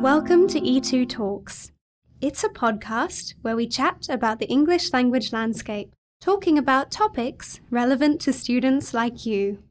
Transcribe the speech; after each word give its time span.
Welcome 0.00 0.48
to 0.48 0.58
E2 0.58 1.10
Talks. 1.10 1.72
It's 2.22 2.42
a 2.42 2.48
podcast 2.48 3.34
where 3.42 3.54
we 3.54 3.68
chat 3.68 4.08
about 4.08 4.38
the 4.38 4.48
English 4.48 4.94
language 4.94 5.30
landscape, 5.30 5.92
talking 6.22 6.56
about 6.56 6.90
topics 6.90 7.60
relevant 7.68 8.18
to 8.22 8.32
students 8.32 8.94
like 8.94 9.26
you. 9.26 9.62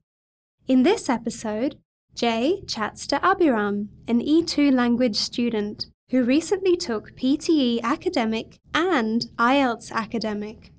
In 0.68 0.84
this 0.84 1.10
episode, 1.10 1.80
Jay 2.14 2.62
chats 2.68 3.08
to 3.08 3.18
Abhiram, 3.18 3.88
an 4.08 4.22
E2 4.22 4.72
language 4.72 5.16
student 5.16 5.88
who 6.12 6.24
recently 6.24 6.78
took 6.78 7.16
PTE 7.16 7.82
Academic 7.82 8.60
and 8.72 9.32
IELTS 9.40 9.92
Academic. 9.92 10.72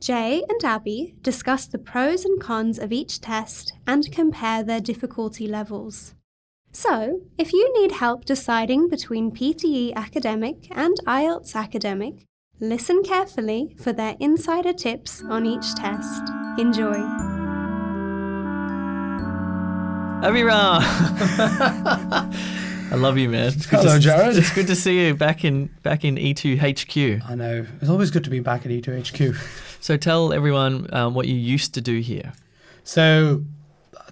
Jay 0.00 0.42
and 0.48 0.64
Abby 0.64 1.14
discuss 1.22 1.68
the 1.68 1.78
pros 1.78 2.24
and 2.24 2.40
cons 2.40 2.80
of 2.80 2.90
each 2.90 3.20
test 3.20 3.74
and 3.86 4.10
compare 4.10 4.64
their 4.64 4.80
difficulty 4.80 5.46
levels. 5.46 6.16
So, 6.80 7.22
if 7.36 7.52
you 7.52 7.80
need 7.80 7.90
help 7.90 8.24
deciding 8.24 8.88
between 8.88 9.32
PTE 9.32 9.96
Academic 9.96 10.68
and 10.70 10.96
IELTS 11.08 11.56
Academic, 11.56 12.24
listen 12.60 13.02
carefully 13.02 13.74
for 13.82 13.92
their 13.92 14.14
insider 14.20 14.72
tips 14.72 15.20
on 15.24 15.44
each 15.44 15.74
test. 15.74 16.22
Enjoy. 16.56 16.94
Abhiram. 20.22 20.80
I 22.92 22.94
love 22.94 23.18
you, 23.18 23.28
man. 23.28 23.48
It's 23.48 23.66
good 23.66 23.80
Hello, 23.80 23.96
to, 23.96 24.00
Jared. 24.00 24.36
It's 24.36 24.54
good 24.54 24.68
to 24.68 24.76
see 24.76 25.04
you 25.04 25.16
back 25.16 25.44
in 25.44 25.70
back 25.82 26.04
in 26.04 26.14
E2 26.14 26.60
HQ. 26.60 27.28
I 27.28 27.34
know. 27.34 27.66
It's 27.80 27.90
always 27.90 28.12
good 28.12 28.22
to 28.22 28.30
be 28.30 28.38
back 28.38 28.64
at 28.64 28.70
E 28.70 28.80
E2 28.80 29.32
HQ. 29.32 29.34
So 29.80 29.96
tell 29.96 30.32
everyone 30.32 30.88
um, 30.94 31.14
what 31.14 31.26
you 31.26 31.34
used 31.34 31.74
to 31.74 31.80
do 31.80 31.98
here. 31.98 32.34
So 32.84 33.42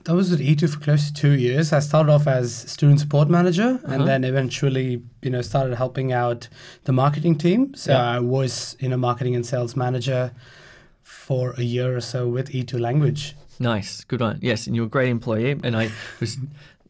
I 0.09 0.13
was 0.13 0.33
at 0.33 0.39
E2 0.39 0.71
for 0.75 0.81
close 0.81 1.07
to 1.11 1.13
two 1.13 1.33
years. 1.33 1.73
I 1.73 1.81
started 1.81 2.13
off 2.13 2.27
as 2.27 2.55
student 2.55 3.01
support 3.01 3.29
manager 3.29 3.81
Uh-huh. 3.83 3.93
and 3.95 4.07
then 4.07 4.25
eventually, 4.25 5.03
you 5.23 5.31
know, 5.31 5.43
started 5.43 5.75
helping 5.77 6.13
out 6.13 6.49
the 6.85 6.93
marketing 6.93 7.37
team. 7.37 7.75
So 7.75 7.93
Yeah. 7.93 8.03
I 8.17 8.21
was, 8.21 8.77
you 8.79 8.89
know, 8.89 8.97
marketing 8.97 9.35
and 9.35 9.45
sales 9.45 9.75
manager 9.77 10.33
for 11.03 11.55
a 11.59 11.63
year 11.63 11.97
or 11.97 12.01
so 12.01 12.29
with 12.29 12.51
E2 12.55 12.79
language. 12.79 13.35
Nice, 13.59 14.05
good 14.05 14.21
one. 14.21 14.39
Yes, 14.43 14.67
and 14.67 14.77
you're 14.77 14.87
a 14.87 14.89
great 14.89 15.09
employee, 15.09 15.57
and 15.63 15.77
I 15.77 15.91
was 16.21 16.37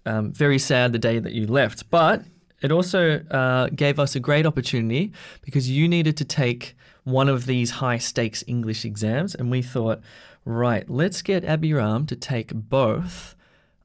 um, 0.04 0.32
very 0.32 0.58
sad 0.58 0.92
the 0.92 0.98
day 0.98 1.18
that 1.20 1.32
you 1.32 1.46
left. 1.46 1.88
But 1.90 2.22
it 2.60 2.72
also 2.72 3.20
uh, 3.30 3.68
gave 3.74 3.98
us 3.98 4.16
a 4.16 4.20
great 4.20 4.46
opportunity 4.46 5.12
because 5.42 5.70
you 5.70 5.86
needed 5.88 6.16
to 6.16 6.24
take 6.24 6.76
one 7.04 7.28
of 7.28 7.46
these 7.46 7.70
high 7.70 7.98
stakes 7.98 8.42
English 8.48 8.84
exams, 8.84 9.34
and 9.36 9.48
we 9.50 9.62
thought, 9.62 10.00
right, 10.46 10.88
let's 10.88 11.20
get 11.20 11.44
Abhiram 11.44 12.06
to 12.08 12.16
take 12.16 12.54
both 12.54 13.34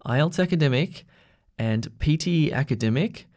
IELTS 0.05 0.41
academic 0.41 1.05
and 1.57 1.91
PTE 1.99 2.53
academic. 2.53 3.27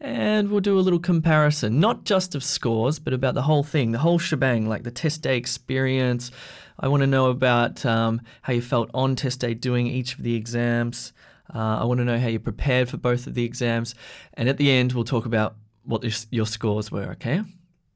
And 0.00 0.50
we'll 0.50 0.60
do 0.60 0.78
a 0.78 0.80
little 0.80 0.98
comparison, 0.98 1.80
not 1.80 2.04
just 2.04 2.34
of 2.34 2.44
scores, 2.44 2.98
but 2.98 3.14
about 3.14 3.34
the 3.34 3.42
whole 3.42 3.62
thing, 3.62 3.92
the 3.92 3.98
whole 3.98 4.18
shebang, 4.18 4.68
like 4.68 4.82
the 4.82 4.90
test 4.90 5.22
day 5.22 5.36
experience. 5.36 6.30
I 6.78 6.88
want 6.88 7.00
to 7.00 7.06
know 7.06 7.30
about 7.30 7.86
um, 7.86 8.20
how 8.42 8.52
you 8.52 8.60
felt 8.60 8.90
on 8.92 9.16
test 9.16 9.40
day 9.40 9.54
doing 9.54 9.86
each 9.86 10.14
of 10.14 10.22
the 10.22 10.34
exams. 10.34 11.12
Uh, 11.54 11.78
I 11.80 11.84
want 11.84 11.98
to 11.98 12.04
know 12.04 12.18
how 12.18 12.28
you 12.28 12.38
prepared 12.38 12.90
for 12.90 12.98
both 12.98 13.26
of 13.26 13.34
the 13.34 13.44
exams. 13.44 13.94
And 14.34 14.48
at 14.48 14.58
the 14.58 14.70
end, 14.70 14.92
we'll 14.92 15.04
talk 15.04 15.24
about 15.24 15.56
what 15.84 16.04
your 16.30 16.46
scores 16.46 16.90
were, 16.90 17.12
okay? 17.12 17.42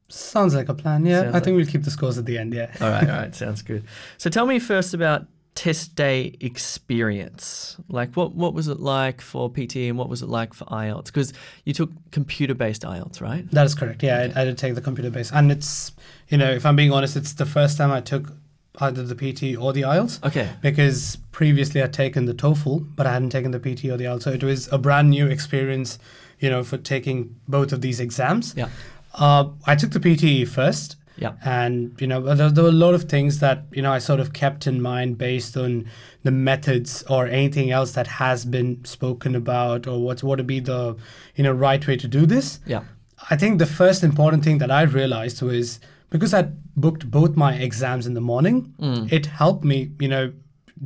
Sounds 0.09 0.55
like 0.55 0.69
a 0.69 0.73
plan. 0.73 1.05
Yeah. 1.05 1.21
Sounds 1.21 1.35
I 1.35 1.39
think 1.39 1.55
we'll 1.55 1.65
keep 1.65 1.83
the 1.83 1.91
scores 1.91 2.17
at 2.17 2.25
the 2.25 2.37
end. 2.37 2.53
Yeah. 2.53 2.71
All 2.81 2.89
right, 2.89 3.09
all 3.09 3.15
right, 3.15 3.35
sounds 3.35 3.61
good. 3.61 3.83
So 4.17 4.29
tell 4.29 4.45
me 4.45 4.59
first 4.59 4.93
about 4.93 5.27
test 5.55 5.93
day 5.95 6.37
experience. 6.39 7.77
Like, 7.89 8.15
what, 8.15 8.33
what 8.33 8.53
was 8.53 8.67
it 8.67 8.79
like 8.79 9.21
for 9.21 9.49
PT 9.49 9.75
and 9.77 9.97
what 9.97 10.07
was 10.09 10.21
it 10.21 10.29
like 10.29 10.53
for 10.53 10.65
IELTS? 10.65 11.07
Because 11.07 11.33
you 11.65 11.73
took 11.73 11.91
computer 12.11 12.53
based 12.53 12.83
IELTS, 12.83 13.21
right? 13.21 13.49
That 13.51 13.65
is 13.65 13.75
correct. 13.75 14.01
Yeah, 14.01 14.31
I, 14.35 14.41
I 14.41 14.45
did 14.45 14.57
take 14.57 14.75
the 14.75 14.81
computer 14.81 15.09
based, 15.09 15.33
And 15.33 15.51
it's, 15.51 15.91
you 16.29 16.37
know, 16.37 16.49
if 16.49 16.65
I'm 16.65 16.75
being 16.75 16.91
honest, 16.91 17.15
it's 17.15 17.33
the 17.33 17.45
first 17.45 17.77
time 17.77 17.91
I 17.91 18.01
took 18.01 18.31
either 18.79 19.03
the 19.03 19.15
PT 19.15 19.57
or 19.59 19.73
the 19.73 19.81
IELTS. 19.81 20.23
Okay. 20.25 20.49
because 20.61 21.17
previously 21.31 21.81
I'd 21.83 21.93
taken 21.93 22.25
the 22.25 22.33
TOEFL, 22.33 22.95
but 22.95 23.05
I 23.05 23.11
hadn't 23.13 23.31
taken 23.31 23.51
the 23.51 23.59
PT 23.59 23.85
or 23.85 23.97
the 23.97 24.05
IELTS. 24.05 24.23
So 24.23 24.31
it 24.31 24.43
was 24.43 24.71
a 24.71 24.77
brand 24.77 25.09
new 25.09 25.27
experience, 25.27 25.99
you 26.39 26.49
know, 26.49 26.63
for 26.63 26.77
taking 26.77 27.35
both 27.47 27.73
of 27.73 27.81
these 27.81 27.99
exams. 27.99 28.53
Yeah. 28.55 28.69
Uh, 29.13 29.49
I 29.65 29.75
took 29.75 29.91
the 29.91 29.99
PTE 29.99 30.47
first. 30.47 30.95
Yeah. 31.17 31.33
And, 31.43 31.99
you 31.99 32.07
know, 32.07 32.33
there, 32.33 32.49
there 32.49 32.63
were 32.63 32.69
a 32.69 32.73
lot 32.73 32.93
of 32.93 33.03
things 33.03 33.39
that, 33.39 33.65
you 33.73 33.81
know, 33.81 33.91
I 33.91 33.99
sort 33.99 34.21
of 34.21 34.31
kept 34.31 34.67
in 34.67 34.81
mind 34.81 35.17
based 35.17 35.57
on 35.57 35.89
the 36.23 36.31
methods 36.31 37.03
or 37.09 37.27
anything 37.27 37.71
else 37.71 37.91
that 37.91 38.07
has 38.07 38.45
been 38.45 38.85
spoken 38.85 39.35
about 39.35 39.85
or 39.85 39.99
what, 39.99 40.23
what 40.23 40.37
would 40.37 40.47
be 40.47 40.61
the, 40.61 40.95
you 41.35 41.43
know, 41.43 41.51
right 41.51 41.85
way 41.85 41.97
to 41.97 42.07
do 42.07 42.25
this. 42.25 42.61
Yeah. 42.65 42.83
I 43.29 43.35
think 43.35 43.59
the 43.59 43.65
first 43.65 44.01
important 44.01 44.45
thing 44.45 44.59
that 44.59 44.71
I 44.71 44.83
realized 44.83 45.41
was 45.41 45.81
because 46.09 46.33
I'd 46.33 46.55
booked 46.75 47.11
both 47.11 47.35
my 47.35 47.53
exams 47.53 48.07
in 48.07 48.13
the 48.13 48.21
morning, 48.21 48.73
it 49.11 49.25
helped 49.25 49.65
me, 49.65 49.91
you 49.99 50.07
know, 50.07 50.31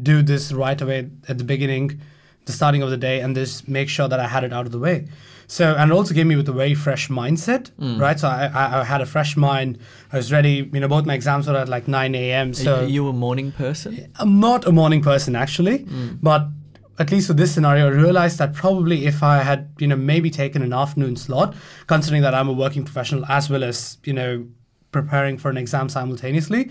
do 0.01 0.23
this 0.23 0.51
right 0.51 0.81
away 0.81 1.11
at 1.27 1.37
the 1.37 1.43
beginning, 1.43 2.01
the 2.45 2.51
starting 2.51 2.81
of 2.81 2.89
the 2.89 2.97
day, 2.97 3.21
and 3.21 3.35
just 3.35 3.67
make 3.67 3.87
sure 3.87 4.07
that 4.07 4.19
I 4.19 4.27
had 4.27 4.43
it 4.43 4.51
out 4.51 4.65
of 4.65 4.71
the 4.71 4.79
way. 4.79 5.07
So, 5.47 5.75
and 5.75 5.91
it 5.91 5.93
also 5.93 6.13
gave 6.13 6.25
me 6.25 6.35
with 6.35 6.47
a 6.49 6.53
very 6.53 6.73
fresh 6.73 7.09
mindset, 7.09 7.71
mm. 7.79 7.99
right? 7.99 8.19
So 8.19 8.27
I, 8.27 8.45
I, 8.45 8.81
I 8.81 8.83
had 8.83 9.01
a 9.01 9.05
fresh 9.05 9.35
mind. 9.37 9.77
I 10.11 10.17
was 10.17 10.31
ready. 10.31 10.69
You 10.73 10.79
know, 10.79 10.87
both 10.87 11.05
my 11.05 11.13
exams 11.13 11.47
were 11.47 11.55
at 11.55 11.69
like 11.69 11.87
9 11.87 12.15
a.m. 12.15 12.53
So 12.53 12.81
Are 12.81 12.83
you 12.83 13.07
a 13.07 13.13
morning 13.13 13.51
person? 13.51 14.11
I'm 14.15 14.39
not 14.39 14.65
a 14.65 14.71
morning 14.71 15.01
person 15.01 15.35
actually, 15.35 15.79
mm. 15.79 16.19
but 16.21 16.47
at 16.99 17.11
least 17.11 17.27
for 17.27 17.33
this 17.33 17.53
scenario, 17.53 17.87
I 17.87 17.89
realized 17.89 18.37
that 18.37 18.53
probably 18.53 19.05
if 19.05 19.23
I 19.23 19.39
had, 19.39 19.69
you 19.79 19.87
know, 19.87 19.95
maybe 19.95 20.29
taken 20.29 20.61
an 20.61 20.73
afternoon 20.73 21.15
slot, 21.15 21.55
considering 21.87 22.21
that 22.21 22.35
I'm 22.35 22.47
a 22.47 22.53
working 22.53 22.83
professional 22.83 23.25
as 23.25 23.49
well 23.49 23.63
as, 23.63 23.97
you 24.03 24.13
know, 24.13 24.45
preparing 24.91 25.37
for 25.37 25.49
an 25.49 25.57
exam 25.57 25.89
simultaneously, 25.89 26.69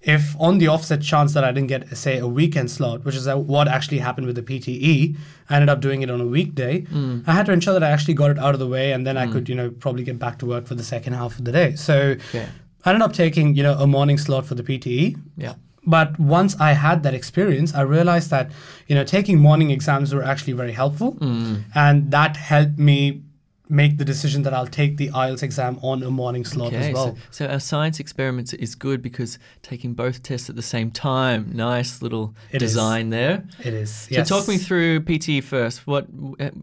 if 0.00 0.36
on 0.40 0.58
the 0.58 0.68
offset 0.68 1.02
chance 1.02 1.34
that 1.34 1.42
I 1.44 1.50
didn't 1.52 1.68
get, 1.68 1.96
say, 1.96 2.18
a 2.18 2.26
weekend 2.26 2.70
slot, 2.70 3.04
which 3.04 3.16
is 3.16 3.26
what 3.26 3.66
actually 3.66 3.98
happened 3.98 4.26
with 4.28 4.36
the 4.36 4.42
PTE, 4.42 5.16
I 5.50 5.54
ended 5.56 5.68
up 5.68 5.80
doing 5.80 6.02
it 6.02 6.10
on 6.10 6.20
a 6.20 6.26
weekday. 6.26 6.86
I 7.26 7.32
had 7.32 7.46
to 7.46 7.52
ensure 7.52 7.74
that 7.74 7.82
I 7.82 7.90
actually 7.90 8.14
got 8.14 8.30
it 8.30 8.38
out 8.38 8.54
of 8.54 8.60
the 8.60 8.68
way, 8.68 8.92
and 8.92 9.06
then 9.06 9.16
I 9.16 9.26
could, 9.26 9.48
you 9.48 9.54
know, 9.54 9.70
probably 9.70 10.04
get 10.04 10.18
back 10.18 10.38
to 10.38 10.46
work 10.46 10.66
for 10.66 10.74
the 10.76 10.84
second 10.84 11.14
half 11.14 11.38
of 11.38 11.44
the 11.44 11.52
day. 11.52 11.74
So 11.74 12.16
Okay. 12.30 12.46
I 12.84 12.90
ended 12.90 13.02
up 13.02 13.12
taking, 13.12 13.56
you 13.56 13.62
know, 13.64 13.74
a 13.78 13.86
morning 13.86 14.18
slot 14.18 14.46
for 14.46 14.54
the 14.54 14.62
PTE, 14.62 15.16
Yeah. 15.36 15.54
but 15.84 16.18
once 16.20 16.54
I 16.60 16.72
had 16.72 17.02
that 17.02 17.12
experience, 17.14 17.74
I 17.74 17.80
realized 17.82 18.30
that 18.30 18.50
you 18.86 18.94
know 18.94 19.04
taking 19.04 19.38
morning 19.40 19.70
exams 19.70 20.14
were 20.14 20.22
actually 20.22 20.52
very 20.52 20.72
helpful, 20.72 21.16
Mm. 21.20 21.64
and 21.74 22.10
that 22.12 22.36
helped 22.36 22.78
me 22.78 23.22
make 23.70 23.98
the 23.98 24.04
decision 24.04 24.42
that 24.42 24.54
I'll 24.54 24.66
take 24.66 24.96
the 24.96 25.08
IELTS 25.10 25.42
exam 25.42 25.78
on 25.82 26.02
a 26.02 26.10
morning 26.10 26.44
slot 26.44 26.68
Okay, 26.68 26.88
as 26.88 26.94
well. 26.94 27.14
so, 27.30 27.44
so 27.46 27.46
our 27.52 27.60
science 27.60 28.00
experiments 28.00 28.52
is 28.54 28.74
good 28.74 29.02
because 29.02 29.38
taking 29.62 29.92
both 29.94 30.22
tests 30.22 30.48
at 30.48 30.56
the 30.56 30.62
same 30.62 30.90
time. 30.90 31.50
Nice 31.54 32.00
little 32.00 32.34
It 32.50 32.62
is. 32.62 32.72
design 32.72 33.10
there. 33.10 33.44
it 33.62 33.74
is. 33.74 33.90
So 34.10 34.24
talk 34.24 34.48
me 34.48 34.56
through 34.58 35.00
PT 35.00 35.44
first. 35.44 35.86
What? 35.86 36.06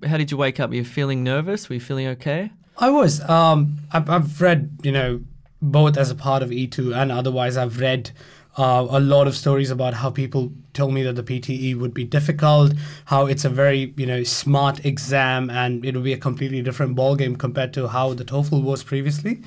How 0.08 0.18
did 0.18 0.32
you 0.32 0.38
wake 0.38 0.60
up? 0.60 0.70
Were 0.70 0.76
you 0.78 0.86
feeling 0.86 1.24
nervous? 1.24 1.70
Were 1.70 1.76
you 1.76 1.82
feeling 1.82 2.08
okay? 2.08 2.52
I 2.78 2.90
was. 2.90 3.22
Um, 3.30 3.78
I've, 3.92 4.10
I've 4.10 4.42
read, 4.42 4.78
you 4.84 4.92
know, 4.92 5.22
both 5.62 5.98
as 5.98 6.12
a 6.12 6.16
part 6.16 6.44
of 6.44 6.50
E2 6.50 6.96
and 6.96 7.12
otherwise. 7.12 7.56
I've 7.56 7.80
read 7.80 8.12
uh, 8.58 8.88
a 8.90 9.00
lot 9.00 9.28
of 9.28 9.36
stories 9.36 9.70
about 9.70 9.94
how 9.96 10.10
people 10.10 10.52
told 10.74 10.94
me 10.94 11.04
that 11.04 11.16
the 11.16 11.24
PTE 11.24 11.78
would 11.78 11.94
be 11.94 12.04
difficult, 12.06 12.74
how 13.06 13.26
it's 13.26 13.44
a 13.44 13.50
very, 13.50 13.94
you 13.98 14.06
know, 14.06 14.24
smart 14.24 14.86
exam, 14.86 15.50
and 15.50 15.84
it 15.86 15.94
will 15.94 16.02
be 16.02 16.14
a 16.14 16.18
completely 16.18 16.62
different 16.62 16.96
ballgame 16.96 17.38
compared 17.38 17.74
to 17.74 17.88
how 17.88 18.14
the 18.14 18.24
TOEFL 18.24 18.64
was 18.64 18.84
previously. 18.84 19.42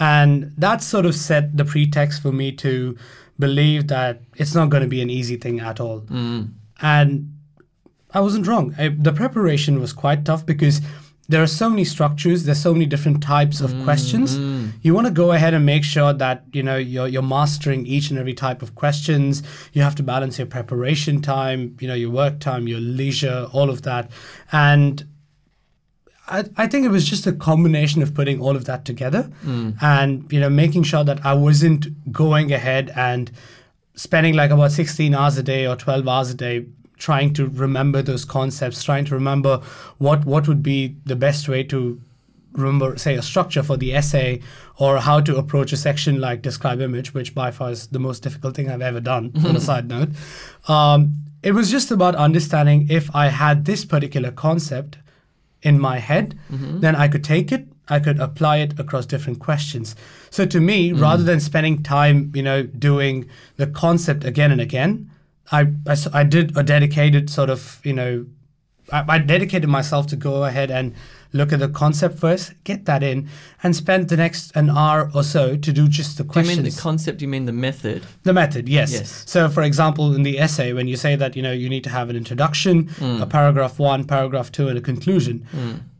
And 0.00 0.52
that 0.58 0.82
sort 0.82 1.06
of 1.06 1.14
set 1.14 1.56
the 1.56 1.64
pretext 1.64 2.22
for 2.22 2.32
me 2.32 2.50
to 2.52 2.96
believe 3.38 3.86
that 3.88 4.20
it's 4.36 4.54
not 4.54 4.68
going 4.68 4.82
to 4.82 4.88
be 4.88 5.00
an 5.00 5.10
easy 5.10 5.36
thing 5.36 5.60
at 5.60 5.80
all. 5.80 6.04
And 6.82 7.34
I 8.12 8.20
wasn't 8.20 8.46
wrong. 8.48 8.74
I, 8.76 8.88
the 8.88 9.12
preparation 9.12 9.80
was 9.80 9.92
quite 9.92 10.24
tough 10.24 10.44
because 10.44 10.80
there 11.30 11.42
are 11.42 11.46
so 11.46 11.70
many 11.70 11.84
structures. 11.84 12.44
There's 12.44 12.60
so 12.60 12.72
many 12.72 12.86
different 12.86 13.22
types 13.22 13.60
of 13.60 13.70
questions. 13.84 14.36
Mm-hmm. 14.36 14.78
You 14.82 14.94
want 14.94 15.06
to 15.06 15.12
go 15.12 15.30
ahead 15.30 15.54
and 15.54 15.64
make 15.64 15.84
sure 15.84 16.12
that 16.12 16.44
you 16.52 16.62
know 16.62 16.76
you're 16.76 17.06
you're 17.06 17.22
mastering 17.22 17.86
each 17.86 18.10
and 18.10 18.18
every 18.18 18.34
type 18.34 18.62
of 18.62 18.74
questions. 18.74 19.44
You 19.72 19.82
have 19.82 19.94
to 19.96 20.02
balance 20.02 20.38
your 20.38 20.48
preparation 20.48 21.22
time, 21.22 21.76
you 21.80 21.86
know, 21.86 21.94
your 21.94 22.10
work 22.10 22.40
time, 22.40 22.66
your 22.66 22.80
leisure, 22.80 23.48
all 23.52 23.70
of 23.70 23.82
that, 23.82 24.10
and. 24.52 25.06
I, 26.32 26.44
I 26.56 26.68
think 26.68 26.86
it 26.86 26.90
was 26.90 27.10
just 27.10 27.26
a 27.26 27.32
combination 27.32 28.02
of 28.02 28.14
putting 28.14 28.40
all 28.40 28.54
of 28.54 28.64
that 28.66 28.84
together 28.84 29.28
mm. 29.44 29.76
and 29.82 30.32
you 30.32 30.38
know 30.38 30.48
making 30.48 30.84
sure 30.84 31.02
that 31.02 31.26
I 31.26 31.34
wasn't 31.34 32.12
going 32.12 32.52
ahead 32.52 32.92
and 32.94 33.32
spending 33.96 34.34
like 34.34 34.52
about 34.52 34.70
16 34.70 35.12
hours 35.12 35.38
a 35.38 35.42
day 35.42 35.66
or 35.66 35.74
12 35.74 36.06
hours 36.06 36.30
a 36.30 36.34
day 36.34 36.66
trying 37.06 37.32
to 37.38 37.46
remember 37.64 38.00
those 38.02 38.24
concepts 38.36 38.82
trying 38.88 39.06
to 39.10 39.14
remember 39.14 39.52
what 40.06 40.24
what 40.32 40.46
would 40.48 40.62
be 40.62 40.78
the 41.12 41.16
best 41.26 41.48
way 41.52 41.62
to 41.72 41.80
remember 42.52 42.88
say 43.04 43.14
a 43.14 43.22
structure 43.22 43.62
for 43.68 43.76
the 43.82 43.90
essay 44.00 44.40
or 44.78 44.98
how 45.08 45.18
to 45.28 45.36
approach 45.42 45.72
a 45.72 45.76
section 45.76 46.20
like 46.20 46.42
describe 46.42 46.80
image 46.80 47.14
which 47.14 47.34
by 47.34 47.50
far 47.58 47.70
is 47.70 47.86
the 47.96 47.98
most 48.08 48.22
difficult 48.22 48.54
thing 48.56 48.68
i've 48.70 48.82
ever 48.92 49.00
done 49.00 49.30
on 49.46 49.56
a 49.56 49.60
side 49.68 49.86
note 49.88 50.08
um, 50.68 51.12
it 51.42 51.52
was 51.52 51.70
just 51.70 51.90
about 51.90 52.14
understanding 52.16 52.86
if 52.90 53.08
i 53.14 53.28
had 53.28 53.64
this 53.64 53.84
particular 53.84 54.30
concept 54.32 54.98
in 55.62 55.78
my 55.78 55.98
head, 55.98 56.38
Mm-hmm. 56.50 56.80
then 56.80 56.96
I 56.96 57.06
could 57.06 57.22
take 57.22 57.52
it, 57.52 57.66
I 57.86 57.98
could 58.00 58.18
apply 58.18 58.54
it 58.64 58.80
across 58.80 59.04
different 59.04 59.40
questions. 59.40 59.94
So 60.30 60.46
to 60.46 60.58
me, 60.58 60.78
Mm. 60.90 61.02
rather 61.02 61.22
than 61.22 61.38
spending 61.38 61.82
time, 61.82 62.32
you 62.34 62.42
know, 62.42 62.62
doing 62.62 63.28
the 63.58 63.66
concept 63.66 64.24
again 64.24 64.50
and 64.52 64.60
again, 64.68 65.10
I, 65.52 65.72
I, 65.86 65.96
I 66.12 66.24
did 66.24 66.56
a 66.56 66.62
dedicated 66.62 67.28
sort 67.30 67.50
of, 67.50 67.80
you 67.84 67.92
know, 67.92 68.26
I, 68.92 69.04
I 69.08 69.18
dedicated 69.18 69.68
myself 69.68 70.06
to 70.08 70.16
go 70.16 70.44
ahead 70.44 70.70
and 70.70 70.94
look 71.32 71.52
at 71.52 71.60
the 71.60 71.68
concept 71.68 72.18
first, 72.18 72.52
get 72.64 72.86
that 72.86 73.02
in, 73.04 73.28
and 73.62 73.74
spend 73.76 74.08
the 74.08 74.16
next 74.16 74.54
an 74.56 74.68
hour 74.70 75.10
or 75.14 75.22
so 75.22 75.56
to 75.56 75.72
do 75.72 75.86
just 75.86 76.16
the 76.18 76.24
Do 76.24 76.28
you 76.28 76.32
questions. 76.32 76.58
mean 76.58 76.70
the 76.72 76.80
concept? 76.80 77.22
You 77.22 77.28
mean 77.28 77.44
the 77.46 77.52
method? 77.52 78.02
The 78.24 78.32
method, 78.32 78.68
yes. 78.68 78.92
Yes. 78.92 79.24
So, 79.26 79.48
for 79.48 79.62
example, 79.62 80.14
in 80.14 80.24
the 80.24 80.38
essay, 80.40 80.72
when 80.72 80.88
you 80.88 80.96
say 80.96 81.14
that 81.16 81.36
you 81.36 81.42
know 81.42 81.52
you 81.52 81.68
need 81.68 81.84
to 81.84 81.90
have 81.90 82.10
an 82.10 82.16
introduction, 82.16 82.86
Mm. 82.98 83.22
a 83.22 83.26
paragraph 83.26 83.78
one, 83.78 84.04
paragraph 84.04 84.50
two, 84.50 84.68
and 84.68 84.76
a 84.76 84.80
conclusion, 84.80 85.46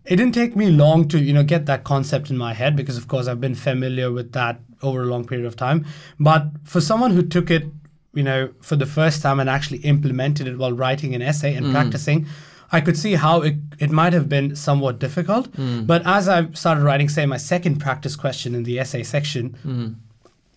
it 0.04 0.16
didn't 0.16 0.34
take 0.34 0.56
me 0.56 0.69
long 0.70 1.06
to 1.08 1.19
you 1.20 1.32
know 1.32 1.44
get 1.44 1.66
that 1.66 1.84
concept 1.84 2.28
in 2.31 2.37
my 2.37 2.52
head 2.52 2.75
because, 2.75 2.96
of 2.96 3.06
course, 3.06 3.28
I've 3.28 3.40
been 3.40 3.54
familiar 3.54 4.10
with 4.10 4.32
that 4.32 4.58
over 4.82 5.02
a 5.02 5.06
long 5.06 5.25
period 5.26 5.46
of 5.46 5.54
time. 5.54 5.84
But 6.19 6.46
for 6.64 6.81
someone 6.81 7.12
who 7.12 7.22
took 7.22 7.50
it, 7.52 7.66
you 8.15 8.23
know, 8.23 8.51
for 8.61 8.77
the 8.77 8.87
first 8.87 9.23
time 9.23 9.39
and 9.41 9.49
actually 9.49 9.79
implemented 9.79 10.47
it 10.49 10.59
while 10.59 10.73
writing 10.73 11.15
an 11.15 11.23
essay 11.23 11.55
Mm. 11.55 11.59
and 11.59 11.73
practicing. 11.73 12.27
I 12.73 12.81
could 12.81 12.97
see 12.97 13.15
how 13.15 13.43
it, 13.43 13.57
it 13.81 13.91
might 13.91 14.12
have 14.12 14.29
been 14.29 14.55
somewhat 14.55 15.01
difficult. 15.01 15.51
Mm. 15.53 15.87
But 15.87 16.03
as 16.07 16.29
I 16.29 16.49
started 16.53 16.83
writing, 16.85 17.09
say, 17.09 17.27
my 17.27 17.37
second 17.37 17.79
practice 17.81 18.15
question 18.17 18.55
in 18.55 18.62
the 18.62 18.79
essay 18.79 19.03
section, 19.03 19.97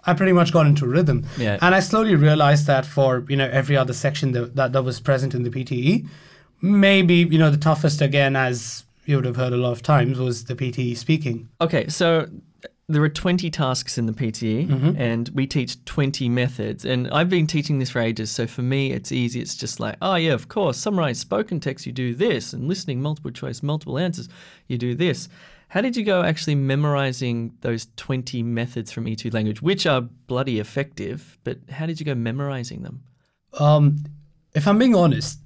I 0.05 0.13
pretty 0.13 0.33
much 0.33 0.51
got 0.51 0.67
into 0.67 0.85
rhythm. 0.85 1.25
Yeah. 1.39 1.57
And 1.61 1.73
I 1.73 1.79
slowly 1.79 2.15
realized 2.15 2.67
that 2.67 2.85
for, 2.85 3.25
you 3.29 3.35
know, 3.37 3.49
every 3.51 3.75
other 3.77 3.93
section 3.93 4.31
that, 4.33 4.55
that, 4.55 4.73
that 4.73 4.83
was 4.83 4.99
present 4.99 5.33
in 5.33 5.41
the 5.43 5.49
PTE, 5.49 6.07
maybe, 6.61 7.15
you 7.15 7.37
know, 7.39 7.49
the 7.49 7.57
toughest 7.57 8.01
again, 8.01 8.35
as 8.35 8.83
you 9.05 9.15
would 9.15 9.25
have 9.25 9.35
heard 9.35 9.53
a 9.53 9.57
lot 9.57 9.71
of 9.71 9.81
times, 9.81 10.19
was 10.19 10.45
the 10.45 10.55
PTE 10.55 10.95
speaking. 10.97 11.49
Okay, 11.61 11.87
so 11.87 12.27
there 12.89 13.01
are 13.01 13.09
20 13.09 13.49
tasks 13.49 13.97
in 13.97 14.05
the 14.07 14.13
PTE, 14.13 14.67
Mm-hmm. 14.67 15.01
and 15.01 15.29
we 15.33 15.47
teach 15.47 15.83
20 15.85 16.27
methods. 16.29 16.83
And 16.85 17.09
I've 17.11 17.29
been 17.29 17.47
teaching 17.47 17.79
this 17.79 17.89
for 17.91 17.99
ages, 17.99 18.29
so 18.29 18.45
for 18.45 18.61
me, 18.61 18.91
it's 18.91 19.11
easy. 19.11 19.39
It's 19.41 19.55
just 19.55 19.79
like, 19.79 19.95
oh, 20.01 20.15
yeah, 20.15 20.33
of 20.33 20.47
course, 20.49 20.77
summarize 20.77 21.19
spoken 21.19 21.59
text, 21.59 21.85
you 21.85 21.91
do 21.93 22.13
this, 22.13 22.51
and 22.53 22.67
listening, 22.67 23.01
multiple 23.01 23.31
choice, 23.31 23.63
multiple 23.63 23.97
answers, 23.97 24.27
you 24.67 24.77
do 24.77 24.95
this. 24.95 25.29
How 25.69 25.81
did 25.81 25.95
you 25.95 26.03
go 26.03 26.21
actually 26.23 26.55
memorizing 26.55 27.53
those 27.61 27.87
20 27.95 28.43
methods 28.43 28.91
from 28.91 29.05
E2 29.05 29.33
language, 29.33 29.61
which 29.61 29.87
are 29.87 30.01
bloody 30.01 30.59
effective, 30.59 31.39
but 31.43 31.57
how 31.71 31.85
did 31.85 31.99
you 31.99 32.05
go 32.05 32.13
memorizing 32.13 32.83
them? 32.83 33.01
Um, 33.59 34.03
if 34.53 34.67
I'm 34.67 34.77
being 34.77 34.93
honest, 34.95 35.39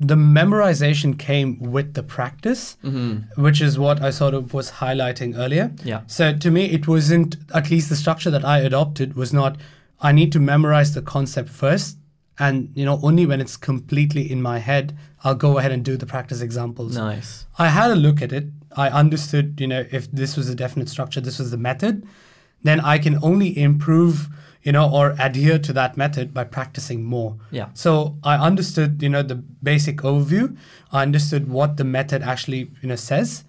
the 0.00 0.14
memorization 0.14 1.18
came 1.18 1.58
with 1.60 1.94
the 1.94 2.02
practice, 2.02 2.76
mm-hmm. 2.84 3.42
which 3.42 3.60
is 3.60 3.78
what 3.78 4.00
I 4.00 4.10
sort 4.10 4.34
of 4.34 4.54
was 4.54 4.70
highlighting 4.70 5.36
earlier. 5.36 5.72
Yeah. 5.82 6.02
So 6.06 6.36
to 6.36 6.50
me, 6.50 6.66
it 6.66 6.86
wasn't, 6.86 7.36
at 7.54 7.70
least 7.70 7.88
the 7.88 7.96
structure 7.96 8.30
that 8.30 8.44
I 8.44 8.60
adopted 8.60 9.14
was 9.14 9.32
not, 9.32 9.56
I 10.00 10.12
need 10.12 10.30
to 10.32 10.40
memorize 10.40 10.94
the 10.94 11.02
concept 11.02 11.48
first. 11.48 11.98
And, 12.38 12.70
you 12.74 12.84
know, 12.84 13.00
only 13.02 13.26
when 13.26 13.40
it's 13.40 13.56
completely 13.56 14.30
in 14.30 14.40
my 14.40 14.58
head, 14.58 14.96
I'll 15.24 15.34
go 15.34 15.58
ahead 15.58 15.72
and 15.72 15.84
do 15.84 15.96
the 15.96 16.06
practice 16.06 16.40
examples. 16.40 16.96
Nice. 16.96 17.46
I 17.58 17.68
had 17.68 17.90
a 17.90 17.96
look 17.96 18.22
at 18.22 18.32
it. 18.32 18.46
I 18.76 18.90
understood, 18.90 19.60
you 19.60 19.66
know, 19.66 19.84
if 19.90 20.08
this 20.12 20.36
was 20.36 20.48
a 20.48 20.54
definite 20.54 20.88
structure, 20.88 21.20
this 21.20 21.40
was 21.40 21.50
the 21.50 21.56
method, 21.56 22.06
then 22.62 22.78
I 22.80 22.98
can 22.98 23.18
only 23.24 23.58
improve, 23.58 24.28
you 24.68 24.72
know, 24.72 24.86
or 24.92 25.16
adhere 25.18 25.58
to 25.58 25.72
that 25.72 25.96
method 25.96 26.34
by 26.34 26.44
practicing 26.44 27.02
more. 27.02 27.38
Yeah. 27.50 27.68
So 27.72 28.18
I 28.22 28.36
understood, 28.36 29.02
you 29.02 29.08
know, 29.08 29.22
the 29.22 29.36
basic 29.36 29.96
overview. 30.02 30.58
I 30.92 31.00
understood 31.00 31.48
what 31.48 31.78
the 31.78 31.84
method 31.84 32.20
actually, 32.22 32.70
you 32.82 32.88
know, 32.90 32.96
says. 32.96 33.44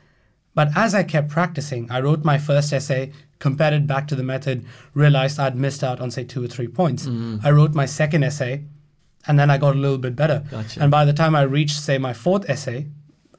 But 0.56 0.70
as 0.78 0.96
I 0.96 1.04
kept 1.04 1.28
practicing, 1.28 1.92
I 1.92 2.00
wrote 2.00 2.24
my 2.24 2.38
first 2.38 2.72
essay, 2.72 3.12
compared 3.40 3.74
it 3.74 3.86
back 3.86 4.08
to 4.08 4.16
the 4.16 4.24
method, 4.24 4.66
realized 4.94 5.42
I'd 5.42 5.58
missed 5.58 5.84
out 5.84 6.00
on 6.00 6.10
say 6.10 6.24
two 6.24 6.42
or 6.42 6.48
three 6.48 6.70
points. 6.70 7.06
Mm. 7.06 7.44
I 7.44 7.52
wrote 7.52 7.74
my 7.74 7.86
second 7.86 8.24
essay, 8.24 8.64
and 9.28 9.38
then 9.38 9.52
I 9.52 9.58
got 9.58 9.76
a 9.76 9.78
little 9.78 9.98
bit 9.98 10.16
better. 10.16 10.46
Gotcha. 10.50 10.82
And 10.82 10.90
by 10.90 11.04
the 11.04 11.12
time 11.12 11.36
I 11.36 11.42
reached, 11.42 11.82
say, 11.82 11.98
my 11.98 12.14
fourth 12.14 12.50
essay, 12.50 12.88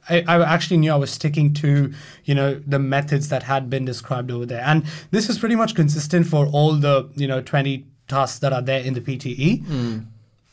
I, 0.09 0.23
I 0.27 0.53
actually 0.53 0.77
knew 0.77 0.91
I 0.91 0.95
was 0.95 1.11
sticking 1.11 1.53
to, 1.55 1.93
you 2.25 2.35
know, 2.35 2.55
the 2.55 2.79
methods 2.79 3.29
that 3.29 3.43
had 3.43 3.69
been 3.69 3.85
described 3.85 4.31
over 4.31 4.45
there. 4.45 4.63
And 4.63 4.85
this 5.11 5.29
is 5.29 5.37
pretty 5.37 5.55
much 5.55 5.75
consistent 5.75 6.27
for 6.27 6.47
all 6.47 6.73
the, 6.73 7.09
you 7.15 7.27
know, 7.27 7.41
20 7.41 7.85
tasks 8.07 8.39
that 8.39 8.53
are 8.53 8.61
there 8.61 8.81
in 8.81 8.93
the 8.93 9.01
PTE. 9.01 9.65
Hmm. 9.65 9.99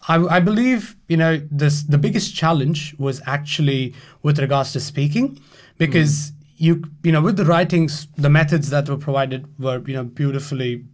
I, 0.06 0.36
I 0.36 0.40
believe, 0.40 0.96
you 1.08 1.16
know, 1.16 1.40
this 1.50 1.82
the 1.82 1.98
biggest 1.98 2.34
challenge 2.34 2.94
was 2.98 3.20
actually 3.26 3.94
with 4.22 4.38
regards 4.38 4.72
to 4.72 4.80
speaking, 4.80 5.40
because 5.76 6.30
hmm. 6.30 6.34
you, 6.56 6.84
you 7.02 7.12
know, 7.12 7.20
with 7.20 7.36
the 7.36 7.44
writings, 7.44 8.06
the 8.16 8.30
methods 8.30 8.70
that 8.70 8.88
were 8.88 8.96
provided 8.96 9.46
were, 9.58 9.82
you 9.86 9.94
know, 9.94 10.04
beautifully 10.04 10.84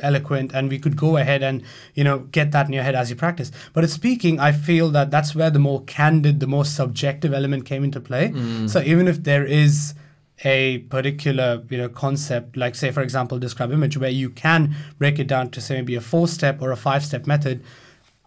eloquent 0.00 0.52
and 0.54 0.70
we 0.70 0.78
could 0.78 0.96
go 0.96 1.16
ahead 1.18 1.42
and 1.42 1.62
you 1.94 2.02
know 2.04 2.20
get 2.32 2.50
that 2.52 2.66
in 2.66 2.72
your 2.72 2.82
head 2.82 2.94
as 2.94 3.10
you 3.10 3.16
practice. 3.16 3.52
But 3.74 3.84
it's 3.84 3.92
speaking 3.92 4.40
i 4.40 4.52
feel 4.52 4.88
that 4.90 5.10
that's 5.10 5.34
where 5.34 5.50
the 5.50 5.58
more 5.58 5.82
candid 5.84 6.40
the 6.40 6.46
more 6.46 6.64
subjective 6.64 7.32
element 7.34 7.64
came 7.66 7.84
into 7.84 8.00
play. 8.00 8.30
Mm. 8.30 8.70
So 8.70 8.80
even 8.80 9.06
if 9.08 9.22
there 9.24 9.44
is 9.44 9.94
a 10.44 10.78
particular 10.90 11.62
you 11.68 11.78
know 11.78 11.88
concept 11.88 12.56
like 12.56 12.74
say 12.74 12.90
for 12.90 13.02
example 13.02 13.38
describe 13.38 13.70
image 13.70 13.96
where 13.98 14.10
you 14.10 14.30
can 14.30 14.74
break 14.98 15.18
it 15.18 15.26
down 15.28 15.50
to 15.50 15.60
say 15.60 15.76
maybe 15.76 15.94
a 15.94 16.00
four 16.00 16.26
step 16.26 16.60
or 16.62 16.72
a 16.72 16.76
five 16.76 17.04
step 17.04 17.26
method 17.26 17.62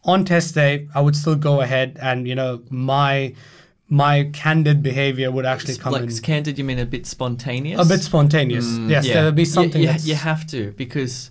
on 0.05 0.23
test 0.23 0.53
day 0.55 0.87
i 0.93 1.01
would 1.01 1.15
still 1.15 1.35
go 1.35 1.61
ahead 1.61 1.97
and 2.01 2.27
you 2.27 2.35
know 2.35 2.61
my 2.69 3.33
my 3.89 4.29
candid 4.33 4.81
behavior 4.81 5.29
would 5.31 5.45
actually 5.45 5.75
come 5.75 5.93
like 5.93 6.03
in. 6.03 6.17
candid, 6.19 6.57
you 6.57 6.63
mean 6.63 6.79
a 6.79 6.85
bit 6.85 7.05
spontaneous? 7.05 7.79
a 7.79 7.85
bit 7.87 8.01
spontaneous. 8.01 8.65
Mm, 8.65 8.89
yes 8.89 9.05
yeah. 9.05 9.13
there 9.15 9.25
would 9.25 9.35
be 9.35 9.43
You- 9.43 9.45
something 9.45 9.81
You, 9.81 9.87
that's 9.87 10.07
you 10.07 10.15
have 10.15 10.47
to 10.47 10.71
because 10.71 11.29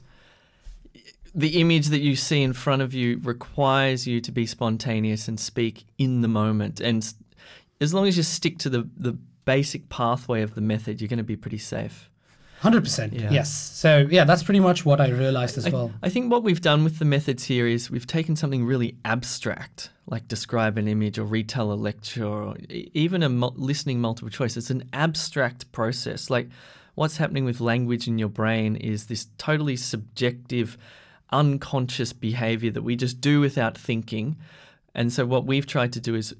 the 1.34 1.60
image 1.60 1.88
that 1.88 1.98
you 2.00 2.16
see 2.16 2.42
in 2.42 2.52
front 2.52 2.82
of 2.82 2.94
you 2.94 3.20
requires 3.24 4.06
you 4.06 4.20
to 4.20 4.30
be 4.30 4.46
spontaneous 4.46 5.26
and 5.28 5.38
speak 5.38 5.84
in 5.98 6.20
the 6.20 6.28
moment. 6.28 6.80
And 6.80 7.12
as 7.80 7.92
long 7.92 8.06
as 8.06 8.16
you 8.16 8.22
stick 8.22 8.58
to 8.58 8.70
the, 8.70 8.88
the 8.96 9.18
basic 9.44 9.88
pathway 9.88 10.42
of 10.42 10.54
the 10.54 10.60
method, 10.60 11.00
you're 11.00 11.08
going 11.08 11.18
to 11.18 11.24
be 11.24 11.36
pretty 11.36 11.58
safe. 11.58 12.08
Hundred 12.60 12.82
percent. 12.82 13.12
Yeah. 13.12 13.30
Yes. 13.30 13.52
So 13.52 14.06
yeah, 14.08 14.24
that's 14.24 14.42
pretty 14.42 14.60
much 14.60 14.86
what 14.86 14.98
I 14.98 15.08
realized 15.08 15.58
as 15.58 15.66
I, 15.66 15.70
well. 15.70 15.92
I 16.02 16.08
think 16.08 16.30
what 16.30 16.42
we've 16.44 16.62
done 16.62 16.82
with 16.82 16.98
the 16.98 17.04
methods 17.04 17.44
here 17.44 17.66
is 17.66 17.90
we've 17.90 18.06
taken 18.06 18.36
something 18.36 18.64
really 18.64 18.96
abstract, 19.04 19.90
like 20.06 20.28
describe 20.28 20.78
an 20.78 20.88
image 20.88 21.18
or 21.18 21.24
retell 21.24 21.72
a 21.72 21.74
lecture 21.74 22.24
or 22.24 22.56
even 22.70 23.22
a 23.22 23.28
mul- 23.28 23.52
listening 23.56 24.00
multiple 24.00 24.30
choice. 24.30 24.56
It's 24.56 24.70
an 24.70 24.88
abstract 24.94 25.72
process. 25.72 26.30
Like 26.30 26.48
what's 26.94 27.18
happening 27.18 27.44
with 27.44 27.60
language 27.60 28.08
in 28.08 28.18
your 28.18 28.30
brain 28.30 28.76
is 28.76 29.06
this 29.06 29.26
totally 29.36 29.76
subjective, 29.76 30.78
unconscious 31.34 32.12
behavior 32.12 32.70
that 32.70 32.82
we 32.82 32.96
just 32.96 33.20
do 33.20 33.40
without 33.40 33.76
thinking. 33.76 34.36
And 34.94 35.12
so 35.12 35.26
what 35.26 35.44
we've 35.44 35.66
tried 35.66 35.92
to 35.94 36.00
do 36.00 36.14
is 36.14 36.34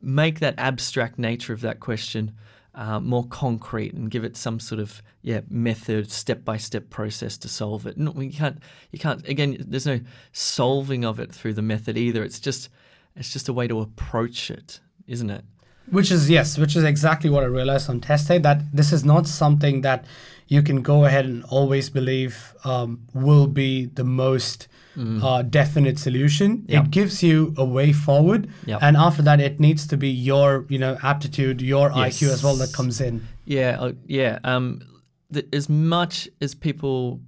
make 0.00 0.40
that 0.40 0.54
abstract 0.58 1.18
nature 1.18 1.52
of 1.52 1.60
that 1.60 1.80
question 1.80 2.32
uh, 2.74 3.00
more 3.00 3.26
concrete 3.26 3.92
and 3.92 4.10
give 4.10 4.22
it 4.22 4.36
some 4.36 4.60
sort 4.60 4.80
of 4.80 5.02
yeah 5.22 5.40
method, 5.50 6.12
step 6.12 6.44
by 6.44 6.56
step 6.56 6.90
process 6.90 7.36
to 7.38 7.48
solve 7.48 7.86
it. 7.86 7.98
We 7.98 8.30
can't. 8.30 8.62
You 8.92 9.00
can't. 9.00 9.26
Again, 9.28 9.56
there's 9.66 9.86
no 9.86 10.00
solving 10.32 11.04
of 11.04 11.18
it 11.18 11.32
through 11.32 11.54
the 11.54 11.62
method 11.62 11.96
either. 11.96 12.22
It's 12.22 12.38
just 12.38 12.68
it's 13.16 13.32
just 13.32 13.48
a 13.48 13.52
way 13.52 13.66
to 13.66 13.80
approach 13.80 14.50
it, 14.50 14.80
isn't 15.08 15.28
it? 15.28 15.44
Which 15.90 16.12
is 16.12 16.30
yes, 16.30 16.56
which 16.56 16.76
is 16.76 16.84
exactly 16.84 17.30
what 17.30 17.42
I 17.42 17.46
realized 17.46 17.90
on 17.90 18.00
test 18.00 18.28
day 18.28 18.38
that 18.38 18.60
this 18.72 18.92
is 18.92 19.04
not 19.04 19.26
something 19.26 19.80
that 19.80 20.04
you 20.48 20.62
can 20.62 20.82
go 20.82 21.04
ahead 21.04 21.24
and 21.26 21.44
always 21.44 21.90
believe 21.90 22.54
um, 22.64 23.00
will 23.14 23.46
be 23.46 23.86
the 23.86 24.04
most 24.04 24.66
uh, 25.22 25.42
definite 25.42 25.96
solution. 25.96 26.64
Yep. 26.66 26.84
It 26.86 26.90
gives 26.90 27.22
you 27.22 27.54
a 27.56 27.64
way 27.64 27.92
forward, 27.92 28.48
Yep. 28.66 28.80
and 28.82 28.96
after 28.96 29.22
that, 29.22 29.40
it 29.40 29.60
needs 29.60 29.86
to 29.86 29.96
be 29.96 30.08
your 30.08 30.66
you 30.68 30.78
know 30.78 30.98
aptitude, 31.04 31.62
your 31.62 31.90
IQ 31.90 32.32
as 32.32 32.42
well 32.42 32.56
that 32.56 32.72
comes 32.72 33.00
in. 33.00 33.26
Yeah, 33.44 33.76
uh, 33.78 33.92
yeah. 34.06 34.40
Um, 34.42 34.80
th- 35.32 35.46
as 35.52 35.68
much 35.68 36.28
as 36.40 36.54
people 36.54 37.20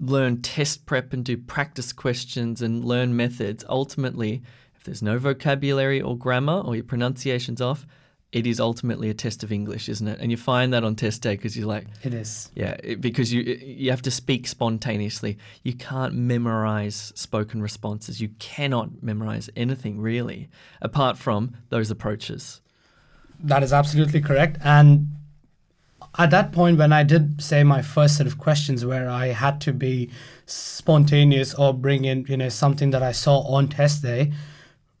learn 0.00 0.42
test 0.42 0.86
prep 0.86 1.12
and 1.12 1.24
do 1.24 1.36
practice 1.36 1.92
questions 1.92 2.60
and 2.62 2.84
learn 2.84 3.16
methods, 3.16 3.64
ultimately, 3.68 4.42
if 4.74 4.84
there's 4.84 5.02
no 5.02 5.18
vocabulary 5.18 6.00
or 6.00 6.16
grammar 6.16 6.60
or 6.60 6.74
your 6.74 6.84
pronunciation's 6.84 7.60
off, 7.60 7.86
it 8.32 8.46
is 8.46 8.60
ultimately 8.60 9.10
a 9.10 9.14
test 9.14 9.42
of 9.42 9.50
English, 9.50 9.88
isn't 9.88 10.06
it? 10.06 10.20
And 10.20 10.30
you 10.30 10.36
find 10.36 10.72
that 10.72 10.84
on 10.84 10.94
test 10.94 11.20
day 11.22 11.34
because 11.34 11.56
you're 11.56 11.66
like, 11.66 11.86
It 12.04 12.14
is. 12.14 12.48
yeah, 12.54 12.76
it, 12.82 13.00
because 13.00 13.32
you 13.32 13.42
you 13.42 13.90
have 13.90 14.02
to 14.02 14.10
speak 14.10 14.46
spontaneously. 14.46 15.36
You 15.64 15.72
can't 15.74 16.14
memorize 16.14 17.12
spoken 17.16 17.60
responses. 17.60 18.20
You 18.20 18.28
cannot 18.38 19.02
memorize 19.02 19.50
anything 19.56 20.00
really, 20.00 20.48
apart 20.80 21.18
from 21.18 21.56
those 21.70 21.90
approaches. 21.90 22.60
That 23.42 23.62
is 23.62 23.72
absolutely 23.72 24.20
correct. 24.20 24.58
And 24.62 25.08
at 26.18 26.30
that 26.30 26.52
point, 26.52 26.78
when 26.78 26.92
I 26.92 27.02
did 27.02 27.42
say 27.42 27.64
my 27.64 27.82
first 27.82 28.16
set 28.16 28.26
of 28.26 28.38
questions, 28.38 28.84
where 28.84 29.08
I 29.08 29.28
had 29.28 29.60
to 29.62 29.72
be 29.72 30.10
spontaneous 30.46 31.54
or 31.54 31.72
bring 31.72 32.04
in, 32.04 32.26
you 32.28 32.36
know, 32.36 32.48
something 32.48 32.90
that 32.90 33.02
I 33.02 33.12
saw 33.12 33.40
on 33.40 33.68
test 33.68 34.02
day, 34.02 34.32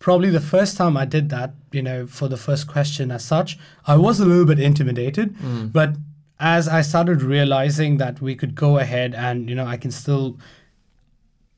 probably 0.00 0.30
the 0.30 0.40
first 0.40 0.76
time 0.76 0.96
I 0.96 1.04
did 1.04 1.28
that, 1.28 1.54
you 1.70 1.82
know, 1.82 2.06
for 2.06 2.26
the 2.26 2.36
first 2.36 2.66
question 2.66 3.12
as 3.12 3.24
such, 3.24 3.58
I 3.86 3.96
was 3.96 4.18
a 4.18 4.24
little 4.24 4.46
bit 4.46 4.58
intimidated. 4.58 5.36
But 5.72 5.94
as 6.40 6.66
I 6.66 6.80
started 6.80 7.22
realizing 7.22 7.98
that 7.98 8.20
we 8.20 8.34
could 8.34 8.54
go 8.54 8.78
ahead 8.78 9.14
and, 9.14 9.48
you 9.48 9.54
know, 9.54 9.66
I 9.66 9.76
can 9.76 9.92
still 9.92 10.38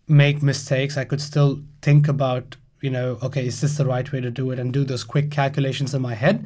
make 0.09 0.43
mistakes, 0.43 0.99
I 0.99 1.05
could 1.05 1.21
still 1.21 1.61
think 1.81 2.09
about, 2.09 2.57
you 2.81 2.91
know, 2.91 3.17
okay, 3.23 3.47
is 3.47 3.61
this 3.61 3.77
the 3.77 3.87
right 3.87 4.11
way 4.13 4.21
to 4.21 4.29
do 4.29 4.51
it 4.51 4.59
and 4.59 4.73
do 4.73 4.83
those 4.83 5.05
quick 5.05 5.31
calculations 5.31 5.95
in 5.95 6.03
my 6.03 6.15
head, 6.15 6.45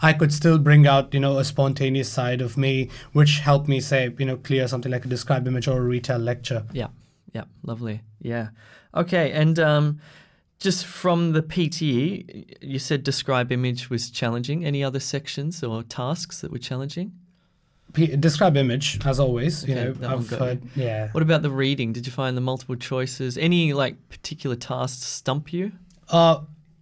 I 0.00 0.14
could 0.14 0.32
still 0.32 0.58
bring 0.58 0.86
out, 0.86 1.12
you 1.12 1.20
know, 1.20 1.38
a 1.38 1.44
spontaneous 1.44 2.08
side 2.08 2.40
of 2.40 2.56
me, 2.56 2.88
which 3.12 3.40
helped 3.40 3.68
me 3.68 3.80
say, 3.80 4.14
you 4.18 4.24
know, 4.24 4.38
clear 4.38 4.66
something 4.66 4.90
like 4.90 5.04
a 5.04 5.08
describe 5.08 5.46
image 5.46 5.68
or 5.68 5.76
a 5.76 5.82
retell 5.84 6.18
lecture. 6.18 6.64
Yeah, 6.72 6.88
yeah, 7.34 7.44
lovely. 7.62 8.00
Yeah. 8.22 8.48
Okay, 8.94 9.32
and 9.32 9.58
um, 9.58 10.00
just 10.60 10.86
from 10.86 11.32
the 11.32 11.42
PTE, 11.42 12.56
you 12.62 12.78
said 12.78 13.02
describe 13.04 13.52
image 13.52 13.90
was 13.90 14.10
challenging. 14.10 14.64
Any 14.64 14.82
other 14.82 15.00
sections 15.00 15.62
or 15.62 15.82
tasks 15.82 16.40
that 16.40 16.50
were 16.50 16.58
challenging? 16.58 17.12
P- 17.92 18.16
describe 18.16 18.56
image, 18.56 18.98
as 19.06 19.20
always. 19.20 19.64
you 19.68 19.74
Okay, 19.76 20.00
know, 20.00 20.08
I've 20.08 20.28
heard, 20.28 20.62
yeah. 20.74 21.08
What 21.12 21.22
about 21.22 21.42
the 21.42 21.50
reading? 21.50 21.92
Did 21.92 22.06
you 22.06 22.12
find 22.12 22.36
the 22.36 22.40
multiple 22.40 22.74
choices? 22.76 23.38
Any 23.38 23.72
like 23.72 24.08
particular 24.08 24.56
tasks 24.56 25.04
stump 25.04 25.52
you? 25.52 25.72
Uh, 26.08 26.40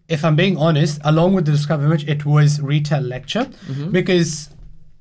if 0.09 0.25
I'm 0.25 0.37
being 0.37 0.57
honest, 0.57 1.00
along 1.05 1.35
with 1.35 1.45
the 1.47 1.52
describe 1.52 1.81
image, 1.83 2.09
it 2.09 2.25
was 2.25 2.61
retell 2.61 3.02
lecture 3.02 3.45
Mm-hmm. 3.67 3.91
because 3.91 4.49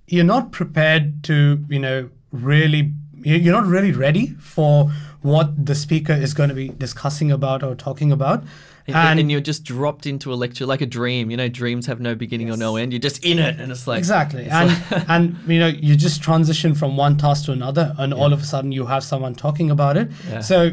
you're 0.07 0.25
not 0.25 0.51
prepared 0.51 1.23
to, 1.23 1.63
you 1.69 1.79
know, 1.79 2.09
really, 2.31 2.91
you're 3.23 3.53
not 3.53 3.65
really 3.65 3.91
ready 3.93 4.27
for 4.39 4.91
what 5.21 5.65
the 5.65 5.75
speaker 5.75 6.13
is 6.13 6.33
going 6.33 6.49
to 6.49 6.55
be 6.55 6.69
discussing 6.69 7.31
about 7.31 7.63
or 7.63 7.75
talking 7.75 8.11
about. 8.11 8.43
And, 8.87 9.19
and 9.19 9.31
you're 9.31 9.39
just 9.39 9.63
dropped 9.63 10.05
into 10.05 10.33
a 10.33 10.35
lecture 10.35 10.65
like 10.65 10.81
a 10.81 10.85
dream. 10.85 11.29
You 11.31 11.37
know, 11.37 11.47
dreams 11.47 11.85
have 11.85 11.99
no 12.01 12.13
beginning 12.15 12.51
or 12.51 12.57
no 12.57 12.75
end. 12.75 12.91
You're 12.91 12.99
just 12.99 13.23
in 13.23 13.37
it, 13.39 13.59
and 13.59 13.71
it's 13.71 13.85
like 13.87 13.99
Exactly, 13.99 14.43
it's 14.45 14.51
and 14.53 14.69
like- 14.91 15.05
and 15.09 15.37
you 15.47 15.59
know 15.59 15.67
you 15.67 15.95
just 15.95 16.21
transition 16.21 16.73
from 16.75 16.97
one 16.97 17.15
task 17.15 17.45
to 17.45 17.51
another, 17.51 17.95
and 17.99 18.13
all 18.13 18.33
of 18.33 18.41
a 18.41 18.45
sudden 18.45 18.71
you 18.71 18.87
have 18.87 19.03
someone 19.03 19.33
talking 19.35 19.69
about 19.71 19.95
it. 19.97 20.09
Yeah. 20.29 20.41
So 20.41 20.71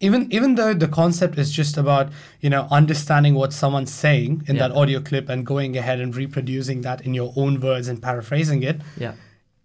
even 0.00 0.32
even 0.32 0.54
though 0.54 0.72
the 0.72 0.86
concept 0.88 1.36
is 1.38 1.50
just 1.50 1.76
about 1.76 2.08
you 2.40 2.48
know 2.48 2.68
understanding 2.70 3.34
what 3.34 3.52
someone's 3.52 3.92
saying 3.92 4.44
in 4.46 4.56
Yeah. 4.56 4.68
that 4.68 4.76
audio 4.76 5.00
clip 5.00 5.28
and 5.28 5.44
going 5.44 5.76
ahead 5.76 6.00
and 6.00 6.14
reproducing 6.14 6.82
that 6.82 7.00
in 7.04 7.14
your 7.14 7.32
own 7.36 7.60
words 7.60 7.88
and 7.88 8.00
paraphrasing 8.00 8.62
it, 8.62 8.80
yeah, 8.96 9.14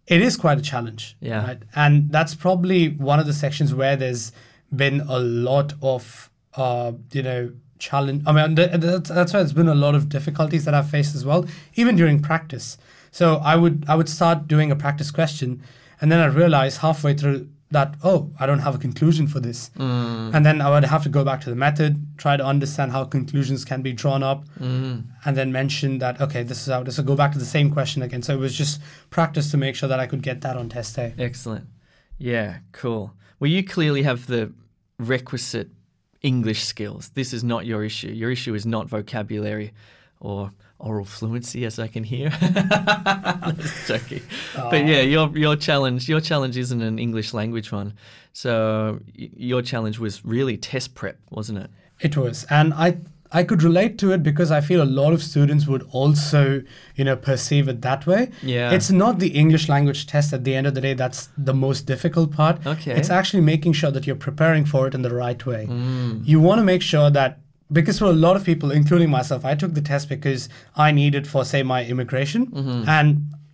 it 0.07 0.21
is 0.21 0.37
quite 0.37 0.57
a 0.57 0.61
challenge. 0.61 1.15
Yeah. 1.19 1.45
Right? 1.45 1.63
And 1.75 2.11
that's 2.11 2.35
probably 2.35 2.89
one 2.89 3.19
of 3.19 3.25
the 3.25 3.33
sections 3.33 3.73
where 3.73 3.95
there's 3.95 4.31
been 4.75 5.01
a 5.01 5.19
lot 5.19 5.73
of, 5.81 6.29
uh, 6.55 6.93
you 7.11 7.23
know, 7.23 7.51
challenge. 7.79 8.23
I 8.25 8.31
mean, 8.31 8.55
that's, 8.55 9.09
that's 9.09 9.33
why 9.33 9.39
there's 9.39 9.53
been 9.53 9.67
a 9.67 9.75
lot 9.75 9.95
of 9.95 10.09
difficulties 10.09 10.65
that 10.65 10.73
I've 10.73 10.89
faced 10.89 11.15
as 11.15 11.25
well, 11.25 11.45
even 11.75 11.95
during 11.95 12.21
practice. 12.21 12.77
So 13.11 13.37
I 13.37 13.55
would 13.55 13.85
I 13.87 13.95
would 13.95 14.09
start 14.09 14.47
doing 14.47 14.71
a 14.71 14.75
practice 14.75 15.11
question, 15.11 15.61
and 16.01 16.11
then 16.11 16.19
I 16.19 16.25
realize 16.25 16.77
halfway 16.77 17.13
through 17.13 17.47
that 17.73 17.95
oh 18.03 18.31
I 18.39 18.45
don't 18.45 18.59
have 18.59 18.75
a 18.75 18.77
conclusion 18.77 19.27
for 19.27 19.39
this, 19.39 19.69
mm. 19.77 20.33
and 20.33 20.45
then 20.45 20.61
I 20.61 20.69
would 20.69 20.85
have 20.85 21.03
to 21.03 21.09
go 21.09 21.23
back 21.23 21.41
to 21.41 21.49
the 21.49 21.55
method, 21.55 21.97
try 22.17 22.37
to 22.37 22.45
understand 22.45 22.91
how 22.91 23.03
conclusions 23.03 23.65
can 23.65 23.81
be 23.81 23.93
drawn 23.93 24.23
up, 24.23 24.45
mm. 24.59 25.03
and 25.25 25.37
then 25.37 25.51
mention 25.51 25.99
that 25.99 26.21
okay 26.21 26.43
this 26.43 26.61
is 26.61 26.73
how 26.73 26.83
this 26.83 26.97
will 26.97 27.05
go 27.05 27.15
back 27.15 27.31
to 27.33 27.39
the 27.39 27.45
same 27.45 27.69
question 27.71 28.01
again. 28.01 28.21
So 28.21 28.33
it 28.33 28.39
was 28.39 28.55
just 28.55 28.81
practice 29.09 29.51
to 29.51 29.57
make 29.57 29.75
sure 29.75 29.89
that 29.89 29.99
I 29.99 30.07
could 30.07 30.23
get 30.23 30.41
that 30.41 30.55
on 30.55 30.69
test 30.69 30.95
day. 30.95 31.13
excellent. 31.19 31.67
Yeah, 32.17 32.59
cool. 32.71 33.13
Well, 33.39 33.49
you 33.49 33.63
clearly 33.63 34.03
have 34.03 34.27
the 34.27 34.53
requisite 34.99 35.69
English 36.21 36.63
skills. 36.63 37.11
This 37.15 37.33
is 37.33 37.43
not 37.43 37.65
your 37.65 37.83
issue. 37.83 38.09
Your 38.09 38.31
issue 38.31 38.53
is 38.55 38.65
not 38.65 38.87
vocabulary 38.87 39.73
or 40.19 40.51
oral 40.83 41.05
fluency, 41.05 41.65
as 41.65 41.79
I 41.79 41.87
can 41.87 42.03
hear. 42.03 42.29
That's 42.41 43.87
joking. 43.87 44.21
But 44.55 44.85
yeah, 44.85 45.01
your 45.01 45.35
your 45.37 45.55
challenge 45.55 46.07
your 46.09 46.21
challenge 46.21 46.57
isn't 46.57 46.81
an 46.81 46.99
English 46.99 47.33
language 47.33 47.71
one. 47.71 47.93
So 48.33 48.99
y- 49.17 49.29
your 49.35 49.61
challenge 49.61 49.99
was 49.99 50.23
really 50.25 50.57
test 50.57 50.95
prep, 50.95 51.17
wasn't 51.29 51.59
it? 51.59 51.69
It 51.99 52.17
was, 52.17 52.45
and 52.49 52.73
I 52.73 52.97
I 53.31 53.43
could 53.43 53.63
relate 53.63 53.97
to 53.99 54.11
it 54.11 54.21
because 54.21 54.51
I 54.51 54.61
feel 54.61 54.81
a 54.81 54.91
lot 55.01 55.11
of 55.13 55.23
students 55.23 55.65
would 55.67 55.83
also 55.91 56.61
you 56.95 57.03
know 57.03 57.15
perceive 57.15 57.67
it 57.67 57.81
that 57.81 58.05
way. 58.05 58.29
Yeah. 58.41 58.71
It's 58.71 58.91
not 58.91 59.19
the 59.19 59.29
English 59.29 59.69
language 59.69 60.05
test 60.07 60.33
at 60.33 60.43
the 60.43 60.53
end 60.55 60.67
of 60.67 60.73
the 60.75 60.81
day 60.81 60.93
that's 60.93 61.29
the 61.37 61.53
most 61.53 61.85
difficult 61.85 62.31
part. 62.31 62.65
Okay. 62.65 62.91
It's 62.91 63.09
actually 63.09 63.41
making 63.41 63.73
sure 63.73 63.91
that 63.91 64.05
you're 64.05 64.15
preparing 64.29 64.65
for 64.65 64.87
it 64.87 64.93
in 64.93 65.01
the 65.01 65.13
right 65.13 65.43
way. 65.45 65.67
Mm. 65.67 66.25
You 66.27 66.39
want 66.39 66.59
to 66.59 66.63
make 66.63 66.81
sure 66.81 67.09
that 67.09 67.39
because 67.73 67.97
for 67.99 68.05
a 68.05 68.13
lot 68.13 68.35
of 68.35 68.43
people, 68.43 68.71
including 68.71 69.09
myself, 69.09 69.43
I 69.45 69.55
took 69.55 69.73
the 69.73 69.81
test 69.81 70.07
because 70.09 70.47
I 70.75 70.91
needed 70.91 71.27
for 71.27 71.43
say 71.45 71.63
my 71.63 71.83
immigration, 71.85 72.47
Mm-hmm. 72.47 72.87
and 72.89 73.05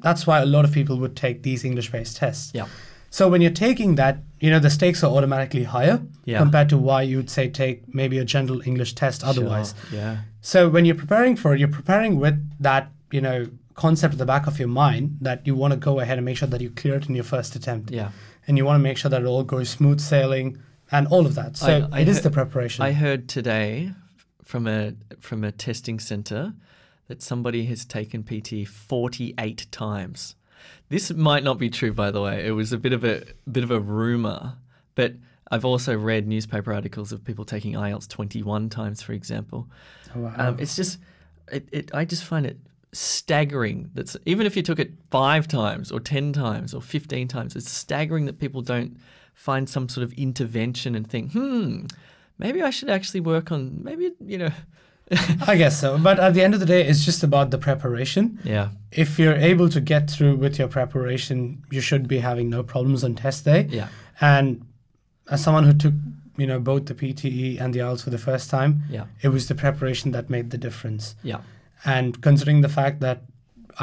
that's 0.01 0.25
why 0.27 0.39
a 0.41 0.45
lot 0.45 0.63
of 0.65 0.71
people 0.71 0.97
would 0.99 1.15
take 1.15 1.43
these 1.43 1.65
English-based 1.65 2.15
tests. 2.17 2.51
Yeah. 2.53 2.67
So 3.11 3.27
when 3.27 3.41
you're 3.41 3.59
taking 3.67 3.95
that, 3.95 4.15
you 4.39 4.49
know, 4.51 4.59
the 4.59 4.69
stakes 4.69 5.03
are 5.03 5.11
automatically 5.17 5.63
higher 5.63 5.97
Yeah. 6.25 6.37
compared 6.43 6.69
to 6.69 6.77
why 6.77 7.01
you'd 7.01 7.29
say 7.29 7.49
take 7.49 7.77
maybe 7.93 8.17
a 8.19 8.25
general 8.35 8.61
English 8.65 8.93
test 8.93 9.23
otherwise. 9.23 9.73
Sure, 9.89 9.99
Yeah. 9.99 10.17
So 10.41 10.69
when 10.69 10.85
you're 10.85 10.95
preparing 11.05 11.35
for 11.35 11.53
it, 11.53 11.59
you're 11.59 11.67
preparing 11.81 12.19
with 12.19 12.37
that, 12.59 12.91
you 13.11 13.21
know, 13.21 13.47
concept 13.75 14.13
at 14.13 14.19
the 14.19 14.25
back 14.25 14.45
of 14.47 14.59
your 14.59 14.67
mind 14.67 15.17
that 15.21 15.45
you 15.47 15.55
want 15.55 15.71
to 15.73 15.79
go 15.79 15.99
ahead 16.01 16.17
and 16.19 16.25
make 16.25 16.37
sure 16.37 16.47
that 16.53 16.61
you 16.61 16.69
clear 16.69 16.95
it 16.95 17.07
in 17.09 17.15
your 17.15 17.23
first 17.35 17.55
attempt. 17.55 17.91
Yeah. 17.91 18.09
And 18.47 18.57
you 18.57 18.63
want 18.65 18.77
to 18.79 18.83
make 18.89 18.97
sure 18.97 19.09
that 19.09 19.21
it 19.21 19.25
all 19.25 19.43
goes 19.43 19.69
smooth 19.69 19.99
sailing 19.99 20.57
and 20.91 21.07
all 21.07 21.25
of 21.25 21.33
that. 21.35 21.57
So 21.57 21.87
I- 21.91 21.97
I 21.97 21.99
it 22.01 22.07
is 22.07 22.17
heard- 22.17 22.23
the 22.25 22.29
preparation. 22.31 22.85
I 22.85 22.91
heard 22.93 23.27
today 23.27 23.91
from 24.49 24.65
a 24.65 24.93
from 25.19 25.43
a 25.43 25.51
testing 25.51 25.99
center 25.99 26.55
that 27.07 27.21
somebody 27.21 27.65
has 27.65 27.85
taken 27.85 28.23
PT 28.23 28.67
48 28.67 29.67
times. 29.71 30.35
This 30.89 31.11
might 31.13 31.43
not 31.43 31.59
be 31.59 31.69
true 31.69 31.93
by 31.93 32.09
the 32.09 32.19
way. 32.19 32.47
It 32.47 32.53
was 32.53 32.73
a 32.73 32.79
bit 32.79 32.91
of 32.91 33.03
a 33.03 33.25
bit 33.51 33.63
of 33.63 33.69
a 33.69 33.79
rumor, 33.79 34.57
but 34.95 35.13
I've 35.51 35.65
also 35.65 35.95
read 35.95 36.27
newspaper 36.27 36.73
articles 36.73 37.11
of 37.11 37.23
people 37.23 37.45
taking 37.45 37.73
IELTS 37.73 38.07
21 38.07 38.69
times 38.69 39.03
for 39.03 39.13
example. 39.13 39.67
Oh, 40.15 40.21
wow. 40.21 40.33
Um, 40.35 40.57
it's 40.59 40.75
just 40.75 40.97
it, 41.51 41.69
it 41.71 41.91
I 41.93 42.03
just 42.03 42.23
find 42.23 42.47
it 42.47 42.57
staggering 42.91 43.91
that's 43.93 44.17
even 44.25 44.47
if 44.47 44.57
you 44.57 44.63
took 44.63 44.79
it 44.79 44.93
5 45.11 45.47
times 45.47 45.91
or 45.91 45.99
10 45.99 46.33
times 46.33 46.73
or 46.73 46.81
15 46.81 47.27
times 47.27 47.55
it's 47.55 47.69
staggering 47.69 48.25
that 48.25 48.39
people 48.39 48.63
don't 48.63 48.97
find 49.35 49.69
some 49.69 49.87
sort 49.87 50.03
of 50.03 50.11
intervention 50.13 50.95
and 50.95 51.07
think, 51.07 51.33
"Hmm, 51.33 51.85
maybe 52.39 52.59
I 52.63 52.71
should 52.71 52.89
actually 52.89 53.19
work 53.21 53.51
on 53.51 53.61
maybe 53.83 54.11
you 54.33 54.37
know 54.39 54.51
I 55.51 55.55
guess 55.55 55.79
so. 55.79 55.97
But 55.97 56.19
at 56.19 56.33
the 56.35 56.43
end 56.43 56.53
of 56.53 56.59
the 56.59 56.67
day, 56.67 56.81
it's 56.89 57.03
just 57.03 57.23
about 57.23 57.49
the 57.51 57.57
preparation. 57.57 58.23
yeah 58.43 58.69
If 58.91 59.17
you're 59.19 59.39
able 59.51 59.67
to 59.69 59.81
get 59.81 60.03
through 60.09 60.35
with 60.43 60.59
your 60.59 60.67
preparation, 60.67 61.63
you 61.71 61.81
should 61.81 62.07
be 62.07 62.19
having 62.19 62.47
no 62.49 62.61
problems 62.63 63.03
on 63.03 63.15
test 63.15 63.45
day. 63.45 63.61
yeah 63.69 63.87
And 64.21 64.47
as 65.33 65.43
someone 65.43 65.63
who 65.65 65.73
took, 65.73 65.93
you 66.37 66.45
know, 66.47 66.59
both 66.59 66.85
the 66.85 66.93
PTE 67.01 67.59
and 67.61 67.73
the 67.73 67.79
IELTS 67.79 68.03
for 68.03 68.11
the 68.11 68.19
first 68.29 68.49
time, 68.51 68.71
yeah 68.95 69.05
it 69.25 69.29
was 69.29 69.47
the 69.47 69.55
preparation 69.55 70.11
that 70.11 70.29
made 70.29 70.47
the 70.51 70.57
difference. 70.67 71.15
yeah 71.23 71.41
And 71.85 72.21
considering 72.21 72.61
the 72.61 72.69
fact 72.79 72.99
that 73.01 73.19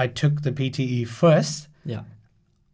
I 0.02 0.06
took 0.06 0.42
the 0.42 0.52
PTE 0.52 1.06
first, 1.08 1.68
yeah 1.84 2.02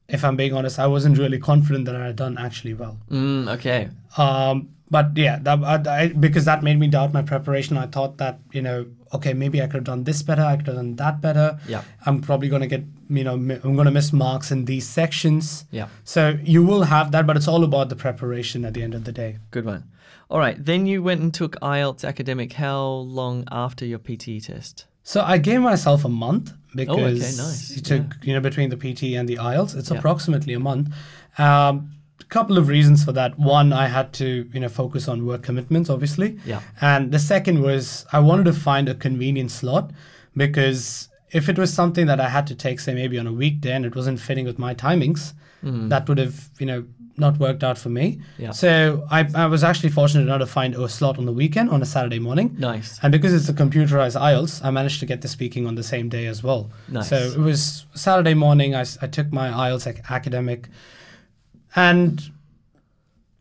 if 0.09 0.25
I'm 0.25 0.37
being 0.37 0.53
honest, 0.59 0.79
I 0.79 0.89
wasn't 0.97 1.17
really 1.17 1.39
confident 1.39 1.87
that 1.87 1.97
I 1.97 2.05
had 2.11 2.17
done 2.17 2.37
actually 2.47 2.75
well. 2.75 2.97
mm, 3.11 3.49
okay 3.57 3.89
Um, 4.19 4.69
but 4.97 5.07
yeah, 5.17 5.37
that, 5.47 5.59
I, 5.73 5.77
I- 6.03 6.13
because 6.27 6.45
that 6.51 6.63
made 6.63 6.79
me 6.79 6.87
doubt 6.97 7.13
my 7.19 7.23
preparation. 7.33 7.77
I 7.85 7.87
thought 7.95 8.13
that 8.23 8.35
you 8.57 8.63
know, 8.67 8.79
okay, 9.17 9.33
maybe 9.43 9.61
I 9.63 9.67
could 9.67 9.79
have 9.83 9.91
done 9.93 10.05
this 10.11 10.21
better. 10.29 10.45
I 10.53 10.57
could 10.59 10.67
have 10.71 10.77
done 10.83 10.97
that 11.05 11.21
better. 11.27 11.49
Yeah. 11.75 11.83
I'm 12.07 12.21
probably 12.29 12.49
going 12.53 12.63
to 12.69 12.73
get 12.77 12.85
you 13.19 13.25
know, 13.29 13.37
mi- 13.49 13.61
I'm 13.65 13.75
going 13.79 13.91
to 13.93 13.97
miss 14.01 14.13
marks 14.13 14.51
in 14.55 14.65
these 14.73 14.87
sections. 15.01 15.65
yeah 15.79 15.89
So 16.05 16.21
you 16.55 16.61
will 16.71 16.85
have 16.95 17.07
that, 17.13 17.27
but 17.27 17.37
it's 17.39 17.49
all 17.53 17.65
about 17.71 17.89
the 17.93 17.97
preparation 17.97 18.65
at 18.69 18.73
the 18.75 18.83
end 18.87 18.95
of 18.95 19.05
the 19.09 19.13
day. 19.23 19.31
good 19.51 19.65
one 19.75 19.83
all 20.31 20.39
right 20.47 20.59
then 20.71 20.87
you 20.91 21.03
went 21.09 21.21
and 21.25 21.33
took 21.35 21.53
IELTS 21.61 22.03
academic 22.13 22.51
how 22.55 22.83
long 23.21 23.37
after 23.65 23.85
your 23.93 23.99
PTE 24.07 24.39
test 24.47 24.87
So 25.03 25.19
I 25.35 25.37
gave 25.49 25.61
myself 25.73 26.05
a 26.07 26.09
month 26.27 26.47
because 26.83 27.19
Oh, 27.23 27.27
okay, 27.27 27.37
nice. 27.49 27.77
it 27.79 27.85
took 27.91 28.05
you 28.27 28.33
know 28.35 28.41
between 28.51 28.69
the 28.75 28.79
PT 28.85 29.03
and 29.19 29.27
the 29.33 29.37
IELTS, 29.51 29.73
it's 29.79 29.91
Yeah. 29.91 29.99
approximately 29.99 30.55
a 30.55 30.63
month. 30.71 30.87
Um, 31.47 31.75
couple 32.29 32.59
of 32.59 32.69
reasons 32.69 33.05
for 33.05 33.13
that. 33.13 33.39
One, 33.39 33.73
I 33.73 33.87
had 33.87 34.13
to 34.15 34.49
you 34.53 34.61
know 34.61 34.69
focus 34.69 35.09
on 35.09 35.27
work 35.27 35.43
commitments, 35.43 35.91
obviously. 35.91 36.39
Yeah. 36.45 36.61
And 36.81 37.13
the 37.13 37.19
second 37.19 37.63
was 37.63 38.07
I 38.13 38.21
wanted 38.21 38.45
to 38.45 38.53
find 38.53 38.89
a 38.89 38.95
convenient 38.95 39.51
slot 39.51 39.91
because 40.37 41.09
if 41.31 41.49
it 41.49 41.59
was 41.59 41.73
something 41.73 42.07
that 42.07 42.21
I 42.21 42.29
had 42.29 42.47
to 42.49 42.55
take, 42.55 42.81
say 42.81 42.95
maybe 42.95 43.19
on 43.19 43.27
a 43.27 43.33
weekday 43.33 43.73
and 43.73 43.85
it 43.85 43.97
wasn't 43.97 44.21
fitting 44.21 44.45
with 44.45 44.59
my 44.59 44.75
timings, 44.75 45.33
mm. 45.65 45.89
that 45.89 46.09
would 46.09 46.19
have 46.19 46.51
you 46.59 46.67
know 46.67 46.85
not 47.17 47.39
worked 47.39 47.63
out 47.63 47.79
for 47.79 47.89
me. 47.89 48.21
Yeah. 48.39 48.51
So 48.51 49.07
I, 49.11 49.29
I 49.35 49.47
was 49.47 49.63
actually 49.65 49.91
fortunate 49.91 50.23
enough 50.23 50.41
to 50.41 50.47
find 50.47 50.75
a 50.75 50.89
slot 50.89 51.19
on 51.19 51.27
the 51.27 51.33
weekend 51.33 51.71
on 51.71 51.83
a 51.83 51.87
Saturday 51.87 52.19
morning. 52.19 52.55
nice 52.59 52.99
And 53.03 53.13
because 53.13 53.35
it's 53.35 53.49
a 53.49 53.53
computerized 53.53 54.19
IELTS, 54.21 54.65
I 54.65 54.71
managed 54.71 55.01
to 55.01 55.07
get 55.07 55.21
the 55.21 55.29
speaking 55.29 55.67
on 55.67 55.75
the 55.75 55.83
same 55.83 56.09
day 56.09 56.27
as 56.27 56.43
well. 56.43 56.71
Nice. 56.89 57.09
So 57.09 57.17
it 57.17 57.39
was 57.39 57.87
Saturday 57.95 58.35
morning. 58.35 58.75
I 58.75 58.85
took 58.85 59.33
my 59.33 59.49
IELTS 59.51 59.87
ac- 59.87 60.03
academic, 60.09 60.69
and 61.75 62.21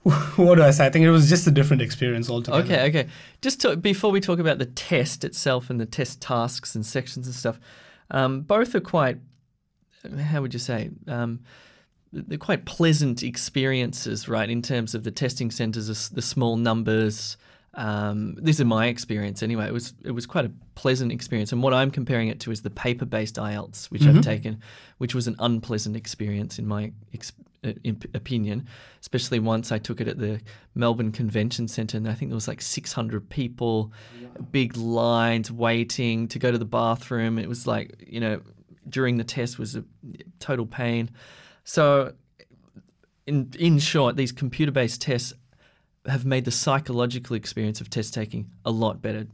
what 0.35 0.55
do 0.55 0.63
I 0.63 0.71
say? 0.71 0.85
I 0.85 0.89
think 0.89 1.05
it 1.05 1.11
was 1.11 1.29
just 1.29 1.45
a 1.45 1.51
different 1.51 1.81
experience 1.81 2.29
altogether. 2.29 2.63
Okay, 2.63 2.87
okay. 2.87 3.07
Just 3.41 3.61
to, 3.61 3.75
before 3.75 4.11
we 4.11 4.19
talk 4.19 4.39
about 4.39 4.57
the 4.57 4.65
test 4.65 5.23
itself 5.23 5.69
and 5.69 5.79
the 5.79 5.85
test 5.85 6.21
tasks 6.21 6.73
and 6.73 6.83
sections 6.83 7.27
and 7.27 7.35
stuff, 7.35 7.59
um, 8.09 8.41
both 8.41 8.73
are 8.73 8.81
quite, 8.81 9.19
how 10.23 10.41
would 10.41 10.53
you 10.53 10.59
say, 10.59 10.89
um, 11.07 11.41
they're 12.11 12.39
quite 12.39 12.65
pleasant 12.65 13.21
experiences, 13.21 14.27
right? 14.27 14.49
In 14.49 14.61
terms 14.61 14.95
of 14.95 15.03
the 15.03 15.11
testing 15.11 15.51
centres, 15.51 16.09
the, 16.09 16.21
small 16.21 16.57
numbers. 16.57 17.37
Um, 17.75 18.35
this 18.35 18.59
is 18.59 18.65
my 18.65 18.87
experience 18.87 19.41
anyway. 19.41 19.67
It 19.67 19.73
was 19.73 19.93
it 20.03 20.11
was 20.11 20.25
quite 20.25 20.43
a 20.43 20.51
pleasant 20.75 21.13
experience, 21.13 21.53
and 21.53 21.63
what 21.63 21.73
I'm 21.73 21.89
comparing 21.89 22.27
it 22.27 22.41
to 22.41 22.51
is 22.51 22.63
the 22.63 22.69
paper-based 22.69 23.35
IELTS, 23.35 23.85
which 23.85 24.05
I've 24.05 24.21
taken, 24.21 24.59
which 24.97 25.15
was 25.15 25.27
an 25.27 25.37
unpleasant 25.39 25.95
experience 25.95 26.59
in 26.59 26.67
my 26.67 26.91
ex- 27.13 27.31
Uh, 27.63 27.73
opinion, 28.15 28.65
especially 29.01 29.37
once 29.37 29.71
I 29.71 29.77
took 29.77 30.01
it 30.01 30.07
at 30.07 30.17
the 30.17 30.41
Melbourne 30.73 31.11
Convention 31.11 31.67
Centre, 31.67 31.95
and 31.95 32.09
I 32.09 32.15
think 32.15 32.31
there 32.31 32.35
was 32.35 32.47
like 32.47 32.59
600 32.59 33.29
people, 33.29 33.91
big 34.51 34.75
lines 34.75 35.51
waiting 35.51 36.27
to 36.29 36.39
go 36.39 36.51
to 36.51 36.57
the 36.57 36.65
bathroom. 36.65 37.37
It 37.37 37.47
was 37.47 37.67
like 37.67 38.03
you 38.07 38.19
know 38.19 38.41
during 38.89 39.17
the 39.17 39.23
test 39.23 39.59
was 39.59 39.75
a 39.75 39.83
total 40.39 40.65
pain. 40.65 41.11
So, 41.63 42.13
in 43.27 43.53
in 43.59 43.77
short, 43.77 44.15
these 44.15 44.31
computer-based 44.31 44.99
tests 44.99 45.33
have 46.07 46.25
made 46.25 46.45
the 46.45 46.51
psychological 46.51 47.35
experience 47.35 47.79
of 47.79 47.89
test 47.89 48.13
taking 48.13 48.49
a 48.65 48.71
lot 48.71 49.01
better. 49.01 49.27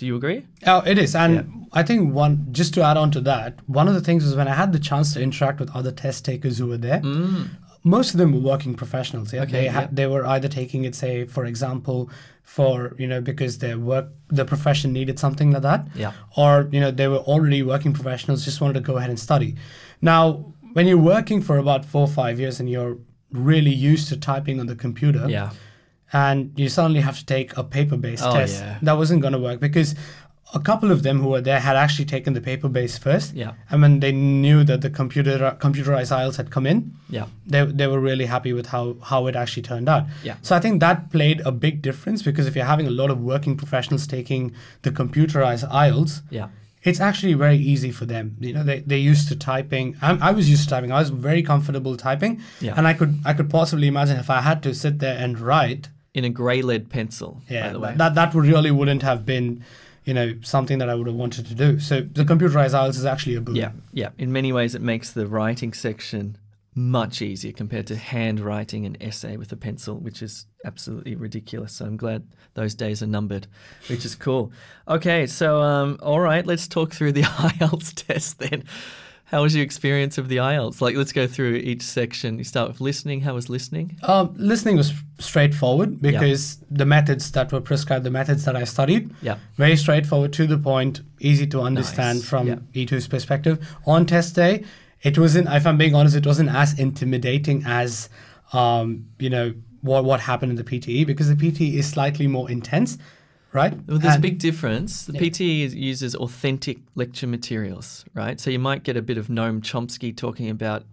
Do, 0.00 0.06
you 0.06 0.16
agree? 0.16 0.46
Oh, 0.66 0.80
it 0.92 0.98
is, 0.98 1.14
and 1.14 1.66
I 1.72 1.82
think 1.82 2.14
one 2.14 2.46
just 2.58 2.72
to 2.74 2.82
add 2.82 2.96
on 2.96 3.10
to 3.16 3.20
that, 3.32 3.50
one 3.68 3.86
of 3.90 3.94
the 3.94 4.00
things 4.00 4.24
was 4.24 4.34
when 4.34 4.48
I 4.48 4.54
had 4.54 4.72
the 4.72 4.78
chance 4.90 5.12
to 5.14 5.20
interact 5.22 5.60
with 5.60 5.70
other 5.80 5.92
test 5.92 6.24
takers 6.24 6.56
who 6.58 6.66
were 6.72 6.78
there. 6.88 7.00
Mm. 7.00 7.48
Most 7.84 8.12
of 8.12 8.18
them 8.18 8.32
were 8.32 8.40
working 8.52 8.74
professionals. 8.74 9.32
Yeah, 9.32 9.42
Okay, 9.42 9.52
they 9.52 9.64
yeah. 9.66 9.72
had 9.72 9.96
they 9.96 10.06
were 10.06 10.24
either 10.26 10.48
taking 10.48 10.84
it, 10.84 10.94
say, 10.94 11.24
for 11.26 11.44
example, 11.52 12.10
for 12.42 12.94
you 12.98 13.06
know 13.06 13.20
because 13.30 13.58
their 13.58 13.78
work, 13.78 14.06
the 14.28 14.44
profession 14.44 14.92
needed 14.92 15.18
something 15.18 15.50
like 15.50 15.62
that. 15.62 15.86
Yeah. 15.94 16.12
Or 16.36 16.68
you 16.72 16.80
know 16.80 16.90
they 16.90 17.08
were 17.08 17.22
already 17.32 17.62
working 17.62 17.92
professionals, 17.92 18.44
just 18.44 18.60
wanted 18.60 18.74
to 18.74 18.80
go 18.92 18.96
ahead 18.98 19.10
and 19.10 19.18
study. 19.28 19.50
Now, 20.02 20.22
when 20.74 20.86
you're 20.88 21.04
working 21.16 21.40
for 21.42 21.56
about 21.58 21.84
four 21.84 22.02
or 22.02 22.12
five 22.22 22.38
years 22.40 22.60
and 22.60 22.68
you're 22.68 22.96
really 23.32 23.72
used 23.92 24.08
to 24.08 24.16
typing 24.16 24.60
on 24.60 24.66
the 24.66 24.76
computer, 24.76 25.24
Yeah. 25.28 25.50
And 26.12 26.52
you 26.56 26.68
suddenly 26.68 27.00
have 27.00 27.18
to 27.18 27.26
take 27.26 27.56
a 27.56 27.64
paper-based 27.64 28.22
Oh, 28.24 28.32
test. 28.32 28.60
yeah. 28.62 28.78
That 28.82 28.96
wasn't 28.96 29.20
going 29.22 29.32
to 29.32 29.38
work 29.38 29.60
because 29.60 29.94
a 30.52 30.58
couple 30.58 30.90
of 30.90 31.04
them 31.04 31.20
who 31.20 31.28
were 31.28 31.40
there 31.40 31.60
had 31.60 31.76
actually 31.76 32.04
taken 32.06 32.32
the 32.32 32.40
paper-based 32.40 33.00
first. 33.00 33.34
Yeah. 33.34 33.52
And 33.70 33.82
when 33.82 34.00
they 34.00 34.10
knew 34.10 34.64
that 34.64 34.80
the 34.80 34.90
computer 34.90 35.56
computerized 35.60 36.10
IELTS 36.10 36.36
had 36.36 36.50
come 36.50 36.66
in, 36.66 36.92
Yeah. 37.08 37.26
they, 37.46 37.64
they 37.64 37.86
were 37.86 38.00
really 38.00 38.26
happy 38.26 38.52
with 38.52 38.66
how, 38.66 38.96
how 39.04 39.28
it 39.28 39.36
actually 39.36 39.62
turned 39.62 39.88
out. 39.88 40.06
Yeah. 40.24 40.34
So 40.42 40.56
I 40.56 40.58
think 40.58 40.80
that 40.80 41.12
played 41.12 41.40
a 41.44 41.52
big 41.52 41.82
difference 41.82 42.22
because 42.22 42.48
if 42.48 42.56
you're 42.56 42.64
having 42.64 42.88
a 42.88 42.90
lot 42.90 43.10
of 43.10 43.20
working 43.20 43.56
professionals 43.56 44.08
taking 44.08 44.52
the 44.82 44.90
computerized 44.90 45.70
IELTS, 45.70 46.22
Yeah. 46.30 46.48
it's 46.82 46.98
actually 46.98 47.34
very 47.34 47.56
easy 47.58 47.92
for 47.92 48.06
them. 48.06 48.36
You 48.40 48.54
know, 48.54 48.64
they, 48.64 48.80
they're 48.80 48.98
used 49.12 49.28
to 49.28 49.36
typing. 49.36 49.96
I'm, 50.02 50.20
I 50.20 50.32
was 50.32 50.50
used 50.50 50.64
to 50.64 50.70
typing. 50.70 50.90
I 50.90 50.98
was 50.98 51.10
very 51.10 51.44
comfortable 51.44 51.96
typing. 51.96 52.40
Yeah. 52.60 52.74
And 52.76 52.88
I 52.88 52.94
could 52.94 53.20
I 53.24 53.34
could 53.34 53.50
possibly 53.50 53.86
imagine 53.86 54.16
if 54.18 54.30
I 54.30 54.40
had 54.40 54.64
to 54.64 54.74
sit 54.74 54.98
there 54.98 55.16
and 55.16 55.38
write, 55.38 55.90
In 56.12 56.24
a 56.24 56.30
grey 56.30 56.62
lead 56.62 56.90
pencil, 56.90 57.40
yeah, 57.48 57.68
by 57.68 57.72
the 57.72 57.78
way. 57.80 57.94
that 57.96 58.14
that 58.16 58.34
would 58.34 58.44
really 58.44 58.72
wouldn't 58.72 59.02
have 59.02 59.24
been, 59.24 59.64
you 60.04 60.12
know, 60.12 60.34
something 60.42 60.78
that 60.78 60.88
I 60.88 60.94
would 60.96 61.06
have 61.06 61.14
wanted 61.14 61.46
to 61.46 61.54
do. 61.54 61.78
So 61.78 62.00
the 62.00 62.24
computerized 62.24 62.74
IELTS 62.74 62.96
is 62.96 63.04
actually 63.04 63.36
a 63.36 63.40
boon. 63.40 63.54
Yeah, 63.54 63.72
yeah. 63.92 64.08
In 64.18 64.32
many 64.32 64.52
ways, 64.52 64.74
it 64.74 64.82
makes 64.82 65.12
the 65.12 65.28
writing 65.28 65.72
section 65.72 66.36
much 66.74 67.20
easier 67.20 67.52
compared 67.52 67.86
to 67.88 67.96
handwriting 67.96 68.86
an 68.86 68.96
essay 69.00 69.36
with 69.36 69.52
a 69.52 69.56
pencil, 69.56 69.98
which 69.98 70.22
is 70.22 70.46
absolutely 70.64 71.14
ridiculous. 71.14 71.74
So 71.74 71.84
I'm 71.84 71.96
glad 71.96 72.26
those 72.54 72.74
days 72.74 73.02
are 73.02 73.06
numbered, 73.06 73.46
which 73.88 74.04
is 74.04 74.14
cool. 74.14 74.52
Okay, 74.88 75.26
so 75.26 75.60
um, 75.62 75.98
all 76.00 76.20
right, 76.20 76.46
let's 76.46 76.68
talk 76.68 76.92
through 76.92 77.12
the 77.12 77.22
IELTS 77.22 78.06
test 78.06 78.38
then. 78.38 78.64
How 79.30 79.42
was 79.42 79.54
your 79.54 79.62
experience 79.62 80.18
of 80.18 80.26
the 80.28 80.38
IELTS? 80.38 80.80
Like, 80.80 80.96
let's 80.96 81.12
go 81.12 81.28
through 81.28 81.54
each 81.54 81.82
section. 81.82 82.36
You 82.38 82.42
start 82.42 82.66
with 82.66 82.80
listening. 82.80 83.20
How 83.20 83.34
was 83.34 83.48
listening? 83.48 83.96
Um, 84.02 84.34
listening 84.36 84.76
was 84.76 84.92
straightforward 85.20 86.02
because 86.02 86.58
the 86.68 86.84
methods 86.84 87.30
that 87.30 87.52
were 87.52 87.60
prescribed, 87.60 88.04
the 88.04 88.10
methods 88.10 88.44
that 88.46 88.56
I 88.56 88.64
studied, 88.64 89.08
Yeah. 89.22 89.36
very 89.56 89.76
straightforward, 89.76 90.32
to 90.32 90.48
the 90.48 90.58
point, 90.58 91.02
easy 91.20 91.46
to 91.46 91.60
understand 91.60 92.18
Nice. 92.18 92.28
from 92.28 92.48
Yeah. 92.48 92.56
E2's 92.74 93.06
perspective. 93.06 93.58
On 93.86 94.04
test 94.04 94.34
day, 94.34 94.64
it 95.04 95.16
wasn't, 95.16 95.46
if 95.48 95.64
I'm 95.64 95.78
being 95.78 95.94
honest, 95.94 96.16
it 96.16 96.26
wasn't 96.26 96.50
as 96.50 96.76
intimidating 96.76 97.62
as, 97.64 98.08
um, 98.52 99.04
you 99.20 99.30
know, 99.30 99.54
what, 99.82 100.04
what 100.04 100.18
happened 100.18 100.50
in 100.50 100.56
the 100.56 100.64
PTE 100.64 101.06
because 101.06 101.28
the 101.28 101.36
PTE 101.36 101.74
is 101.78 101.86
slightly 101.88 102.26
more 102.26 102.50
intense, 102.50 102.98
right? 103.52 103.72
Well, 103.86 103.98
there's 103.98 104.16
a 104.16 104.20
big 104.20 104.38
difference. 104.38 105.06
The 105.06 105.14
PTE 105.14 105.74
uses 105.74 106.14
authentic 106.14 106.78
lecture 106.94 107.26
materials, 107.26 108.04
right? 108.14 108.40
So 108.40 108.50
you 108.50 108.58
might 108.58 108.82
get 108.82 108.96
a 108.96 109.02
bit 109.02 109.18
of 109.18 109.28
Noam 109.28 109.60
Chomsky 109.60 110.16
talking 110.16 110.50
about, 110.50 110.84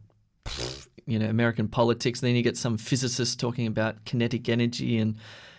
you 1.05 1.19
know, 1.19 1.27
American 1.27 1.67
politics. 1.67 2.21
and 2.21 2.27
Then 2.27 2.35
you 2.35 2.43
get 2.43 2.57
some 2.57 2.77
physicist 2.77 3.39
talking 3.39 3.67
about 3.67 4.03
kinetic 4.05 4.49
energy, 4.49 4.97
and 4.97 5.15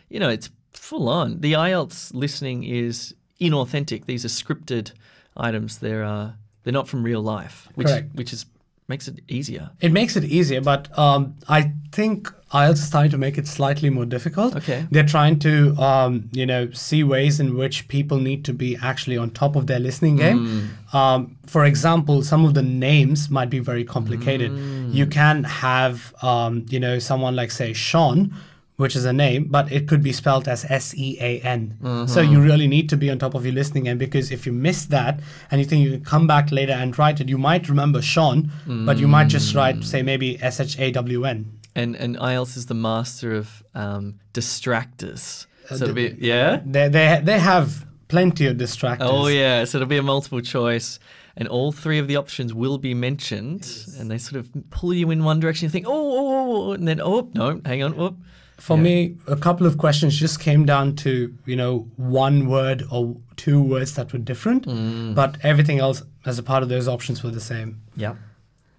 you 0.08 0.20
know, 0.20 0.28
it's 0.28 0.50
full 0.72 1.08
on. 1.08 1.40
The 1.40 1.52
IELTS 1.54 2.14
listening 2.14 2.64
is 2.64 3.14
inauthentic. 3.40 4.06
These 4.06 4.24
are 4.24 4.28
scripted 4.28 4.92
items. 5.36 5.78
They're 5.78 6.04
uh, 6.04 6.32
they're 6.64 6.72
not 6.72 6.88
from 6.88 7.02
real 7.02 7.22
life, 7.22 7.68
which 7.74 7.86
Correct. 7.86 8.14
which 8.14 8.32
is 8.32 8.46
makes 8.88 9.06
it 9.06 9.20
easier. 9.28 9.70
It 9.80 9.92
makes 9.92 10.16
it 10.16 10.24
easier, 10.24 10.62
but 10.62 10.96
um, 10.98 11.36
I 11.48 11.72
think 11.92 12.32
IELTS 12.52 12.72
is 12.72 12.86
starting 12.86 13.10
to 13.10 13.18
make 13.18 13.36
it 13.36 13.46
slightly 13.46 13.90
more 13.90 14.06
difficult. 14.06 14.56
Okay. 14.56 14.86
They're 14.90 15.04
trying 15.04 15.38
to, 15.40 15.76
um, 15.76 16.30
you 16.32 16.46
know, 16.46 16.70
see 16.70 17.04
ways 17.04 17.38
in 17.38 17.56
which 17.58 17.86
people 17.88 18.18
need 18.18 18.46
to 18.46 18.54
be 18.54 18.78
actually 18.82 19.18
on 19.18 19.30
top 19.30 19.56
of 19.56 19.66
their 19.66 19.78
listening 19.78 20.16
game. 20.16 20.70
Um, 20.94 21.36
for 21.44 21.66
example, 21.66 22.22
some 22.22 22.46
of 22.46 22.54
the 22.54 22.62
names 22.62 23.28
might 23.28 23.50
be 23.50 23.58
very 23.58 23.84
complicated. 23.84 24.52
You 24.90 25.06
can 25.06 25.44
have, 25.44 26.14
um, 26.22 26.64
you 26.70 26.80
know, 26.80 26.98
someone 26.98 27.36
like 27.36 27.50
say 27.50 27.74
Sean, 27.74 28.32
which 28.78 28.94
is 28.96 29.04
a 29.04 29.12
name, 29.12 29.42
but 29.50 29.70
it 29.70 29.86
could 29.88 30.02
be 30.02 30.12
spelled 30.12 30.46
as 30.48 30.64
S 30.70 30.94
E 30.96 31.18
A 31.20 31.40
N. 31.42 32.06
So 32.08 32.20
you 32.20 32.40
really 32.40 32.66
need 32.68 32.88
to 32.88 32.96
be 32.96 33.10
on 33.10 33.18
top 33.18 33.34
of 33.34 33.44
your 33.44 33.54
listening 33.54 33.84
game 33.84 33.98
because 33.98 34.30
if 34.30 34.46
you 34.46 34.52
miss 34.52 34.86
that 34.86 35.20
and 35.50 35.60
you 35.60 35.66
think 35.66 35.84
you 35.84 35.90
can 35.96 36.04
come 36.04 36.26
back 36.26 36.50
later 36.52 36.72
and 36.72 36.96
write 36.98 37.20
it, 37.20 37.28
you 37.28 37.38
might 37.38 37.68
remember 37.68 38.00
Sean, 38.00 38.50
but 38.86 38.96
you 38.98 39.08
might 39.08 39.28
just 39.28 39.54
write, 39.54 39.84
say, 39.84 40.00
maybe 40.02 40.28
S 40.42 40.60
H 40.60 40.78
A 40.78 40.90
W 40.92 41.24
N. 41.24 41.38
And 41.74 41.94
and 41.96 42.16
IELTS 42.16 42.56
is 42.56 42.66
the 42.66 42.74
master 42.74 43.34
of 43.34 43.62
um, 43.74 44.14
distractors. 44.32 45.46
Uh, 45.70 45.76
So 45.76 45.84
it'll 45.84 45.94
be 45.94 46.16
yeah. 46.18 46.60
They, 46.64 46.88
they, 46.88 47.20
they 47.22 47.38
have 47.38 47.84
plenty 48.08 48.46
of 48.46 48.56
distractors. 48.56 49.08
Oh 49.10 49.26
yeah, 49.28 49.64
so 49.64 49.78
it'll 49.78 49.88
be 49.88 49.98
a 49.98 50.02
multiple 50.02 50.40
choice, 50.40 50.98
and 51.36 51.46
all 51.48 51.72
three 51.72 51.98
of 51.98 52.06
the 52.08 52.16
options 52.16 52.52
will 52.54 52.78
be 52.78 52.94
mentioned, 52.94 53.62
and 53.98 54.10
they 54.10 54.18
sort 54.18 54.36
of 54.40 54.48
pull 54.70 54.94
you 54.94 55.10
in 55.10 55.24
one 55.24 55.40
direction. 55.40 55.66
You 55.66 55.70
think, 55.70 55.86
oh, 55.88 55.92
oh, 55.92 56.26
oh, 56.32 56.68
oh," 56.70 56.72
and 56.72 56.86
then 56.88 57.00
oh 57.00 57.28
no, 57.34 57.60
hang 57.64 57.82
on, 57.82 57.94
oh. 57.98 58.16
For 58.58 58.76
me, 58.76 59.16
a 59.26 59.36
couple 59.36 59.66
of 59.66 59.78
questions 59.78 60.16
just 60.18 60.40
came 60.40 60.66
down 60.66 60.96
to, 60.96 61.10
you 61.46 61.56
know, 61.56 61.86
one 61.96 62.48
word 62.48 62.82
or 62.90 63.16
two 63.36 63.62
words 63.62 63.94
that 63.94 64.12
were 64.12 64.18
different, 64.18 64.66
Mm. 64.66 65.14
but 65.14 65.38
everything 65.42 65.78
else 65.78 66.02
as 66.26 66.38
a 66.38 66.42
part 66.42 66.62
of 66.64 66.68
those 66.68 66.88
options 66.88 67.22
were 67.22 67.30
the 67.30 67.40
same. 67.40 67.80
Yeah, 67.96 68.14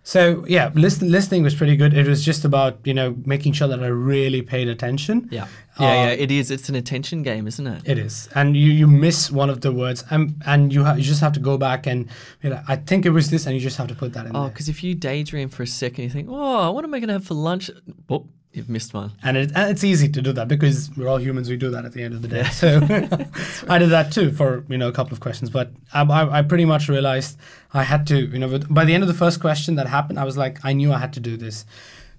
So 0.04 0.44
yeah, 0.48 0.72
listen, 0.76 1.12
listening 1.12 1.44
was 1.44 1.56
pretty 1.56 1.76
good. 1.78 1.94
It 1.94 2.08
was 2.08 2.26
just 2.26 2.44
about 2.46 2.74
you 2.84 2.94
know 2.94 3.16
making 3.26 3.54
sure 3.54 3.68
that 3.68 3.82
I 3.84 3.88
really 3.88 4.42
paid 4.42 4.68
attention. 4.68 5.28
yeah, 5.32 5.48
yeah, 5.80 5.94
yeah. 6.06 6.12
Uh, 6.12 6.24
It 6.24 6.32
is. 6.32 6.50
It's 6.52 6.68
an 6.70 6.76
attention 6.76 7.24
game, 7.24 7.48
isn't 7.48 7.68
it? 7.68 7.82
It 7.86 7.98
is, 7.98 8.28
and 8.36 8.56
you 8.58 8.72
you 8.82 8.88
miss 8.88 9.32
one 9.32 9.50
of 9.54 9.60
the 9.62 9.72
words, 9.72 10.04
um, 10.12 10.36
and 10.46 10.74
you 10.74 10.84
ha- 10.86 10.96
you 11.00 11.04
just 11.04 11.22
have 11.22 11.34
to 11.34 11.40
go 11.40 11.58
back 11.58 11.88
and 11.88 12.08
you 12.44 12.50
know, 12.50 12.60
I 12.68 12.76
think 12.90 13.06
it 13.06 13.12
was 13.12 13.30
this, 13.30 13.46
and 13.46 13.54
you 13.56 13.62
just 13.62 13.78
have 13.78 13.88
to 13.88 13.96
put 13.96 14.12
that 14.14 14.26
in 14.26 14.36
Oh, 14.36 14.48
because 14.50 14.68
if 14.70 14.84
you 14.84 14.96
daydream 14.96 15.50
for 15.50 15.64
a 15.64 15.68
second, 15.68 16.04
you 16.06 16.10
think, 16.10 16.28
oh, 16.30 16.72
what 16.72 16.84
am 16.86 16.94
I 16.94 17.00
going 17.00 17.10
to 17.10 17.14
have 17.20 17.26
for 17.26 17.36
lunch? 17.36 17.70
Oh, 18.10 18.26
you've 18.60 18.70
missed 18.70 18.94
one. 18.94 19.12
And, 19.24 19.36
it, 19.38 19.52
and 19.56 19.72
it's 19.72 19.84
easy 19.84 20.08
to 20.10 20.22
do 20.22 20.32
that 20.34 20.48
because 20.48 20.92
we're 20.96 21.08
all 21.08 21.18
humans. 21.18 21.50
We 21.50 21.58
do 21.58 21.72
that 21.72 21.86
at 21.86 21.94
the 21.94 22.04
end 22.04 22.14
of 22.14 22.22
the 22.22 22.28
day. 22.28 22.44
So 22.44 22.78
I 23.68 23.80
did 23.80 23.90
that 23.90 24.12
too 24.12 24.32
for 24.32 24.64
you 24.70 24.78
know 24.78 24.88
a 24.88 24.92
couple 24.92 25.14
of 25.14 25.20
questions, 25.20 25.50
but 25.50 25.72
I, 25.94 26.04
I, 26.04 26.40
I 26.40 26.42
pretty 26.44 26.66
much 26.66 26.88
realized 26.90 27.38
I 27.74 27.84
had 27.84 28.06
to 28.08 28.18
you 28.18 28.38
know 28.38 28.50
with, 28.50 28.72
by 28.72 28.86
the 28.86 28.94
end 28.94 29.02
of 29.02 29.08
the 29.08 29.16
first 29.16 29.40
question 29.40 29.76
that 29.76 29.88
happened, 29.88 30.20
I 30.20 30.26
was 30.26 30.38
like 30.38 30.64
I 30.64 30.74
knew 30.74 30.94
I 30.94 31.00
had 31.00 31.14
to 31.14 31.20
do 31.20 31.38
this. 31.38 31.66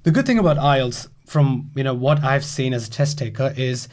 The 0.03 0.11
good 0.11 0.27
thing 0.27 0.39
about 0.39 0.57
IELTS, 0.57 1.09
from 1.27 1.71
you 1.77 1.85
know 1.85 1.95
what 1.95 2.25
I've 2.25 2.45
seen 2.45 2.73
as 2.73 2.89
a 2.89 2.91
test 2.91 3.19
taker, 3.19 3.55
is 3.57 3.89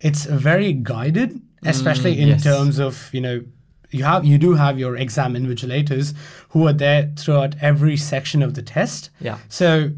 it's 0.00 0.26
very 0.26 0.72
guided, 0.74 1.30
mm, 1.30 1.40
especially 1.64 2.20
in 2.20 2.28
yes. 2.28 2.44
terms 2.44 2.78
of 2.78 3.08
you 3.12 3.22
know 3.22 3.42
you 3.90 4.04
have 4.04 4.24
you 4.24 4.38
do 4.38 4.54
have 4.54 4.78
your 4.78 4.96
exam 4.96 5.34
invigilators 5.34 6.14
who 6.50 6.66
are 6.66 6.72
there 6.72 7.10
throughout 7.16 7.54
every 7.60 7.96
section 7.96 8.42
of 8.42 8.54
the 8.54 8.62
test. 8.62 9.10
Yeah. 9.20 9.38
So 9.48 9.90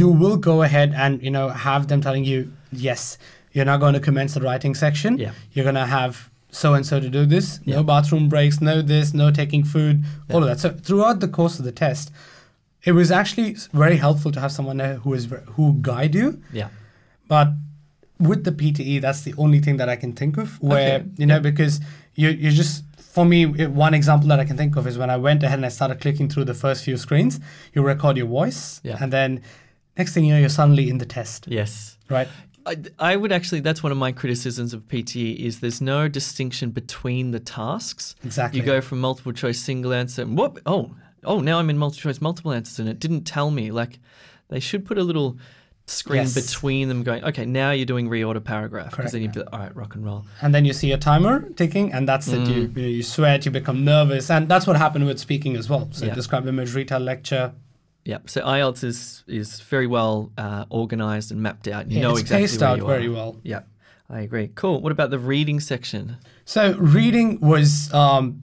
you 0.00 0.08
will 0.22 0.36
go 0.50 0.54
ahead 0.68 0.90
and 1.04 1.22
you 1.26 1.30
know 1.36 1.46
have 1.68 1.82
them 1.90 2.00
telling 2.06 2.24
you 2.32 2.38
yes 2.86 3.18
you're 3.54 3.68
not 3.72 3.78
going 3.84 3.94
to 4.00 4.00
commence 4.08 4.30
the 4.36 4.40
writing 4.48 4.74
section 4.84 5.12
Yeah. 5.18 5.32
you're 5.52 5.64
going 5.70 5.80
to 5.86 5.90
have 6.00 6.12
so 6.50 6.68
and 6.76 6.84
so 6.90 7.00
to 7.06 7.08
do 7.18 7.22
this 7.34 7.46
Yeah. 7.64 7.76
no 7.76 7.82
bathroom 7.92 8.28
breaks 8.34 8.56
no 8.60 8.74
this 8.92 9.12
no 9.22 9.26
taking 9.40 9.64
food 9.74 9.94
all 10.32 10.42
of 10.44 10.48
that 10.50 10.58
so 10.64 10.68
throughout 10.86 11.18
the 11.24 11.28
course 11.38 11.58
of 11.60 11.64
the 11.70 11.72
test 11.84 12.06
it 12.90 12.92
was 13.00 13.10
actually 13.20 13.50
very 13.84 13.96
helpful 14.06 14.30
to 14.36 14.40
have 14.44 14.52
someone 14.58 14.76
there 14.82 14.96
who 15.04 15.10
is 15.18 15.24
who 15.56 15.64
guide 15.90 16.14
you 16.20 16.28
Yeah, 16.60 16.68
but 17.28 17.48
with 18.30 18.44
the 18.44 18.52
PTE, 18.60 19.00
that's 19.00 19.22
the 19.22 19.34
only 19.44 19.58
thing 19.64 19.76
that 19.78 19.88
I 19.88 19.96
can 20.02 20.12
think 20.20 20.36
of 20.42 20.48
where 20.62 20.96
Okay, 21.00 21.04
you 21.20 21.26
know 21.30 21.34
yeah. 21.40 21.50
because 21.50 21.74
you 22.20 22.28
you 22.42 22.50
just 22.62 22.84
for 23.16 23.24
me 23.32 23.38
one 23.86 23.94
example 24.00 24.28
that 24.32 24.40
I 24.44 24.46
can 24.50 24.56
think 24.56 24.76
of 24.76 24.86
is 24.90 24.96
when 25.02 25.10
I 25.10 25.18
went 25.28 25.40
ahead 25.46 25.58
and 25.60 25.66
I 25.66 25.72
started 25.80 26.00
clicking 26.04 26.28
through 26.32 26.46
the 26.52 26.54
first 26.64 26.78
few 26.84 26.96
screens. 26.96 27.32
You 27.74 27.80
record 27.94 28.16
your 28.16 28.28
voice, 28.40 28.80
Yeah. 28.88 28.98
and 29.02 29.12
then 29.12 29.40
next 29.96 30.14
thing 30.14 30.24
you 30.24 30.34
know, 30.34 30.40
you're 30.40 30.48
suddenly 30.48 30.88
in 30.88 30.98
the 30.98 31.06
test, 31.06 31.46
Yes. 31.48 31.98
right? 32.08 32.28
I, 32.64 32.76
I 32.98 33.16
would 33.16 33.32
actually, 33.32 33.60
that's 33.60 33.82
one 33.82 33.90
of 33.90 33.98
my 33.98 34.12
criticisms 34.12 34.72
of 34.72 34.86
PTE 34.86 35.36
is 35.36 35.58
there's 35.60 35.80
no 35.80 36.06
distinction 36.08 36.70
between 36.70 37.32
the 37.32 37.40
tasks. 37.40 38.14
Exactly. 38.24 38.60
You 38.60 38.66
go 38.66 38.80
from 38.80 39.00
multiple 39.00 39.32
choice, 39.32 39.58
single 39.58 39.92
answer, 39.92 40.22
and 40.22 40.38
whoop, 40.38 40.60
oh, 40.66 40.94
oh, 41.24 41.40
now 41.40 41.58
I'm 41.58 41.70
in 41.70 41.78
multiple 41.78 42.10
choice, 42.12 42.20
multiple 42.20 42.52
answers, 42.52 42.78
and 42.78 42.88
it 42.88 43.00
didn't 43.00 43.24
tell 43.24 43.50
me. 43.50 43.72
Like, 43.72 43.98
they 44.48 44.60
should 44.60 44.84
put 44.84 44.96
a 44.96 45.02
little 45.02 45.38
screen 45.88 46.22
Yes. 46.22 46.34
between 46.34 46.86
them 46.88 47.02
going, 47.02 47.24
okay, 47.24 47.44
now 47.44 47.72
you're 47.72 47.84
doing 47.84 48.08
reorder 48.08 48.42
paragraph. 48.42 48.92
Because 48.96 49.10
then 49.10 49.22
you'd 49.22 49.32
be 49.32 49.40
like, 49.40 49.52
all 49.52 49.58
right, 49.58 49.74
rock 49.74 49.96
and 49.96 50.04
roll. 50.04 50.24
and 50.40 50.54
then 50.54 50.64
you 50.64 50.72
see 50.72 50.92
a 50.92 50.96
timer 50.98 51.48
ticking, 51.56 51.92
and 51.92 52.08
that's 52.08 52.28
it. 52.28 52.48
You, 52.48 52.68
Mm. 52.68 52.76
you 52.76 53.02
sweat, 53.02 53.44
you 53.44 53.50
become 53.50 53.84
nervous, 53.84 54.30
and 54.30 54.48
that's 54.48 54.68
what 54.68 54.76
happened 54.76 55.06
with 55.06 55.18
speaking 55.18 55.56
as 55.56 55.68
well. 55.68 55.88
So 55.90 56.06
Yeah. 56.06 56.14
describe 56.14 56.46
image, 56.46 56.72
retell 56.74 57.00
lecture. 57.00 57.52
Yeah. 58.04 58.18
So 58.26 58.42
IELTS 58.42 58.84
is, 58.84 59.24
is 59.26 59.60
very 59.60 59.86
well 59.86 60.32
uh, 60.36 60.64
organized 60.70 61.30
and 61.30 61.40
mapped 61.40 61.68
out. 61.68 61.90
You 61.90 61.98
Yeah, 61.98 62.02
know 62.02 62.10
it's 62.12 62.22
exactly 62.22 62.42
paced 62.42 62.62
out 62.62 62.80
very 62.80 63.08
well. 63.08 63.36
Yeah. 63.42 63.60
I 64.10 64.20
agree. 64.20 64.50
Cool. 64.54 64.80
What 64.80 64.92
about 64.92 65.10
the 65.10 65.18
reading 65.18 65.58
section? 65.58 66.18
So 66.44 66.74
reading 66.74 67.40
was 67.40 67.92
um, 67.94 68.42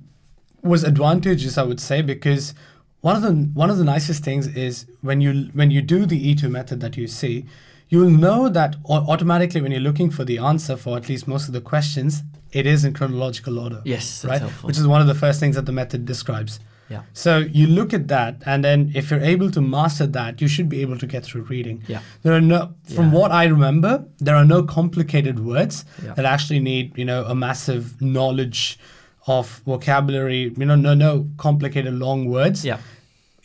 was 0.63 0.83
advantageous, 0.83 1.57
I 1.57 1.63
would 1.63 1.79
say, 1.79 2.01
because 2.01 2.55
one 3.01 3.15
of 3.15 3.21
the 3.21 3.33
one 3.53 3.69
of 3.69 3.77
the 3.77 3.83
nicest 3.83 4.23
things 4.23 4.47
is 4.47 4.87
when 5.01 5.21
you 5.21 5.49
when 5.53 5.69
you 5.69 5.81
do 5.81 6.07
the 6.07 6.35
E2 6.35 6.49
method 6.49 6.79
that 6.79 6.97
you 6.97 7.07
see, 7.07 7.45
you'll 7.87 8.09
know 8.09 8.49
that 8.49 8.77
automatically 8.85 9.61
when 9.61 9.71
you're 9.71 9.79
looking 9.81 10.09
for 10.09 10.23
the 10.23 10.39
answer 10.39 10.75
for 10.75 10.97
at 10.97 11.07
least 11.07 11.27
most 11.27 11.47
of 11.47 11.53
the 11.53 11.61
questions, 11.61 12.23
it 12.51 12.65
is 12.65 12.83
in 12.83 12.93
chronological 12.93 13.59
order. 13.59 13.81
Yes, 13.85 14.25
right. 14.25 14.41
helpful. 14.41 14.67
Which 14.67 14.77
is 14.77 14.87
one 14.87 15.01
of 15.01 15.07
the 15.07 15.15
first 15.15 15.39
things 15.39 15.55
that 15.55 15.67
the 15.67 15.71
method 15.71 16.05
describes. 16.05 16.59
Yeah. 16.89 17.01
So 17.13 17.37
you 17.37 17.67
look 17.67 17.93
at 17.93 18.07
that, 18.07 18.41
and 18.45 18.63
then 18.63 18.91
if 18.95 19.11
you're 19.11 19.21
able 19.21 19.51
to 19.51 19.61
master 19.61 20.07
that, 20.07 20.41
you 20.41 20.47
should 20.47 20.69
be 20.69 20.81
able 20.81 20.97
to 20.97 21.05
get 21.07 21.23
through 21.23 21.43
reading. 21.43 21.83
Yeah. 21.87 21.99
There 22.23 22.33
are 22.33 22.41
no, 22.41 22.73
from 22.95 23.07
Yeah. 23.11 23.19
what 23.19 23.31
I 23.31 23.45
remember, 23.45 24.05
there 24.19 24.35
are 24.35 24.45
no 24.45 24.63
complicated 24.63 25.39
words 25.39 25.85
Yeah. 26.03 26.13
that 26.15 26.25
actually 26.25 26.59
need, 26.59 26.97
you 26.97 27.05
know, 27.05 27.25
a 27.25 27.35
massive 27.35 28.01
knowledge 28.01 28.79
of 29.27 29.61
vocabulary. 29.65 30.51
You 30.57 30.65
know, 30.65 30.75
no, 30.75 30.93
no 30.95 31.27
complicated 31.37 31.93
long 31.93 32.25
words. 32.25 32.65
Yeah. 32.65 32.77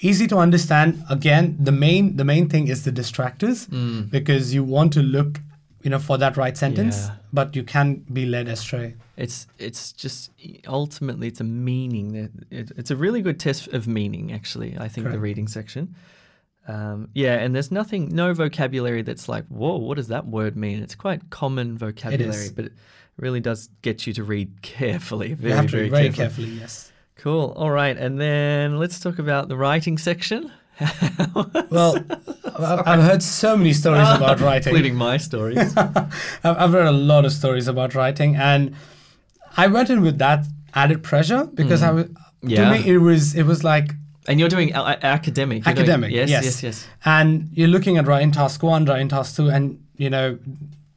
Easy 0.00 0.26
to 0.26 0.38
understand. 0.38 1.02
Again, 1.10 1.56
the 1.60 1.72
main, 1.72 2.16
the 2.16 2.24
main 2.24 2.48
thing 2.48 2.68
is 2.68 2.84
the 2.84 2.92
distractors 2.92 3.68
Mm. 3.68 4.10
because 4.10 4.52
you 4.54 4.64
want 4.64 4.92
to 4.94 5.02
look, 5.02 5.40
you 5.84 5.90
know, 5.90 5.98
for 5.98 6.18
that 6.18 6.36
right 6.36 6.56
sentence, 6.56 6.96
Yeah. 7.06 7.14
but 7.32 7.54
you 7.54 7.62
can 7.62 8.04
be 8.12 8.24
led 8.26 8.48
astray. 8.48 8.94
It's 9.16 9.46
it's 9.58 9.92
just 9.92 10.30
ultimately 10.66 11.28
it's 11.28 11.40
a 11.40 11.44
meaning. 11.44 12.12
that 12.12 12.30
it, 12.50 12.72
it's 12.76 12.90
a 12.90 12.96
really 12.96 13.22
good 13.22 13.38
test 13.38 13.68
of 13.68 13.86
meaning. 13.86 14.32
Actually, 14.32 14.76
I 14.78 14.88
think 14.88 15.10
the 15.10 15.18
reading 15.18 15.46
section. 15.46 15.94
Um, 16.66 17.08
yeah, 17.12 17.34
and 17.34 17.54
there's 17.54 17.70
nothing, 17.70 18.08
no 18.08 18.32
vocabulary 18.32 19.02
that's 19.02 19.28
like, 19.28 19.44
whoa, 19.48 19.76
what 19.76 19.96
does 19.98 20.08
that 20.08 20.26
word 20.26 20.56
mean? 20.56 20.82
It's 20.82 20.94
quite 20.94 21.28
common 21.28 21.76
vocabulary, 21.76 22.48
but 22.56 22.64
it 22.64 22.72
really 23.18 23.40
does 23.40 23.68
get 23.82 24.06
you 24.06 24.14
to 24.14 24.24
read 24.24 24.62
carefully. 24.62 25.34
Very, 25.34 25.50
you 25.50 25.56
have 25.56 25.66
to 25.66 25.70
very, 25.72 25.82
read 25.84 25.90
very 25.90 26.08
carefully. 26.10 26.46
carefully. 26.46 26.60
Yes. 26.60 26.90
Cool. 27.16 27.52
All 27.56 27.70
right, 27.70 27.96
and 27.96 28.18
then 28.18 28.78
let's 28.78 28.98
talk 28.98 29.18
about 29.18 29.48
the 29.48 29.56
writing 29.58 29.98
section. 29.98 30.50
Well, 31.70 31.96
I've, 32.58 32.86
I've 32.86 33.02
heard 33.02 33.22
so 33.22 33.56
many 33.56 33.72
stories 33.72 34.08
about 34.08 34.40
writing. 34.46 34.70
including 34.70 34.94
my 34.96 35.16
stories. 35.16 35.58
I've, 35.76 36.12
I've 36.44 36.72
read 36.72 36.86
a 36.86 36.92
lot 36.92 37.24
of 37.24 37.32
stories 37.32 37.68
about 37.68 37.94
writing, 37.94 38.36
and 38.36 38.74
I 39.56 39.66
went 39.68 39.90
in 39.90 40.02
with 40.02 40.18
that 40.18 40.44
added 40.74 41.02
pressure 41.02 41.44
because 41.54 41.82
I 41.82 41.90
was. 41.90 42.06
Mm. 42.06 42.16
Yeah. 42.46 42.68
To 42.68 42.78
me, 42.78 42.86
it 42.94 42.98
was 42.98 43.34
it 43.34 43.44
was 43.44 43.64
like 43.64 43.92
and 44.28 44.38
you're 44.38 44.50
doing 44.50 44.74
a- 44.74 44.98
academic. 45.02 45.64
You're 45.64 45.74
doing- 45.74 45.78
academic. 45.88 46.12
yes, 46.12 46.28
yes, 46.28 46.44
yes, 46.44 46.62
yes. 46.62 46.88
And 47.04 47.48
you're 47.54 47.68
looking 47.68 47.96
at 47.96 48.06
writing 48.06 48.32
task 48.32 48.62
one, 48.62 48.84
writing 48.84 49.08
task 49.08 49.36
two, 49.36 49.48
and 49.48 49.82
you 49.96 50.10
know 50.10 50.38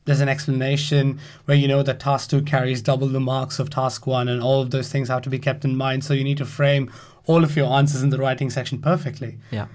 there's 0.05 0.19
an 0.21 0.27
explanation 0.29 1.19
where 1.45 1.55
you 1.55 1.67
know 1.67 1.83
that 1.83 1.99
task 2.01 2.29
two 2.31 2.41
carries 2.41 2.81
double 2.81 3.07
the 3.07 3.19
marks 3.21 3.59
of 3.59 3.69
task 3.69 4.05
one, 4.07 4.27
and 4.27 4.41
all 4.43 4.61
of 4.61 4.71
those 4.71 4.91
things 4.91 5.07
have 5.07 5.21
to 5.21 5.29
be 5.29 5.39
kept 5.39 5.63
in 5.63 5.77
mind. 5.77 6.03
So 6.03 6.13
you 6.13 6.23
need 6.25 6.37
to 6.39 6.45
frame 6.45 6.91
all 7.27 7.43
of 7.43 7.55
your 7.55 7.71
answers 7.71 8.01
in 8.03 8.09
the 8.09 8.17
writing 8.17 8.49
section 8.49 8.79
perfectly. 8.81 9.37
Yeah. 9.51 9.67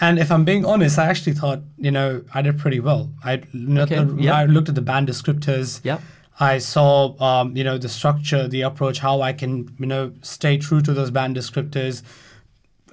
And 0.00 0.18
if 0.18 0.30
I'm 0.30 0.44
being 0.44 0.64
honest, 0.64 0.98
I 0.98 1.06
actually 1.06 1.32
thought, 1.32 1.60
you 1.78 1.90
know, 1.90 2.22
I 2.34 2.42
did 2.42 2.58
pretty 2.58 2.80
well. 2.80 3.10
I, 3.24 3.42
looked 3.54 3.92
Okay, 3.92 4.00
at- 4.02 4.18
yeah. 4.20 4.34
I 4.34 4.44
looked 4.46 4.68
at 4.68 4.74
the 4.74 4.82
band 4.82 5.08
descriptors. 5.08 5.80
Yeah. 5.84 5.98
I 6.38 6.58
saw, 6.58 7.18
um, 7.22 7.56
you 7.56 7.64
know, 7.64 7.78
the 7.78 7.88
structure, 7.88 8.46
the 8.46 8.60
approach, 8.60 8.98
how 8.98 9.22
I 9.22 9.32
can, 9.32 9.74
you 9.78 9.86
know, 9.86 10.12
stay 10.22 10.58
true 10.58 10.82
to 10.82 10.92
those 10.92 11.10
band 11.10 11.34
descriptors, 11.34 12.02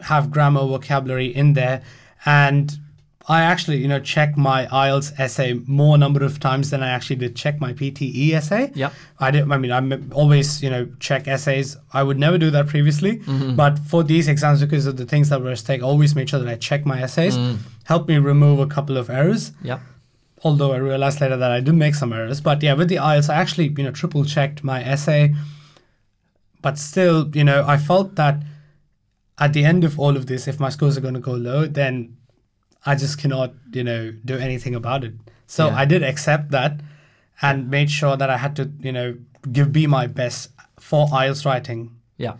have 0.03 0.31
grammar, 0.31 0.61
vocabulary 0.65 1.27
in 1.27 1.51
there. 1.53 1.81
And 2.25 2.77
I 3.29 3.41
actually, 3.43 3.77
you 3.77 3.87
know, 3.87 3.99
check 4.01 4.35
my 4.35 4.65
IELTS 4.65 5.17
essay 5.17 5.53
more 5.65 5.97
number 5.97 6.25
of 6.25 6.41
times 6.41 6.71
than 6.71 6.83
I 6.83 6.89
actually 6.89 7.15
did 7.15 7.37
check 7.37 7.61
my 7.61 7.71
PTE 7.71 8.33
essay. 8.33 8.71
Yep. 8.75 8.93
I 9.19 9.31
did. 9.31 9.49
I 9.49 9.57
mean, 9.57 9.71
I'm 9.71 10.11
always, 10.13 10.61
you 10.61 10.69
know, 10.69 10.89
check 10.99 11.25
essays. 11.27 11.77
I 11.93 12.03
would 12.03 12.19
never 12.19 12.37
do 12.37 12.51
that 12.51 12.67
previously, 12.67 13.19
Mm-hmm. 13.19 13.55
but 13.55 13.79
for 13.79 14.03
these 14.03 14.27
exams, 14.27 14.59
because 14.59 14.85
of 14.87 14.97
the 14.97 15.05
things 15.05 15.29
that 15.29 15.41
were 15.41 15.51
at 15.51 15.59
stake, 15.59 15.81
I 15.81 15.85
always 15.85 16.15
made 16.15 16.29
sure 16.29 16.39
that 16.41 16.49
I 16.49 16.55
check 16.55 16.85
my 16.85 17.01
essays. 17.01 17.37
Mm. 17.37 17.59
Help 17.85 18.09
me 18.09 18.17
remove 18.17 18.59
a 18.59 18.67
couple 18.67 18.97
of 18.97 19.09
errors. 19.09 19.53
Yep. 19.63 19.79
Although 20.43 20.73
I 20.73 20.77
realized 20.77 21.21
later 21.21 21.37
that 21.37 21.51
I 21.51 21.61
did 21.61 21.75
make 21.75 21.95
some 21.95 22.11
errors, 22.11 22.41
but 22.41 22.61
yeah, 22.61 22.73
with 22.73 22.89
the 22.89 22.95
IELTS, 22.97 23.29
I 23.29 23.35
actually, 23.35 23.69
you 23.77 23.83
know, 23.85 23.91
triple 23.91 24.25
checked 24.25 24.65
my 24.65 24.83
essay. 24.83 25.33
But 26.61 26.77
still, 26.77 27.29
you 27.33 27.45
know, 27.45 27.63
I 27.65 27.77
felt 27.77 28.15
that 28.15 28.43
at 29.39 29.53
the 29.53 29.63
end 29.63 29.85
of 29.85 29.97
all 29.99 30.17
of 30.17 30.27
this, 30.27 30.47
if 30.47 30.59
my 30.59 30.69
scores 30.69 30.97
are 30.97 31.01
going 31.01 31.13
to 31.13 31.19
go 31.21 31.31
low, 31.33 31.65
then 31.65 32.17
I 32.85 32.95
just 32.95 33.17
cannot, 33.17 33.53
you 33.71 33.83
know, 33.83 34.11
do 34.25 34.37
anything 34.37 34.75
about 34.75 35.03
it. 35.03 35.13
So 35.47 35.67
Yeah. 35.67 35.75
I 35.77 35.85
did 35.85 36.03
accept 36.03 36.51
that 36.51 36.79
and 37.41 37.69
made 37.69 37.89
sure 37.91 38.17
that 38.17 38.29
I 38.29 38.37
had 38.37 38.55
to, 38.57 38.71
you 38.79 38.91
know, 38.91 39.15
give 39.51 39.71
be 39.71 39.87
my 39.87 40.07
best 40.07 40.49
for 40.79 41.07
IELTS 41.07 41.45
writing. 41.45 41.91
Yeah. 42.17 42.33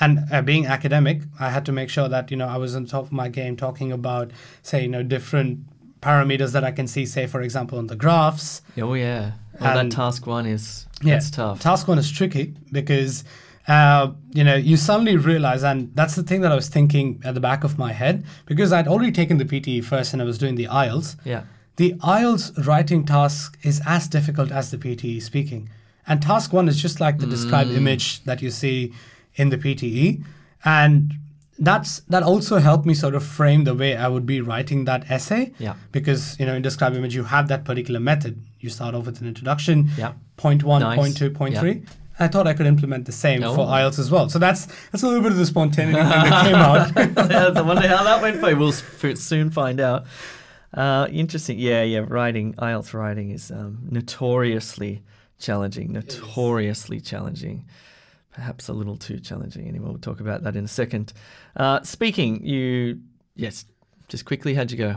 And 0.00 0.20
uh, 0.32 0.42
being 0.42 0.66
academic, 0.66 1.22
I 1.38 1.50
had 1.50 1.64
to 1.66 1.72
make 1.72 1.90
sure 1.90 2.08
that, 2.08 2.30
you 2.30 2.36
know, 2.36 2.48
I 2.48 2.56
was 2.56 2.74
on 2.74 2.86
top 2.86 3.04
of 3.04 3.12
my 3.12 3.28
game 3.28 3.56
talking 3.56 3.92
about, 3.92 4.30
say, 4.62 4.82
you 4.82 4.88
know, 4.88 5.02
different 5.02 5.60
parameters 6.00 6.52
that 6.52 6.64
I 6.64 6.72
can 6.72 6.86
see, 6.88 7.06
say, 7.06 7.26
for 7.26 7.42
example, 7.42 7.78
on 7.78 7.86
the 7.88 7.96
graphs. 7.96 8.62
Oh 8.80 8.94
yeah. 8.94 9.32
Well, 9.60 9.78
And- 9.78 9.92
that 9.92 9.96
task 9.96 10.26
one 10.26 10.46
is 10.46 10.86
Yeah, 11.02 11.14
that's 11.14 11.30
tough. 11.30 11.60
Task 11.60 11.86
one 11.88 11.98
is 11.98 12.10
tricky 12.10 12.54
because, 12.72 13.24
uh, 13.68 14.12
you 14.32 14.42
know, 14.44 14.54
you 14.56 14.76
suddenly 14.76 15.16
realize, 15.16 15.62
and 15.62 15.90
that's 15.94 16.14
the 16.16 16.22
thing 16.22 16.40
that 16.40 16.50
I 16.52 16.54
was 16.54 16.68
thinking 16.68 17.20
at 17.24 17.34
the 17.34 17.40
back 17.40 17.64
of 17.64 17.78
my 17.78 17.92
head, 17.92 18.24
because 18.46 18.72
I'd 18.72 18.88
already 18.88 19.12
taken 19.12 19.38
the 19.38 19.44
PTE 19.44 19.84
first 19.84 20.12
and 20.12 20.20
I 20.20 20.24
was 20.24 20.38
doing 20.38 20.56
the 20.56 20.66
IELTS. 20.66 21.16
Yeah. 21.24 21.42
The 21.76 21.94
IELTS 21.94 22.66
writing 22.66 23.04
task 23.06 23.56
is 23.62 23.80
as 23.86 24.08
difficult 24.08 24.50
as 24.50 24.70
the 24.70 24.78
PTE 24.78 25.22
speaking. 25.22 25.68
And 26.06 26.20
task 26.20 26.52
one 26.52 26.68
is 26.68 26.80
just 26.82 27.00
like 27.00 27.18
the 27.18 27.26
Mm. 27.26 27.76
image 27.76 28.24
that 28.24 28.42
you 28.42 28.50
see 28.50 28.92
in 29.36 29.50
the 29.50 29.56
PTE. 29.58 30.22
And 30.64 31.14
that's 31.58 32.00
that 32.08 32.22
also 32.24 32.58
helped 32.58 32.84
me 32.86 32.94
sort 32.94 33.14
of 33.14 33.22
frame 33.24 33.62
the 33.64 33.74
way 33.74 33.96
I 33.96 34.08
would 34.08 34.26
be 34.26 34.40
writing 34.40 34.84
that 34.86 35.08
essay. 35.10 35.52
Yeah. 35.60 35.74
Because, 35.92 36.36
you 36.40 36.46
know, 36.46 36.54
in 36.54 36.62
describe 36.62 36.94
image 36.94 37.14
you 37.14 37.24
have 37.24 37.46
that 37.48 37.64
particular 37.64 38.00
method. 38.00 38.42
You 38.58 38.68
start 38.70 38.94
off 38.96 39.06
with 39.06 39.20
an 39.20 39.28
introduction, 39.28 39.90
Yeah. 39.96 40.12
point 40.36 40.64
one, 40.64 40.82
Nice. 40.82 40.98
point 40.98 41.16
two, 41.16 41.30
point 41.30 41.54
Yeah. 41.54 41.60
three. 41.60 41.82
I 42.18 42.28
thought 42.28 42.46
I 42.46 42.54
could 42.54 42.66
implement 42.66 43.06
the 43.06 43.12
same 43.12 43.40
for 43.42 43.66
IELTS 43.66 43.98
as 43.98 44.10
well. 44.10 44.28
So 44.28 44.38
that's 44.38 44.66
that's 44.90 45.02
a 45.02 45.06
little 45.06 45.22
bit 45.22 45.32
of 45.32 45.38
the 45.38 45.46
spontaneity 45.46 45.98
thing 45.98 46.08
that 46.08 46.44
came 46.44 46.54
out. 47.34 47.56
I 47.56 47.60
wonder 47.62 47.88
how 47.88 48.04
that 48.04 48.20
went 48.22 48.38
for 48.40 48.50
you. 48.50 48.56
We'll 48.56 48.72
soon 48.72 49.50
find 49.50 49.80
out. 49.80 50.04
Uh, 50.74 51.06
interesting. 51.10 51.58
Yeah, 51.58 51.82
yeah. 51.82 52.04
Writing, 52.06 52.54
IELTS 52.54 52.94
writing 52.94 53.30
is 53.30 53.50
um, 53.50 53.78
notoriously 53.90 55.02
challenging. 55.38 55.92
Notoriously 55.92 57.00
challenging. 57.00 57.66
Perhaps 58.32 58.68
a 58.68 58.72
little 58.72 58.96
too 58.96 59.20
challenging. 59.20 59.68
Anyway, 59.68 59.86
we'll 59.88 59.98
talk 59.98 60.20
about 60.20 60.42
that 60.44 60.56
in 60.56 60.64
a 60.64 60.68
second. 60.68 61.12
Uh, 61.56 61.82
speaking, 61.82 62.44
you 62.44 63.00
yes, 63.36 63.66
just 64.08 64.24
quickly, 64.24 64.54
how'd 64.54 64.70
you 64.70 64.78
go? 64.78 64.96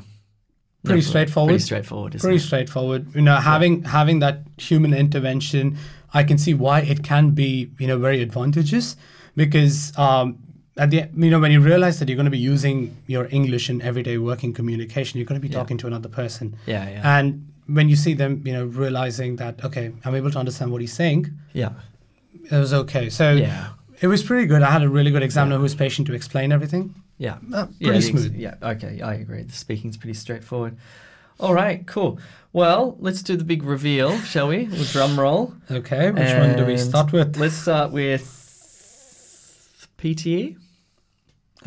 Pretty 0.86 1.02
No, 1.02 1.08
straightforward. 1.08 1.50
Pretty 1.50 1.64
straightforward, 1.64 2.16
isn't 2.16 2.26
Pretty 2.26 2.38
it? 2.42 2.46
straightforward. 2.46 3.14
You 3.16 3.22
know, 3.24 3.36
having 3.36 3.84
having 3.84 4.20
that 4.20 4.44
human 4.58 4.94
intervention, 4.94 5.78
I 6.20 6.24
can 6.30 6.38
see 6.38 6.54
why 6.66 6.80
it 6.94 7.00
can 7.04 7.26
be, 7.42 7.50
you 7.82 7.88
know, 7.90 7.98
very 8.08 8.20
advantageous 8.28 8.96
because 9.36 9.76
um, 9.98 10.38
at 10.78 10.90
the 10.92 11.00
you 11.24 11.30
know 11.30 11.40
when 11.40 11.52
you 11.56 11.62
realize 11.72 11.96
that 12.00 12.08
you're 12.10 12.16
going 12.24 12.32
to 12.34 12.38
be 12.42 12.46
using 12.54 12.78
your 13.08 13.28
English 13.40 13.70
in 13.70 13.82
everyday 13.90 14.18
working 14.18 14.52
communication, 14.60 15.14
you're 15.20 15.30
going 15.32 15.42
to 15.42 15.48
be 15.48 15.52
Yeah. 15.54 15.60
talking 15.62 15.78
to 15.84 15.88
another 15.88 16.10
person, 16.22 16.46
Yeah, 16.66 16.90
yeah, 16.90 17.18
and 17.18 17.26
when 17.78 17.90
you 17.92 17.96
see 18.06 18.14
them, 18.22 18.32
you 18.48 18.54
know, 18.56 18.66
realizing 18.84 19.32
that 19.42 19.54
okay, 19.68 19.86
I'm 20.06 20.16
able 20.22 20.32
to 20.32 20.40
understand 20.44 20.72
what 20.72 20.82
he's 20.82 20.94
saying, 21.02 21.22
yeah, 21.54 21.72
it 22.54 22.58
was 22.66 22.74
okay. 22.84 23.10
So 23.10 23.26
yeah, 23.34 23.70
it 24.02 24.08
was 24.08 24.22
pretty 24.24 24.48
good. 24.48 24.62
I 24.62 24.72
had 24.78 24.84
a 24.84 24.90
really 24.98 25.12
good 25.16 25.24
examiner 25.30 25.56
who 25.58 25.64
was 25.64 25.76
patient 25.86 26.08
to 26.08 26.14
explain 26.14 26.52
everything. 26.52 26.84
yeah. 27.18 27.38
Uh, 27.54 27.68
Yeah, 27.80 27.88
pretty 27.90 27.98
ex- 27.98 28.08
smooth. 28.08 28.36
Yeah, 28.46 28.56
okay, 28.74 28.94
I 29.02 29.14
agree. 29.24 29.44
The 29.44 29.54
speaking's 29.66 29.98
pretty 29.98 30.14
straightforward. 30.26 30.74
All 31.40 31.54
right, 31.54 31.86
cool. 31.86 32.20
Well, 32.54 32.96
let's 33.00 33.22
do 33.22 33.36
the 33.36 33.44
big 33.44 33.64
reveal, 33.64 34.18
shall 34.20 34.48
we? 34.48 34.66
We'll 34.66 34.86
drum 34.86 35.20
roll. 35.20 35.54
Okay, 35.70 36.12
which 36.12 36.34
one 36.34 36.56
do 36.56 36.66
we 36.66 36.78
start 36.78 37.12
with? 37.12 37.36
Let's 37.38 37.56
start 37.56 37.92
with 37.92 38.24
PTE. 39.98 40.56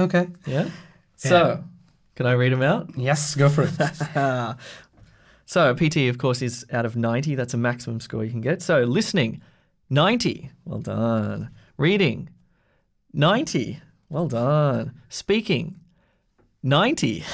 Okay. 0.01 0.29
Yeah. 0.47 0.65
yeah. 0.65 0.71
So, 1.17 1.65
can 2.15 2.27
I 2.27 2.33
read 2.33 2.53
them 2.53 2.63
out? 2.63 2.91
Yes, 2.97 3.35
go 3.35 3.49
for 3.49 3.65
it. 3.65 3.73
So, 5.49 5.75
PTE, 5.75 6.11
of 6.11 6.19
course, 6.19 6.43
is 6.43 6.67
out 6.75 6.85
of 6.85 6.95
90. 6.95 7.35
That's 7.35 7.55
a 7.55 7.57
maximum 7.57 8.01
score 8.01 8.23
you 8.23 8.31
can 8.31 8.43
get. 8.43 8.61
So, 8.61 8.81
listening, 8.81 9.41
90. 9.89 10.51
Well 10.67 10.81
done. 10.81 11.49
Reading, 11.79 12.29
90. 13.15 13.81
Well 14.11 14.29
done. 14.29 14.93
Speaking, 15.09 15.77
90. 16.69 17.25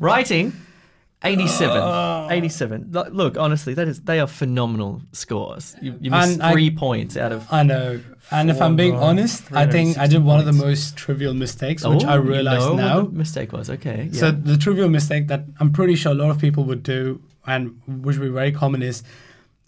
Writing, 0.00 0.52
87. 1.22 1.76
Ah. 1.82 2.28
87. 2.30 2.92
Look, 3.12 3.36
honestly, 3.38 3.74
that 3.74 3.88
is 3.88 4.00
they 4.02 4.20
are 4.20 4.26
phenomenal 4.26 5.02
scores. 5.12 5.74
You, 5.80 5.96
you 6.00 6.10
missed 6.10 6.32
And 6.34 6.42
I- 6.42 6.52
three 6.52 6.70
points 6.70 7.16
out 7.16 7.32
of. 7.32 7.46
I 7.50 7.62
know. 7.62 8.00
And 8.30 8.50
if 8.50 8.60
I'm 8.60 8.74
being 8.76 8.96
honest, 8.96 9.42
I 9.52 9.66
think 9.66 9.98
I 9.98 10.06
did 10.06 10.22
360 10.22 10.26
one 10.26 10.40
of 10.40 10.46
the 10.46 10.52
most 10.52 10.96
trivial 10.96 11.34
mistakes, 11.34 11.84
which 11.86 12.04
Oh, 12.04 12.08
I 12.08 12.14
you 12.16 12.22
realize 12.22 12.60
know 12.60 12.70
what 12.74 12.76
now. 12.76 13.00
the 13.02 13.10
mistake 13.10 13.52
was. 13.52 13.68
Okay. 13.68 14.08
So 14.12 14.30
the 14.30 14.56
trivial 14.56 14.88
mistake 14.88 15.28
that 15.28 15.44
I'm 15.60 15.72
pretty 15.72 15.94
sure 15.94 16.12
a 16.12 16.14
lot 16.14 16.30
of 16.30 16.38
people 16.38 16.64
would 16.64 16.82
do, 16.82 17.20
and 17.46 17.78
which 17.86 18.16
would 18.16 18.24
be 18.26 18.32
very 18.32 18.50
common, 18.52 18.82
is 18.82 19.02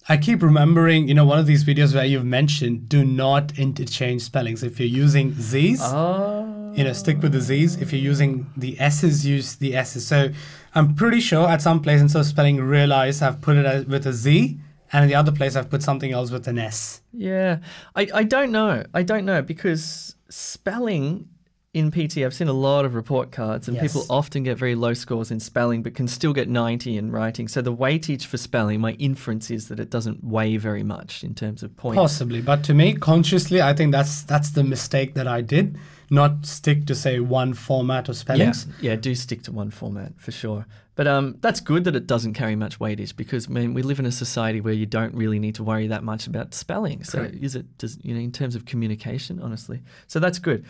I 0.08 0.16
keep 0.16 0.42
remembering, 0.42 1.06
you 1.08 1.14
know, 1.14 1.26
one 1.26 1.38
of 1.38 1.46
these 1.46 1.64
videos 1.64 1.94
where 1.94 2.04
you've 2.06 2.24
mentioned 2.24 2.88
do 2.88 3.04
not 3.04 3.58
interchange 3.58 4.22
spellings. 4.22 4.62
If 4.62 4.80
you're 4.80 4.88
using 5.04 5.34
Z's, 5.34 5.80
Oh. 5.82 6.55
You 6.76 6.84
know, 6.84 6.92
stick 6.92 7.20
with 7.22 7.32
the 7.32 7.40
Z's. 7.40 7.76
If 7.76 7.92
you're 7.92 8.02
using 8.02 8.50
the 8.56 8.78
S's, 8.78 9.24
use 9.24 9.56
the 9.56 9.74
S's. 9.74 10.06
So 10.06 10.28
I'm 10.74 10.94
pretty 10.94 11.20
sure 11.20 11.48
at 11.48 11.62
some 11.62 11.80
place 11.80 12.00
instead 12.00 12.20
of 12.20 12.26
spelling 12.26 12.60
realize, 12.60 13.22
I've 13.22 13.40
put 13.40 13.56
it 13.56 13.64
as, 13.66 13.86
with 13.86 14.06
a 14.06 14.12
Z, 14.12 14.58
and 14.92 15.02
in 15.04 15.08
the 15.08 15.14
other 15.16 15.32
place 15.32 15.56
I've 15.56 15.70
put 15.70 15.82
something 15.82 16.12
else 16.12 16.30
with 16.30 16.46
an 16.48 16.58
S. 16.58 17.00
Yeah, 17.12 17.58
I, 17.96 18.08
I 18.14 18.22
don't 18.24 18.52
know. 18.52 18.84
I 18.94 19.02
don't 19.02 19.24
know 19.24 19.42
because 19.42 20.14
spelling 20.28 21.28
in 21.72 21.90
PT, 21.90 22.18
I've 22.18 22.32
seen 22.32 22.48
a 22.48 22.54
lot 22.54 22.86
of 22.86 22.94
report 22.94 23.32
cards, 23.32 23.68
and 23.68 23.76
Yes. 23.76 23.92
people 23.92 24.06
often 24.08 24.42
get 24.44 24.56
very 24.56 24.74
low 24.74 24.94
scores 24.94 25.30
in 25.30 25.40
spelling, 25.40 25.82
but 25.82 25.94
can 25.94 26.08
still 26.08 26.32
get 26.32 26.48
90 26.48 26.96
in 26.96 27.10
writing. 27.10 27.48
So 27.48 27.60
the 27.60 27.74
weightage 27.74 28.24
for 28.24 28.38
spelling, 28.38 28.80
my 28.80 28.92
inference 28.92 29.50
is 29.50 29.68
that 29.68 29.78
it 29.78 29.90
doesn't 29.90 30.24
weigh 30.24 30.56
very 30.56 30.82
much 30.82 31.22
in 31.22 31.34
terms 31.34 31.62
of 31.62 31.76
points. 31.76 31.96
Possibly, 31.98 32.40
but 32.40 32.64
to 32.64 32.72
me, 32.74 32.94
consciously, 32.94 33.60
I 33.60 33.74
think 33.74 33.92
that's 33.92 34.22
that's 34.22 34.50
the 34.50 34.64
mistake 34.64 35.14
that 35.14 35.26
I 35.28 35.42
did. 35.42 35.78
Not 36.10 36.46
stick 36.46 36.86
to 36.86 36.94
say 36.94 37.18
one 37.20 37.52
format 37.54 38.08
of 38.08 38.14
Yeah, 38.14 38.20
spellings. 38.52 38.66
yeah, 38.80 38.96
do 38.96 39.14
stick 39.14 39.42
to 39.42 39.52
one 39.52 39.70
format 39.70 40.12
for 40.18 40.30
sure. 40.32 40.66
But 40.94 41.06
um, 41.06 41.36
that's 41.40 41.60
good 41.60 41.84
that 41.84 41.94
it 41.94 42.06
doesn't 42.06 42.34
carry 42.34 42.56
much 42.56 42.78
weightage 42.78 43.14
because 43.16 43.48
I 43.48 43.50
mean 43.50 43.74
we 43.74 43.82
live 43.82 43.98
in 43.98 44.06
a 44.06 44.12
society 44.12 44.60
where 44.60 44.72
you 44.72 44.86
don't 44.86 45.14
really 45.14 45.38
need 45.38 45.54
to 45.56 45.64
worry 45.64 45.88
that 45.88 46.02
much 46.04 46.26
about 46.26 46.54
spelling. 46.54 47.04
So 47.04 47.18
Correct. 47.18 47.34
is 47.34 47.54
it 47.56 47.78
does 47.78 47.98
you 48.02 48.14
know 48.14 48.20
in 48.20 48.32
terms 48.32 48.54
of 48.54 48.64
communication, 48.64 49.40
honestly? 49.40 49.82
So 50.06 50.18
that's 50.20 50.38
good. 50.38 50.64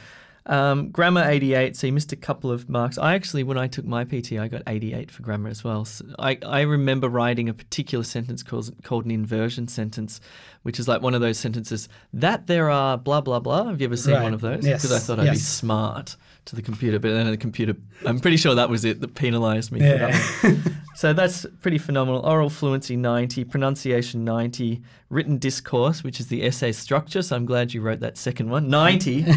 Um, 0.48 0.90
grammar 0.90 1.28
88, 1.28 1.76
so 1.76 1.88
you 1.88 1.92
missed 1.92 2.12
a 2.12 2.16
couple 2.16 2.52
of 2.52 2.68
marks. 2.68 2.98
I 2.98 3.14
actually, 3.14 3.42
when 3.42 3.58
I 3.58 3.66
took 3.66 3.84
my 3.84 4.04
PT, 4.04 4.34
I 4.34 4.46
got 4.46 4.62
88 4.68 5.10
for 5.10 5.22
grammar 5.22 5.48
as 5.48 5.64
well. 5.64 5.84
So 5.84 6.04
I, 6.20 6.38
I 6.46 6.60
remember 6.60 7.08
writing 7.08 7.48
a 7.48 7.54
particular 7.54 8.04
sentence 8.04 8.44
called, 8.44 8.70
called 8.84 9.04
an 9.06 9.10
inversion 9.10 9.66
sentence, 9.66 10.20
which 10.62 10.78
is 10.78 10.86
like 10.86 11.02
one 11.02 11.14
of 11.14 11.20
those 11.20 11.36
sentences 11.38 11.88
that 12.12 12.46
there 12.46 12.70
are 12.70 12.96
blah, 12.96 13.20
blah, 13.20 13.40
blah. 13.40 13.64
Have 13.64 13.80
you 13.80 13.86
ever 13.88 13.96
seen 13.96 14.14
Right. 14.14 14.22
one 14.22 14.34
of 14.34 14.40
those? 14.40 14.64
Yes. 14.64 14.82
Because 14.82 14.96
I 14.96 15.00
thought 15.00 15.18
I'd 15.18 15.32
be 15.32 15.36
smart 15.36 16.14
to 16.44 16.54
the 16.54 16.62
computer, 16.62 17.00
but 17.00 17.10
then 17.10 17.28
the 17.28 17.36
computer, 17.36 17.74
I'm 18.04 18.20
pretty 18.20 18.36
sure 18.36 18.54
that 18.54 18.70
was 18.70 18.84
it 18.84 19.00
that 19.00 19.16
penalized 19.16 19.72
me 19.72 19.80
for 19.80 19.98
that 19.98 20.14
one. 20.42 20.62
So 20.94 21.12
that's 21.12 21.44
pretty 21.60 21.78
phenomenal. 21.78 22.20
Oral 22.24 22.50
fluency 22.50 22.96
90, 22.96 23.42
pronunciation 23.44 24.24
90, 24.24 24.80
written 25.10 25.38
discourse, 25.38 26.04
which 26.04 26.20
is 26.20 26.28
the 26.28 26.44
essay 26.46 26.70
structure. 26.70 27.20
So 27.22 27.34
I'm 27.34 27.46
glad 27.46 27.74
you 27.74 27.80
wrote 27.80 27.98
that 28.00 28.16
second 28.16 28.48
one. 28.48 28.68
90. 28.68 29.26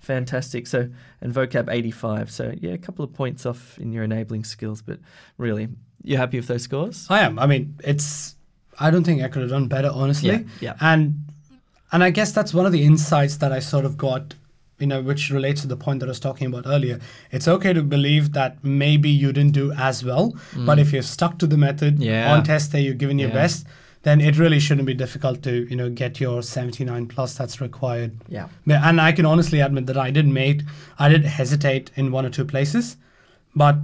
Fantastic. 0.00 0.66
So 0.66 0.88
and 1.20 1.32
vocab 1.32 1.68
85. 1.70 2.30
So 2.30 2.52
yeah, 2.60 2.72
a 2.72 2.78
couple 2.78 3.04
of 3.04 3.12
points 3.12 3.46
off 3.46 3.78
in 3.78 3.92
your 3.92 4.04
enabling 4.04 4.44
skills, 4.44 4.82
but 4.82 4.98
really, 5.38 5.68
you 6.02 6.16
happy 6.16 6.38
with 6.38 6.48
those 6.48 6.62
scores? 6.62 7.06
I 7.10 7.20
am. 7.20 7.38
I 7.38 7.46
mean, 7.46 7.76
it's. 7.84 8.34
I 8.78 8.90
don't 8.90 9.04
think 9.04 9.22
I 9.22 9.28
could 9.28 9.42
have 9.42 9.50
done 9.50 9.68
better, 9.68 9.90
honestly. 9.92 10.30
Yeah, 10.30 10.42
yeah. 10.60 10.74
And 10.80 11.24
and 11.92 12.02
I 12.02 12.10
guess 12.10 12.32
that's 12.32 12.54
one 12.54 12.66
of 12.66 12.72
the 12.72 12.82
insights 12.84 13.36
that 13.38 13.52
I 13.52 13.58
sort 13.58 13.84
of 13.84 13.98
got, 13.98 14.34
you 14.78 14.86
know, 14.86 15.02
which 15.02 15.28
relates 15.30 15.60
to 15.60 15.66
the 15.66 15.76
point 15.76 16.00
that 16.00 16.06
I 16.06 16.10
was 16.10 16.20
talking 16.20 16.46
about 16.46 16.64
earlier. 16.66 16.98
It's 17.30 17.46
okay 17.46 17.74
to 17.74 17.82
believe 17.82 18.32
that 18.32 18.64
maybe 18.64 19.10
you 19.10 19.32
didn't 19.34 19.52
do 19.52 19.72
as 19.72 20.02
well, 20.02 20.34
but 20.56 20.78
if 20.78 20.92
you're 20.94 21.02
stuck 21.02 21.38
to 21.40 21.46
the 21.46 21.58
method 21.58 21.98
Mm. 21.98 22.04
Yeah. 22.04 22.32
on 22.32 22.42
test 22.44 22.72
day, 22.72 22.80
you're 22.80 22.94
giving 22.94 23.18
your 23.18 23.28
Yeah. 23.28 23.34
best, 23.34 23.66
then 24.02 24.20
it 24.20 24.38
really 24.38 24.58
shouldn't 24.58 24.86
be 24.86 24.94
difficult 24.94 25.42
to, 25.42 25.68
you 25.68 25.76
know, 25.76 25.90
get 25.90 26.20
your 26.20 26.42
79 26.42 27.06
plus 27.08 27.34
that's 27.36 27.60
required. 27.60 28.12
Yeah. 28.28 28.48
And 28.66 29.00
I 29.00 29.12
can 29.12 29.26
honestly 29.26 29.60
admit 29.60 29.86
that 29.86 29.98
I 29.98 30.10
did 30.10 30.26
make, 30.26 30.62
I 30.98 31.08
did 31.10 31.24
hesitate 31.26 31.90
in 31.96 32.10
one 32.10 32.24
or 32.24 32.30
two 32.30 32.44
places, 32.46 32.96
but 33.54 33.76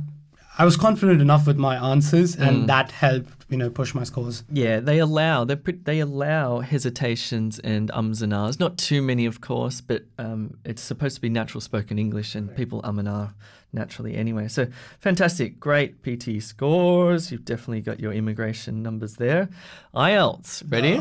I 0.58 0.64
was 0.64 0.76
confident 0.78 1.20
enough 1.20 1.46
with 1.46 1.58
my 1.58 1.76
answers, 1.76 2.34
Mm. 2.36 2.48
and 2.48 2.68
that 2.68 2.92
helped, 2.92 3.35
you 3.48 3.56
know, 3.56 3.70
push 3.70 3.94
my 3.94 4.02
scores. 4.04 4.42
Yeah, 4.50 4.80
they 4.80 4.98
allow 4.98 5.44
they 5.44 5.54
they 5.54 6.00
allow 6.00 6.60
hesitations 6.60 7.58
and 7.60 7.90
ums 7.92 8.22
and 8.22 8.34
ahs. 8.34 8.58
Not 8.58 8.76
too 8.76 9.02
many, 9.02 9.26
of 9.26 9.40
course, 9.40 9.80
but 9.80 10.04
um, 10.18 10.58
it's 10.64 10.82
supposed 10.82 11.14
to 11.16 11.20
be 11.20 11.28
natural 11.28 11.60
spoken 11.60 11.98
English, 11.98 12.34
and 12.34 12.54
people 12.56 12.80
um 12.82 12.98
and 12.98 13.08
ah 13.08 13.30
naturally 13.72 14.16
anyway. 14.16 14.48
So 14.48 14.66
fantastic, 14.98 15.60
great 15.60 16.02
PT 16.02 16.42
scores. 16.42 17.30
You've 17.30 17.44
definitely 17.44 17.82
got 17.82 18.00
your 18.00 18.12
immigration 18.12 18.82
numbers 18.82 19.14
there. 19.14 19.48
IELTS, 19.94 20.64
ready? 20.70 20.96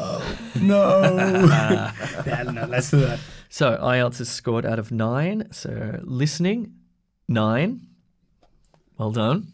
No. 0.62 1.02
yeah, 2.28 2.44
no, 2.44 2.66
let's 2.68 2.92
do 2.92 3.00
that. 3.00 3.20
So 3.50 3.78
IELTS 3.78 4.22
is 4.22 4.30
scored 4.30 4.66
out 4.66 4.78
of 4.78 4.92
nine. 4.92 5.48
So 5.52 6.00
listening, 6.04 6.74
nine. 7.28 7.88
Well 8.98 9.12
done. 9.12 9.48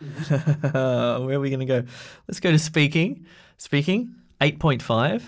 Where 0.28 1.36
are 1.36 1.40
we 1.40 1.50
going 1.50 1.60
to 1.60 1.66
go? 1.66 1.82
Let's 2.26 2.40
go 2.40 2.50
to 2.50 2.58
speaking. 2.58 3.26
Speaking, 3.56 4.14
8.5. 4.40 5.22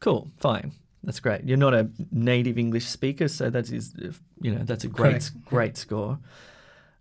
Cool, 0.00 0.30
fine. 0.38 0.72
That's 1.04 1.18
great. 1.20 1.44
You're 1.44 1.56
not 1.58 1.74
a 1.74 1.90
native 2.12 2.58
English 2.58 2.86
speaker, 2.86 3.26
so 3.26 3.50
that 3.50 3.70
is, 3.72 3.92
you 4.40 4.54
know, 4.54 4.62
that's 4.64 4.84
a 4.84 4.88
great, 4.88 5.10
Correct. 5.10 5.44
great 5.44 5.76
score. 5.76 6.18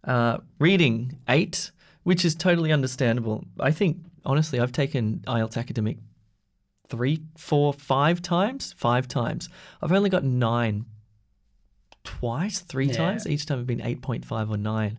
Uh, 0.03 0.37
reading, 0.59 1.19
eight, 1.29 1.69
which 2.03 2.25
is 2.25 2.33
totally 2.33 2.71
understandable. 2.71 3.43
I 3.59 3.69
think, 3.71 3.97
honestly, 4.25 4.59
I've 4.59 4.71
taken 4.71 5.19
IELTS 5.27 5.55
academic 5.57 5.97
three, 6.89 7.21
four, 7.37 7.73
five 7.73 8.23
times. 8.23 8.73
Five 8.75 9.07
times. 9.07 9.49
I've 9.83 9.91
only 9.91 10.09
got 10.09 10.23
nine 10.23 10.85
twice, 12.03 12.59
three 12.61 12.87
Yeah. 12.87 12.93
times. 12.93 13.27
Each 13.27 13.45
time 13.45 13.59
I've 13.59 13.67
been 13.67 13.81
8.5 13.81 14.49
or 14.49 14.57
9. 14.57 14.97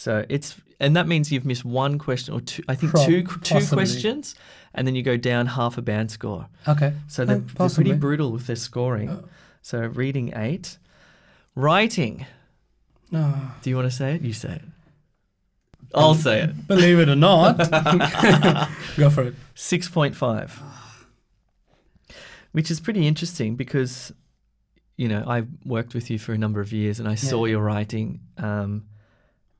So 0.00 0.24
it's, 0.30 0.56
and 0.80 0.96
that 0.96 1.06
means 1.06 1.30
you've 1.30 1.44
missed 1.44 1.62
one 1.62 1.98
question 1.98 2.32
or 2.32 2.40
two, 2.40 2.62
I 2.66 2.74
think 2.74 2.92
Prob- 2.92 3.06
two, 3.06 3.22
two 3.42 3.66
questions, 3.66 4.34
and 4.72 4.86
then 4.86 4.94
you 4.94 5.02
go 5.02 5.18
down 5.18 5.44
half 5.44 5.76
a 5.76 5.82
band 5.82 6.10
score. 6.10 6.48
Okay. 6.66 6.94
So 7.06 7.24
Uh, 7.24 7.26
they're, 7.26 7.36
they're 7.40 7.68
pretty 7.68 7.92
brutal 7.92 8.32
with 8.32 8.46
their 8.46 8.56
scoring. 8.56 9.22
So 9.60 9.80
reading 9.80 10.32
eight. 10.34 10.78
Writing. 11.54 12.24
No. 13.10 13.34
Do 13.60 13.68
you 13.68 13.76
want 13.76 13.90
to 13.90 13.94
say 13.94 14.14
it? 14.14 14.22
You 14.22 14.32
say 14.32 14.52
it. 14.54 14.62
I'll 15.94 16.14
say 16.14 16.44
it. 16.44 16.66
Believe 16.66 16.98
it 16.98 17.10
or 17.10 17.14
not. 17.16 17.58
Go 18.96 19.10
for 19.10 19.24
it. 19.24 19.34
6.5. 19.54 20.50
Which 22.52 22.70
is 22.70 22.80
pretty 22.80 23.06
interesting 23.06 23.54
because, 23.54 24.14
you 24.96 25.08
know, 25.08 25.24
I've 25.26 25.48
worked 25.66 25.92
with 25.92 26.08
you 26.08 26.18
for 26.18 26.32
a 26.32 26.38
number 26.38 26.62
of 26.62 26.72
years 26.72 27.00
and 27.00 27.06
I 27.06 27.16
saw 27.16 27.44
your 27.44 27.60
writing 27.60 28.20
um, 28.38 28.84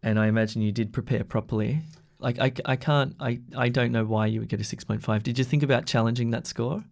and 0.03 0.19
I 0.19 0.27
imagine 0.27 0.63
you 0.63 0.73
did 0.73 0.93
prepare 0.93 1.25
properly. 1.25 1.81
Like, 2.19 2.39
I, 2.39 2.53
I 2.65 2.77
can't, 2.77 3.15
I, 3.19 3.41
I 3.57 3.69
don't 3.69 3.93
know 3.93 4.05
why 4.05 4.27
you 4.27 4.41
would 4.41 4.49
get 4.49 4.61
a 4.61 4.63
6.5. 4.63 5.23
Did 5.23 5.39
you 5.39 5.45
think 5.45 5.63
about 5.63 5.87
challenging 5.87 6.31
that 6.31 6.47
score? 6.47 6.85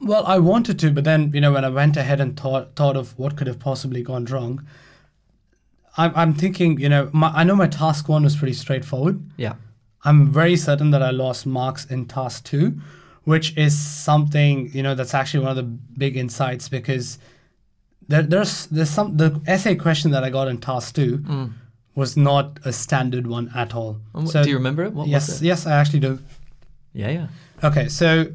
Well, 0.00 0.26
I 0.26 0.38
wanted 0.38 0.78
to, 0.80 0.90
but 0.90 1.04
then, 1.04 1.32
you 1.34 1.40
know, 1.40 1.52
when 1.52 1.64
I 1.64 1.68
went 1.68 1.96
ahead 1.96 2.20
and 2.20 2.38
thought, 2.38 2.76
thought 2.76 2.96
of 2.96 3.18
what 3.18 3.36
could 3.36 3.46
have 3.46 3.58
possibly 3.58 4.02
gone 4.02 4.26
wrong, 4.26 4.64
I'm, 5.96 6.12
I'm 6.14 6.34
thinking, 6.34 6.78
you 6.78 6.88
know, 6.88 7.10
my, 7.12 7.28
I 7.28 7.44
know 7.44 7.56
my 7.56 7.68
task 7.68 8.08
one 8.08 8.24
was 8.24 8.36
pretty 8.36 8.54
straightforward. 8.54 9.22
Yeah. 9.36 9.54
I'm 10.04 10.30
very 10.30 10.56
certain 10.56 10.90
that 10.90 11.02
I 11.02 11.10
lost 11.10 11.46
marks 11.46 11.86
in 11.86 12.06
task 12.06 12.44
two, 12.44 12.80
which 13.24 13.56
is 13.56 13.76
something 13.78 14.70
you 14.72 14.82
know 14.82 14.94
that's 14.94 15.14
actually 15.14 15.40
one 15.40 15.50
of 15.50 15.56
the 15.56 15.62
big 15.62 16.16
insights 16.16 16.68
because 16.68 17.18
there, 18.08 18.22
there's 18.22 18.66
there's 18.66 18.90
some 18.90 19.16
the 19.16 19.40
essay 19.46 19.74
question 19.74 20.10
that 20.10 20.22
I 20.22 20.30
got 20.30 20.48
in 20.48 20.58
task 20.58 20.94
two 20.94 21.18
mm. 21.18 21.52
Was 21.94 22.16
not 22.16 22.58
a 22.64 22.72
standard 22.72 23.26
one 23.26 23.50
at 23.54 23.74
all. 23.74 23.98
What- 24.12 24.28
So- 24.28 24.42
do 24.42 24.50
you 24.50 24.56
remember 24.56 24.84
it? 24.84 24.92
What 24.92 25.08
yes, 25.08 25.40
it? 25.40 25.44
yes, 25.44 25.66
I 25.66 25.72
actually 25.72 26.00
do. 26.00 26.18
Yeah, 26.92 27.10
yeah. 27.10 27.26
Okay, 27.62 27.88
so 27.88 28.26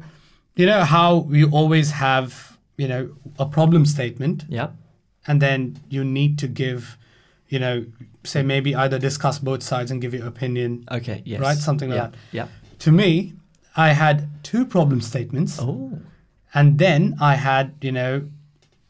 you 0.56 0.66
know 0.66 0.82
how 0.84 1.26
you 1.30 1.48
always 1.50 1.90
have 1.92 2.56
you 2.76 2.88
know 2.88 3.10
a 3.38 3.46
problem 3.46 3.84
statement 3.86 4.44
Yeah. 4.48 4.68
and 5.26 5.40
then 5.40 5.78
you 5.88 6.04
need 6.04 6.38
to 6.38 6.48
give 6.48 6.96
you 7.48 7.58
know, 7.58 7.84
say 8.22 8.42
maybe 8.42 8.76
either 8.76 8.96
discuss 8.98 9.40
both 9.40 9.60
sides 9.62 9.90
and 9.90 10.00
give 10.00 10.14
your 10.14 10.26
opinion. 10.26 10.84
Okay. 10.88 11.20
Yes. 11.24 11.40
Right, 11.40 11.58
something 11.58 11.90
like 11.90 11.96
yeah. 11.98 12.06
that. 12.06 12.14
Yeah. 12.32 12.46
To 12.78 12.92
me, 12.92 13.32
I 13.76 13.88
had 13.92 14.28
two 14.44 14.64
problem 14.64 15.00
statements, 15.00 15.58
Oh. 15.60 15.98
and 16.54 16.78
then 16.78 17.16
I 17.20 17.34
had, 17.34 17.72
you 17.82 17.90
know, 17.90 18.22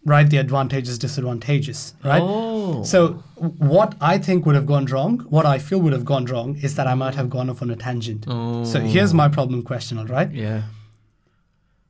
write 0.06 0.30
the 0.30 0.38
advantages, 0.38 0.98
disadvantages, 0.98 1.94
right? 2.02 2.22
Oh. 2.22 2.82
So 2.84 3.22
what 3.36 3.94
I 4.00 4.16
think 4.16 4.46
would 4.46 4.54
have 4.54 4.66
gone 4.66 4.86
wrong, 4.86 5.20
what 5.28 5.44
I 5.44 5.58
feel 5.58 5.78
would 5.80 5.92
have 5.92 6.04
gone 6.04 6.24
wrong, 6.24 6.56
is 6.62 6.74
that 6.76 6.86
I 6.86 6.94
might 6.94 7.14
have 7.14 7.28
gone 7.28 7.50
off 7.50 7.60
on 7.60 7.70
a 7.70 7.76
tangent. 7.76 8.24
So 8.24 8.32
oh. 8.32 8.64
here's 8.80 9.12
my 9.12 9.28
problem 9.28 9.62
question, 9.62 9.98
all 9.98 10.06
right? 10.06 10.30
Yeah. 10.32 10.62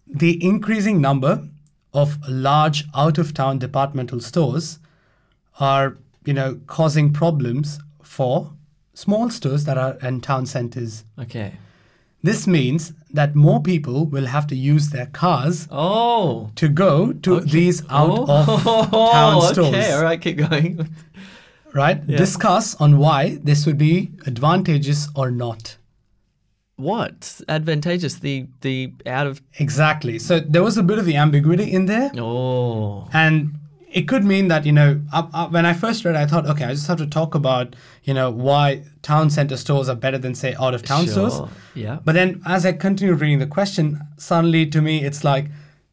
The 0.06 0.44
increasing 0.44 1.00
number 1.00 1.46
of 1.94 2.18
large 2.28 2.84
out-of-town 2.94 3.58
departmental 3.58 4.20
stores 4.20 4.80
are, 5.60 5.96
you 6.24 6.32
know, 6.32 6.60
causing 6.66 7.12
problems 7.12 7.78
for 8.02 8.52
small 8.94 9.30
stores 9.30 9.64
that 9.64 9.78
are 9.78 9.96
in 10.02 10.20
town 10.20 10.46
centers. 10.46 11.04
Okay. 11.18 11.54
This 12.22 12.46
means 12.46 12.92
that 13.12 13.34
more 13.34 13.60
people 13.62 14.04
will 14.06 14.26
have 14.26 14.46
to 14.48 14.54
use 14.56 14.90
their 14.90 15.06
cars 15.06 15.66
Oh. 15.70 16.50
to 16.56 16.68
go 16.68 17.12
to 17.12 17.40
these 17.40 17.82
out 17.88 18.26
oh. 18.28 18.28
of 18.28 18.90
town 19.12 19.42
stores. 19.54 19.68
Okay. 19.74 19.92
All 19.92 20.02
right. 20.02 20.20
Keep 20.20 20.36
going. 20.48 20.88
Right? 21.72 22.04
Discuss 22.06 22.74
on 22.80 22.98
why 22.98 23.38
this 23.44 23.64
would 23.66 23.78
be 23.78 24.10
advantageous 24.26 25.08
or 25.14 25.30
not. 25.30 25.76
what 26.76 27.40
advantageous? 27.48 28.14
The 28.20 28.46
the 28.62 28.92
out 29.06 29.26
of 29.26 29.40
Exactly. 29.58 30.18
So 30.18 30.40
there 30.40 30.62
was 30.62 30.78
a 30.78 30.82
bit 30.82 30.98
of 30.98 31.04
the 31.04 31.16
ambiguity 31.16 31.70
in 31.72 31.86
there. 31.86 32.10
oh. 32.18 33.08
And 33.12 33.54
it 33.92 34.06
could 34.08 34.24
mean 34.24 34.48
that, 34.48 34.64
you 34.64 34.72
know, 34.72 35.00
uh, 35.12 35.26
uh, 35.34 35.48
when 35.48 35.66
I 35.66 35.72
first 35.72 36.04
read, 36.04 36.14
it, 36.14 36.18
I 36.18 36.26
thought, 36.26 36.46
okay, 36.46 36.64
I 36.64 36.72
just 36.74 36.86
have 36.86 36.98
to 36.98 37.06
talk 37.06 37.34
about, 37.34 37.74
you 38.04 38.14
know, 38.14 38.30
why 38.30 38.84
town 39.02 39.30
center 39.30 39.56
stores 39.56 39.88
are 39.88 39.96
better 39.96 40.18
than, 40.18 40.34
say, 40.34 40.54
out 40.60 40.74
of 40.74 40.82
town 40.82 41.06
stores. 41.08 41.34
Sure. 41.34 41.48
Yeah. 41.74 41.98
But 42.04 42.12
then 42.12 42.40
as 42.46 42.64
I 42.64 42.72
continued 42.72 43.20
reading 43.20 43.40
the 43.40 43.46
question, 43.46 44.00
suddenly 44.16 44.66
to 44.66 44.80
me, 44.80 45.04
it's 45.04 45.24
like, 45.24 45.46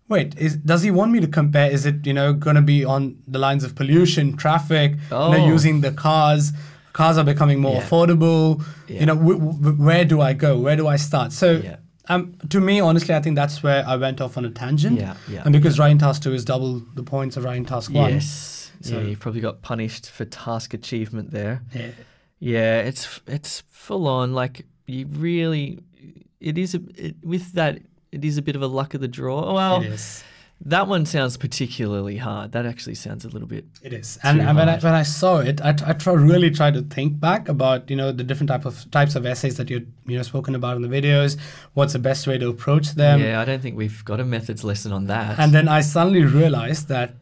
wait, 0.10 0.38
is, 0.38 0.56
does 0.58 0.84
he 0.84 0.92
want 0.92 1.12
me 1.12 1.20
to 1.20 1.28
compare? 1.28 1.70
Is 1.72 1.86
it, 1.86 2.06
you 2.06 2.14
know, 2.14 2.34
going 2.34 2.56
to 2.56 2.62
be 2.62 2.86
on 2.86 3.18
the 3.28 3.40
lines 3.40 3.64
of 3.64 3.76
pollution, 3.76 4.38
traffic, 4.38 4.92
you 4.94 5.00
Oh. 5.12 5.32
know, 5.32 5.46
using 5.48 5.82
the 5.82 5.92
cars? 5.92 6.52
Cars 6.94 7.18
are 7.18 7.24
becoming 7.26 7.60
more 7.60 7.76
Yeah. 7.76 7.82
affordable. 7.88 8.64
Yeah. 8.88 9.00
You 9.02 9.06
know, 9.08 9.16
w- 9.16 9.40
w- 9.40 9.76
where 9.84 10.06
do 10.06 10.22
I 10.22 10.34
go? 10.34 10.58
Where 10.60 10.76
do 10.76 10.88
I 10.88 10.96
start? 10.98 11.32
So, 11.32 11.62
Yeah. 11.64 11.76
Um, 12.10 12.36
to 12.50 12.60
me, 12.62 12.80
honestly, 12.80 13.14
I 13.14 13.22
think 13.22 13.36
that's 13.36 13.62
where 13.62 13.86
I 13.88 13.96
went 13.98 14.22
off 14.22 14.38
on 14.38 14.46
a 14.46 14.50
tangent. 14.50 15.00
Yeah, 15.00 15.16
yeah, 15.30 15.42
And 15.44 15.52
because 15.54 15.78
writing 15.80 15.98
task 15.98 16.24
two 16.24 16.34
is 16.34 16.46
double 16.46 16.80
the 16.96 17.04
points 17.04 17.36
of 17.38 17.44
writing 17.44 17.66
task 17.66 17.92
one. 17.92 18.14
Yes. 18.14 18.72
So- 18.82 19.00
yeah, 19.00 19.06
you 19.06 19.18
probably 19.18 19.42
got 19.42 19.62
punished 19.62 20.10
for 20.10 20.24
task 20.26 20.74
achievement 20.74 21.32
there. 21.32 21.64
Yeah. 21.74 21.90
Yeah, 22.40 22.80
it's 22.82 23.20
it's 23.26 23.64
full 23.70 24.08
on. 24.08 24.34
Like 24.34 24.66
you 24.86 25.08
really, 25.08 25.80
it 26.40 26.58
is 26.58 26.76
a 26.76 26.82
it, 26.96 27.16
with 27.24 27.54
that. 27.54 27.80
It 28.12 28.24
is 28.24 28.38
a 28.38 28.42
bit 28.42 28.56
of 28.56 28.62
a 28.62 28.68
luck 28.68 28.94
of 28.94 29.02
the 29.02 29.08
draw. 29.08 29.54
Well, 29.54 29.82
It 29.82 29.88
is. 29.88 30.24
That 30.62 30.88
one 30.88 31.06
sounds 31.06 31.38
particularly 31.38 32.18
hard. 32.18 32.52
That 32.52 32.66
actually 32.66 32.96
sounds 32.96 33.24
a 33.26 33.30
little 33.30 33.48
bit. 33.48 33.66
It 33.84 33.94
is, 33.94 34.18
and, 34.24 34.42
and 34.42 34.58
when 34.58 34.68
I 34.68 34.80
when 34.80 34.94
I 34.94 35.04
saw 35.04 35.38
it, 35.40 35.62
I, 35.64 35.72
try, 35.72 36.14
really 36.14 36.50
tried 36.50 36.74
to 36.74 36.82
think 36.82 37.20
back 37.20 37.48
about 37.48 37.90
you 37.90 37.96
know 37.96 38.12
the 38.12 38.24
different 38.24 38.50
type 38.50 38.66
of 38.66 38.90
types 38.90 39.16
of 39.16 39.26
essays 39.26 39.58
that 39.58 39.70
you 39.70 39.86
you 40.06 40.18
know 40.18 40.24
spoken 40.24 40.56
about 40.56 40.76
in 40.76 40.82
the 40.82 40.88
videos. 40.88 41.38
What's 41.74 41.94
the 41.94 42.00
best 42.00 42.26
way 42.26 42.38
to 42.40 42.50
approach 42.50 42.94
them? 42.96 43.22
yeah, 43.22 43.40
I 43.40 43.46
don't 43.46 43.62
think 43.62 43.78
we've 43.78 44.04
got 44.04 44.20
a 44.20 44.26
methods 44.26 44.64
lesson 44.64 44.92
on 44.92 45.06
that. 45.08 45.38
And 45.38 45.54
then 45.54 45.68
I 45.68 45.82
suddenly 45.82 46.24
realized 46.24 46.88
that, 46.88 47.14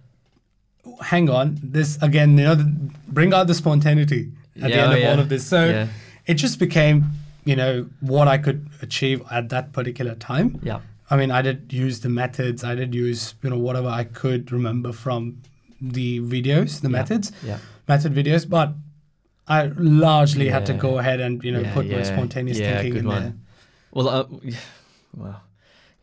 hang 1.02 1.30
on, 1.30 1.60
this 1.62 2.02
again, 2.02 2.38
you 2.38 2.46
know, 2.46 2.56
the, 2.56 2.64
bring 3.10 3.34
out 3.34 3.48
the 3.48 3.54
spontaneity 3.54 4.32
at 4.62 4.72
the 4.72 4.78
end 4.78 4.94
oh, 4.94 4.96
of 4.96 5.02
yeah. 5.02 5.12
all 5.12 5.20
of 5.20 5.28
this. 5.30 5.46
So 5.46 5.66
Yeah. 5.66 5.88
it 6.26 6.36
just 6.36 6.58
became, 6.58 7.04
you 7.44 7.58
know, 7.58 7.88
what 8.00 8.30
I 8.30 8.38
could 8.38 8.70
achieve 8.82 9.22
at 9.30 9.50
that 9.50 9.74
particular 9.74 10.16
time. 10.16 10.60
yeah, 10.64 10.80
I 11.10 11.18
mean, 11.18 11.32
I 11.32 11.42
did 11.42 11.72
use 11.72 12.00
the 12.00 12.10
methods. 12.10 12.64
I 12.64 12.76
did 12.76 12.96
use, 12.96 13.36
you 13.44 13.50
know, 13.50 13.58
whatever 13.60 13.88
I 13.88 14.04
could 14.06 14.52
remember 14.52 14.92
from 14.92 15.42
the 15.80 16.20
videos, 16.22 16.82
the 16.82 16.90
methods, 16.90 17.32
yeah. 17.44 17.60
method 17.88 18.14
videos. 18.14 18.50
But 18.50 18.74
I 19.48 19.68
largely 19.76 20.50
had 20.50 20.66
to 20.66 20.74
go 20.74 20.98
ahead 20.98 21.20
and, 21.20 21.44
you 21.44 21.52
know, 21.52 21.62
Yeah, 21.62 21.74
put 21.74 21.88
my 21.90 22.02
spontaneous 22.04 22.58
Yeah, 22.58 22.82
thinking 22.82 23.02
in 23.02 23.08
one. 23.08 23.22
there. 23.22 23.34
Well, 23.92 24.10
uh, 24.10 24.26
well, 25.16 25.42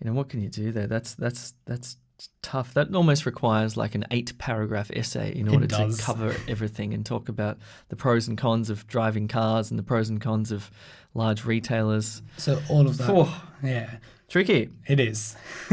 you 0.01 0.07
know 0.11 0.12
what 0.15 0.29
can 0.29 0.41
you 0.41 0.49
do 0.49 0.71
there? 0.73 0.87
That's 0.87 1.15
that's 1.15 1.55
that's 1.67 1.97
tough. 2.43 2.75
That 2.75 2.95
almost 2.95 3.27
requires 3.27 3.77
like 3.77 3.95
an 3.95 4.05
eight-paragraph 4.11 4.91
essay 4.95 5.33
in 5.35 5.49
order 5.49 5.67
to 5.67 5.95
cover 5.99 6.35
everything 6.49 6.93
and 6.95 7.05
talk 7.05 7.29
about 7.29 7.59
the 7.89 7.97
pros 7.97 8.29
and 8.29 8.37
cons 8.39 8.71
of 8.71 8.87
driving 8.87 9.29
cars 9.29 9.71
and 9.71 9.79
the 9.79 9.83
pros 9.83 10.09
and 10.09 10.21
cons 10.21 10.51
of 10.53 10.71
large 11.15 11.45
retailers. 11.45 12.23
So 12.37 12.61
all 12.69 12.87
of 12.87 12.99
that. 12.99 13.07
Phew. 13.07 13.29
Yeah, 13.63 13.97
Tricky. 14.29 14.71
It 14.87 14.99
is. 14.99 15.37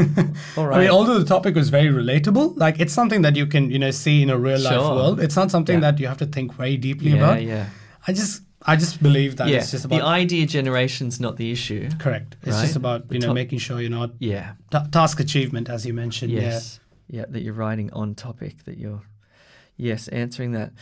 all 0.58 0.68
right. 0.68 0.78
I 0.78 0.80
mean, 0.82 0.90
although 0.90 1.18
the 1.18 1.26
topic 1.26 1.56
was 1.56 1.70
very 1.70 1.88
relatable, 1.88 2.58
like 2.58 2.80
it's 2.80 2.94
something 2.94 3.22
that 3.22 3.36
you 3.38 3.46
can, 3.48 3.72
you 3.72 3.80
know, 3.80 3.92
see 3.92 4.22
in 4.22 4.30
a 4.30 4.38
real 4.38 4.60
life 4.60 4.74
Sure. 4.74 4.96
world. 4.96 5.20
It's 5.22 5.36
not 5.38 5.50
something 5.50 5.76
Yeah. 5.76 5.92
that 5.92 6.00
you 6.00 6.08
have 6.08 6.18
to 6.18 6.26
think 6.26 6.54
very 6.54 6.76
deeply 6.78 7.12
yeah, 7.12 7.18
about. 7.18 7.42
yeah, 7.44 7.68
I 8.06 8.12
just, 8.12 8.42
I 8.65 8.76
just 8.76 9.02
believe 9.02 9.38
that 9.38 9.48
yeah. 9.48 9.58
it's 9.60 9.72
just 9.72 9.88
the 9.88 9.95
about 9.95 10.08
idea 10.08 10.45
generation's 10.45 11.19
not 11.19 11.38
the 11.38 11.50
issue. 11.52 11.89
correct. 11.98 12.36
It's 12.41 12.52
Right. 12.56 12.62
just 12.63 12.76
about 12.76 13.08
The 13.08 13.15
you 13.15 13.19
know 13.22 13.28
top- 13.28 13.36
making 13.36 13.60
sure 13.60 13.80
you're 13.80 13.89
not 13.89 14.12
Yeah. 14.19 14.54
ta 14.69 14.86
task 14.91 15.19
achievement, 15.19 15.69
as 15.69 15.86
you 15.86 15.93
mentioned. 15.93 16.32
Yes. 16.34 16.80
Yeah. 17.08 17.26
that 17.30 17.41
you're 17.41 17.54
writing 17.56 17.89
on 17.93 18.13
topic, 18.15 18.65
that 18.65 18.78
you're, 18.78 19.02
yes, 19.78 20.08
answering 20.10 20.52
that. 20.52 20.74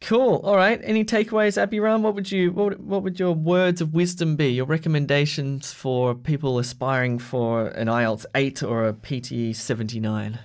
Cool. 0.00 0.36
All 0.44 0.56
right. 0.56 0.78
Any 0.84 1.04
takeaways, 1.04 1.56
Abhiram? 1.56 2.02
What 2.02 2.14
would 2.14 2.30
you, 2.30 2.52
what, 2.52 2.78
what 2.80 3.02
would 3.02 3.18
your 3.18 3.32
words 3.32 3.80
of 3.80 3.94
wisdom 3.94 4.36
be? 4.36 4.48
Your 4.52 4.66
recommendations 4.66 5.72
for 5.72 6.14
people 6.14 6.58
aspiring 6.58 7.18
for 7.18 7.68
an 7.68 7.86
IELTS 7.88 8.26
8 8.34 8.62
or 8.62 8.86
a 8.86 8.92
PTE 8.92 9.54
79? 9.54 10.38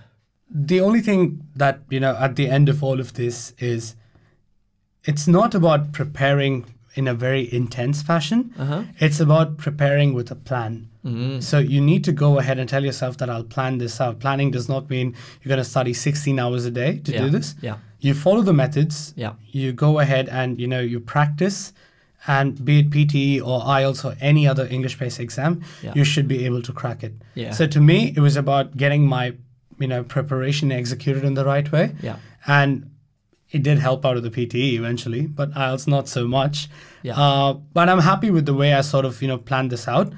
The 0.50 0.80
only 0.80 1.02
thing 1.02 1.42
that 1.56 1.82
you 1.90 2.00
know 2.00 2.16
at 2.16 2.36
the 2.38 2.48
end 2.48 2.70
of 2.70 2.82
all 2.84 3.00
of 3.02 3.14
this 3.14 3.54
is, 3.58 3.96
it's 5.10 5.28
not 5.28 5.52
about 5.60 5.82
preparing 6.00 6.54
in 7.00 7.08
a 7.08 7.14
very 7.14 7.44
intense 7.62 7.98
fashion. 8.02 8.40
Uh-huh. 8.58 8.84
It's 9.06 9.20
about 9.20 9.58
preparing 9.66 10.10
with 10.18 10.30
a 10.32 10.36
plan. 10.50 10.74
Mm. 11.06 11.42
So 11.42 11.60
you 11.74 11.82
need 11.92 12.04
to 12.10 12.12
go 12.26 12.40
ahead 12.40 12.58
and 12.60 12.68
tell 12.74 12.84
yourself 12.90 13.18
that 13.20 13.30
I'll 13.30 13.44
plan 13.56 13.78
this 13.78 14.02
out. 14.02 14.20
Planning 14.20 14.52
does 14.52 14.68
not 14.74 14.90
mean 14.90 15.08
you're 15.42 15.50
going 15.50 15.64
to 15.66 15.70
study 15.76 15.94
16 15.94 16.40
hours 16.40 16.66
a 16.66 16.72
day 16.72 16.92
to 17.06 17.12
Yeah. 17.12 17.22
do 17.24 17.30
this. 17.38 17.56
Yeah. 17.62 17.78
You 18.08 18.14
follow 18.14 18.42
the 18.42 18.54
methods. 18.64 19.14
Yeah. 19.16 19.34
You 19.60 19.72
go 19.86 20.00
ahead 20.00 20.26
and 20.40 20.60
you 20.62 20.68
know 20.74 20.82
you 20.94 21.00
practice, 21.00 21.74
and 22.28 22.64
be 22.66 22.80
it 22.80 22.90
PTE 22.90 23.42
or 23.50 23.62
IELTS 23.62 24.04
or 24.06 24.16
any 24.32 24.44
other 24.52 24.66
English-based 24.70 25.20
exam, 25.26 25.62
Yeah. 25.84 25.94
you 25.96 26.04
should 26.12 26.28
be 26.28 26.40
able 26.46 26.62
to 26.70 26.74
crack 26.82 27.04
it. 27.04 27.14
Yeah. 27.36 27.52
So 27.60 27.66
to 27.68 27.80
me, 27.90 27.98
it 28.18 28.22
was 28.28 28.36
about 28.46 28.76
getting 28.84 29.04
my 29.18 29.26
you 29.84 29.88
know 29.88 30.04
preparation 30.04 30.72
executed 30.72 31.24
in 31.24 31.34
the 31.36 31.46
right 31.46 31.68
way. 31.72 31.86
Yeah. 32.02 32.18
And 32.48 32.72
it 33.52 33.64
did 33.64 33.80
help 33.80 34.06
out 34.06 34.16
of 34.18 34.24
the 34.24 34.30
PTE 34.30 34.74
eventually, 34.78 35.26
but 35.26 35.52
IELTS 35.54 35.88
not 35.88 36.08
so 36.08 36.28
much. 36.28 36.70
Yeah. 37.02 37.20
Uh, 37.20 37.54
but 37.74 37.90
I'm 37.90 38.00
happy 38.00 38.30
with 38.32 38.46
the 38.46 38.54
way 38.54 38.74
I 38.74 38.82
sort 38.82 39.06
of 39.06 39.22
you 39.22 39.28
know 39.28 39.38
planned 39.38 39.72
this 39.72 39.88
out. 39.88 40.14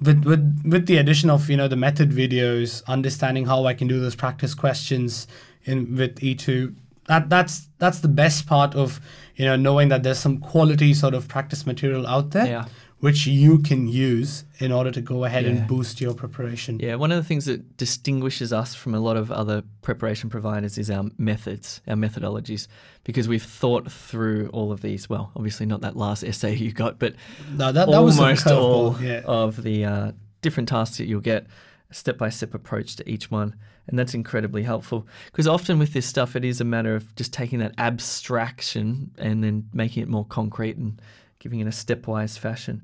With, 0.00 0.24
with 0.24 0.62
with 0.66 0.86
the 0.86 0.96
addition 0.96 1.30
of 1.30 1.48
you 1.48 1.56
know 1.56 1.68
the 1.68 1.76
method 1.76 2.10
videos, 2.10 2.84
understanding 2.86 3.46
how 3.46 3.64
I 3.66 3.74
can 3.74 3.86
do 3.88 4.00
those 4.00 4.16
practice 4.16 4.54
questions 4.54 5.26
in 5.64 5.96
with 5.96 6.16
E2, 6.20 6.74
that 7.06 7.30
that's 7.30 7.68
that's 7.78 8.00
the 8.00 8.08
best 8.08 8.46
part 8.46 8.74
of 8.74 9.00
you 9.36 9.44
know 9.44 9.56
knowing 9.56 9.88
that 9.90 10.02
there's 10.02 10.18
some 10.18 10.38
quality 10.38 10.94
sort 10.94 11.14
of 11.14 11.28
practice 11.28 11.64
material 11.64 12.06
out 12.06 12.30
there, 12.32 12.46
Yeah. 12.46 12.64
Which 13.04 13.26
you 13.26 13.58
can 13.58 13.86
use 13.86 14.44
in 14.60 14.72
order 14.72 14.90
to 14.90 15.02
go 15.02 15.24
ahead 15.24 15.44
Yeah. 15.44 15.50
and 15.50 15.66
boost 15.68 16.00
your 16.00 16.14
preparation. 16.14 16.78
Yeah, 16.80 16.94
one 16.94 17.12
of 17.12 17.18
the 17.22 17.28
things 17.30 17.44
that 17.44 17.76
distinguishes 17.76 18.50
us 18.50 18.74
from 18.74 18.94
a 18.94 18.98
lot 18.98 19.18
of 19.18 19.30
other 19.30 19.62
preparation 19.82 20.30
providers 20.30 20.78
is 20.78 20.88
our 20.90 21.04
methods, 21.18 21.82
our 21.86 21.96
methodologies, 21.96 22.66
because 23.04 23.28
we've 23.28 23.42
thought 23.42 23.92
through 23.92 24.48
all 24.54 24.72
of 24.72 24.80
these. 24.80 25.10
Well, 25.10 25.32
obviously 25.36 25.66
not 25.66 25.82
that 25.82 25.96
last 25.98 26.24
essay 26.24 26.54
you 26.56 26.72
got, 26.72 26.98
but 26.98 27.14
No, 27.52 27.72
that, 27.72 27.88
that 27.88 27.94
almost 27.94 28.46
all 28.46 28.96
yeah. 29.02 29.20
of 29.26 29.62
the 29.62 29.84
uh, 29.84 30.12
different 30.40 30.70
tasks 30.70 30.96
that 30.96 31.04
you'll 31.06 31.20
get, 31.20 31.46
a 31.90 31.94
step-by-step 31.94 32.54
approach 32.54 32.96
to 32.96 33.06
each 33.06 33.30
one, 33.30 33.54
and 33.86 33.98
that's 33.98 34.14
incredibly 34.14 34.62
helpful. 34.62 35.06
Because 35.26 35.46
often 35.46 35.78
with 35.78 35.92
this 35.92 36.06
stuff, 36.06 36.36
it 36.36 36.44
is 36.44 36.58
a 36.58 36.64
matter 36.64 36.94
of 36.96 37.14
just 37.16 37.34
taking 37.34 37.58
that 37.58 37.74
abstraction 37.76 39.10
and 39.18 39.44
then 39.44 39.68
making 39.74 40.02
it 40.02 40.08
more 40.08 40.24
concrete 40.24 40.78
and 40.78 40.98
giving 41.44 41.60
in 41.60 41.68
a 41.68 41.70
stepwise 41.70 42.38
fashion. 42.38 42.82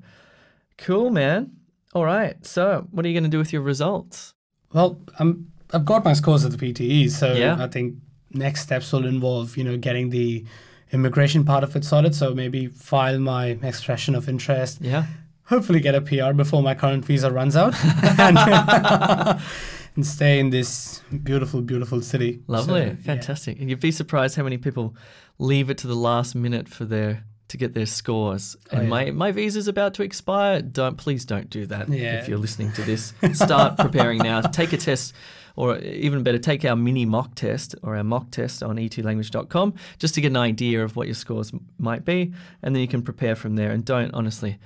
Cool, 0.77 1.09
man. 1.09 1.51
All 1.95 2.05
right. 2.05 2.35
So, 2.45 2.87
what 2.91 3.03
are 3.03 3.09
you 3.09 3.15
going 3.15 3.29
to 3.31 3.35
do 3.35 3.39
with 3.39 3.51
your 3.51 3.63
results? 3.63 4.33
Well, 4.73 5.01
I'm 5.19 5.51
I've 5.73 5.83
got 5.85 6.05
my 6.05 6.13
scores 6.13 6.45
at 6.45 6.51
the 6.51 6.57
PTE, 6.57 7.09
so 7.09 7.33
Yeah. 7.33 7.57
I 7.59 7.67
think 7.67 7.95
next 8.33 8.61
steps 8.61 8.91
will 8.93 9.05
involve 9.05 9.57
you 9.57 9.63
know 9.63 9.77
getting 9.77 10.09
the 10.11 10.45
immigration 10.91 11.43
part 11.43 11.63
of 11.63 11.75
it 11.75 11.83
sorted. 11.83 12.13
So 12.15 12.33
maybe 12.35 12.67
file 12.67 13.19
my 13.19 13.45
expression 13.71 14.15
of 14.15 14.29
interest. 14.29 14.79
Yeah. 14.81 15.05
Hopefully, 15.45 15.79
get 15.81 15.95
a 15.95 16.01
PR 16.01 16.31
before 16.33 16.61
my 16.63 16.75
current 16.75 17.03
visa 17.03 17.29
runs 17.31 17.55
out, 17.57 17.73
and, 18.19 18.37
and 19.95 20.05
stay 20.05 20.39
in 20.39 20.49
this 20.51 21.01
beautiful, 21.23 21.61
beautiful 21.61 22.01
city. 22.01 22.39
Lovely, 22.47 22.81
So, 22.81 22.85
yeah. 22.87 22.95
fantastic. 22.95 23.59
And 23.59 23.69
you'd 23.69 23.81
be 23.81 23.91
surprised 23.91 24.35
how 24.37 24.43
many 24.43 24.57
people 24.57 24.95
leave 25.39 25.69
it 25.69 25.77
to 25.79 25.87
the 25.87 25.95
last 25.95 26.35
minute 26.35 26.69
for 26.69 26.85
their 26.85 27.25
to 27.51 27.57
get 27.57 27.73
their 27.73 27.85
scores. 27.85 28.55
Oh, 28.71 28.77
And 28.77 28.83
yeah. 28.83 28.89
my 28.89 29.11
my 29.11 29.31
visa's 29.31 29.67
about 29.67 29.93
to 29.95 30.03
expire. 30.03 30.61
Don't 30.61 30.97
please 30.97 31.25
don't 31.25 31.49
do 31.49 31.65
that. 31.67 31.89
Yeah. 31.89 32.19
If 32.19 32.27
you're 32.27 32.37
listening 32.39 32.71
to 32.73 32.81
this, 32.81 33.13
start 33.33 33.77
preparing 33.77 34.19
now. 34.19 34.41
Take 34.41 34.73
a 34.73 34.77
test. 34.77 35.13
Or 35.57 35.77
even 35.79 36.23
better, 36.23 36.39
take 36.39 36.63
our 36.63 36.77
mini 36.77 37.05
mock 37.05 37.35
test 37.35 37.75
or 37.83 37.97
our 37.97 38.05
mock 38.05 38.31
test 38.31 38.63
on 38.63 38.77
e2language.com 38.77 39.73
just 39.99 40.15
to 40.15 40.21
get 40.21 40.27
an 40.27 40.37
idea 40.37 40.81
of 40.81 40.95
what 40.95 41.07
your 41.07 41.13
scores 41.13 41.51
might 41.77 42.05
be. 42.05 42.31
And 42.63 42.73
then 42.73 42.81
you 42.81 42.87
can 42.87 43.01
prepare 43.01 43.35
from 43.35 43.57
there. 43.57 43.71
And 43.71 43.83
don't, 43.83 44.13
honestly, 44.13 44.59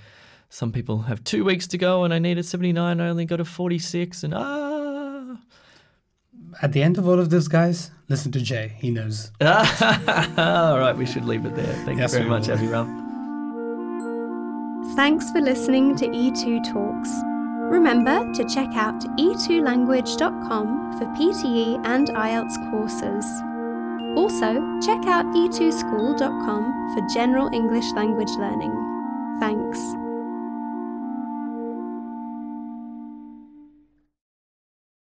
some 0.49 0.71
people 0.71 0.99
have 1.01 1.23
two 1.23 1.43
weeks 1.43 1.65
to 1.69 1.79
go 1.79 2.03
and 2.03 2.13
I 2.13 2.19
needed 2.19 2.45
79, 2.45 3.01
I 3.01 3.09
only 3.09 3.25
got 3.25 3.39
a 3.39 3.45
46. 3.45 4.23
And 4.23 4.35
ah, 4.35 4.74
At 6.61 6.71
the 6.73 6.81
end 6.81 6.97
of 6.97 7.07
all 7.07 7.19
of 7.19 7.29
this, 7.29 7.47
guys, 7.47 7.91
listen 8.09 8.31
to 8.33 8.39
Jay. 8.41 8.73
He 8.77 8.89
knows. 8.91 9.31
All 9.41 10.79
right, 10.79 10.95
we 10.95 11.05
should 11.05 11.25
leave 11.25 11.45
it 11.45 11.55
there. 11.55 11.73
Thank 11.85 11.99
Yes, 11.99 12.13
you 12.13 12.19
very 12.19 12.29
much, 12.29 12.47
will. 12.47 12.57
Abhiram. 12.57 13.03
Thanks 14.95 15.31
for 15.31 15.41
listening 15.41 15.95
to 15.97 16.07
E2 16.07 16.63
Talks. 16.71 17.09
Remember 17.71 18.31
to 18.33 18.45
check 18.45 18.69
out 18.75 18.99
e2language.com 19.17 20.97
for 20.97 21.05
PTE 21.17 21.81
and 21.85 22.07
IELTS 22.09 22.71
courses. 22.71 23.25
Also, 24.15 24.53
check 24.81 25.05
out 25.07 25.25
e2school.com 25.35 26.93
for 26.95 27.01
general 27.13 27.49
English 27.53 27.91
language 27.93 28.31
learning. 28.37 28.71
Thanks. 29.39 30.04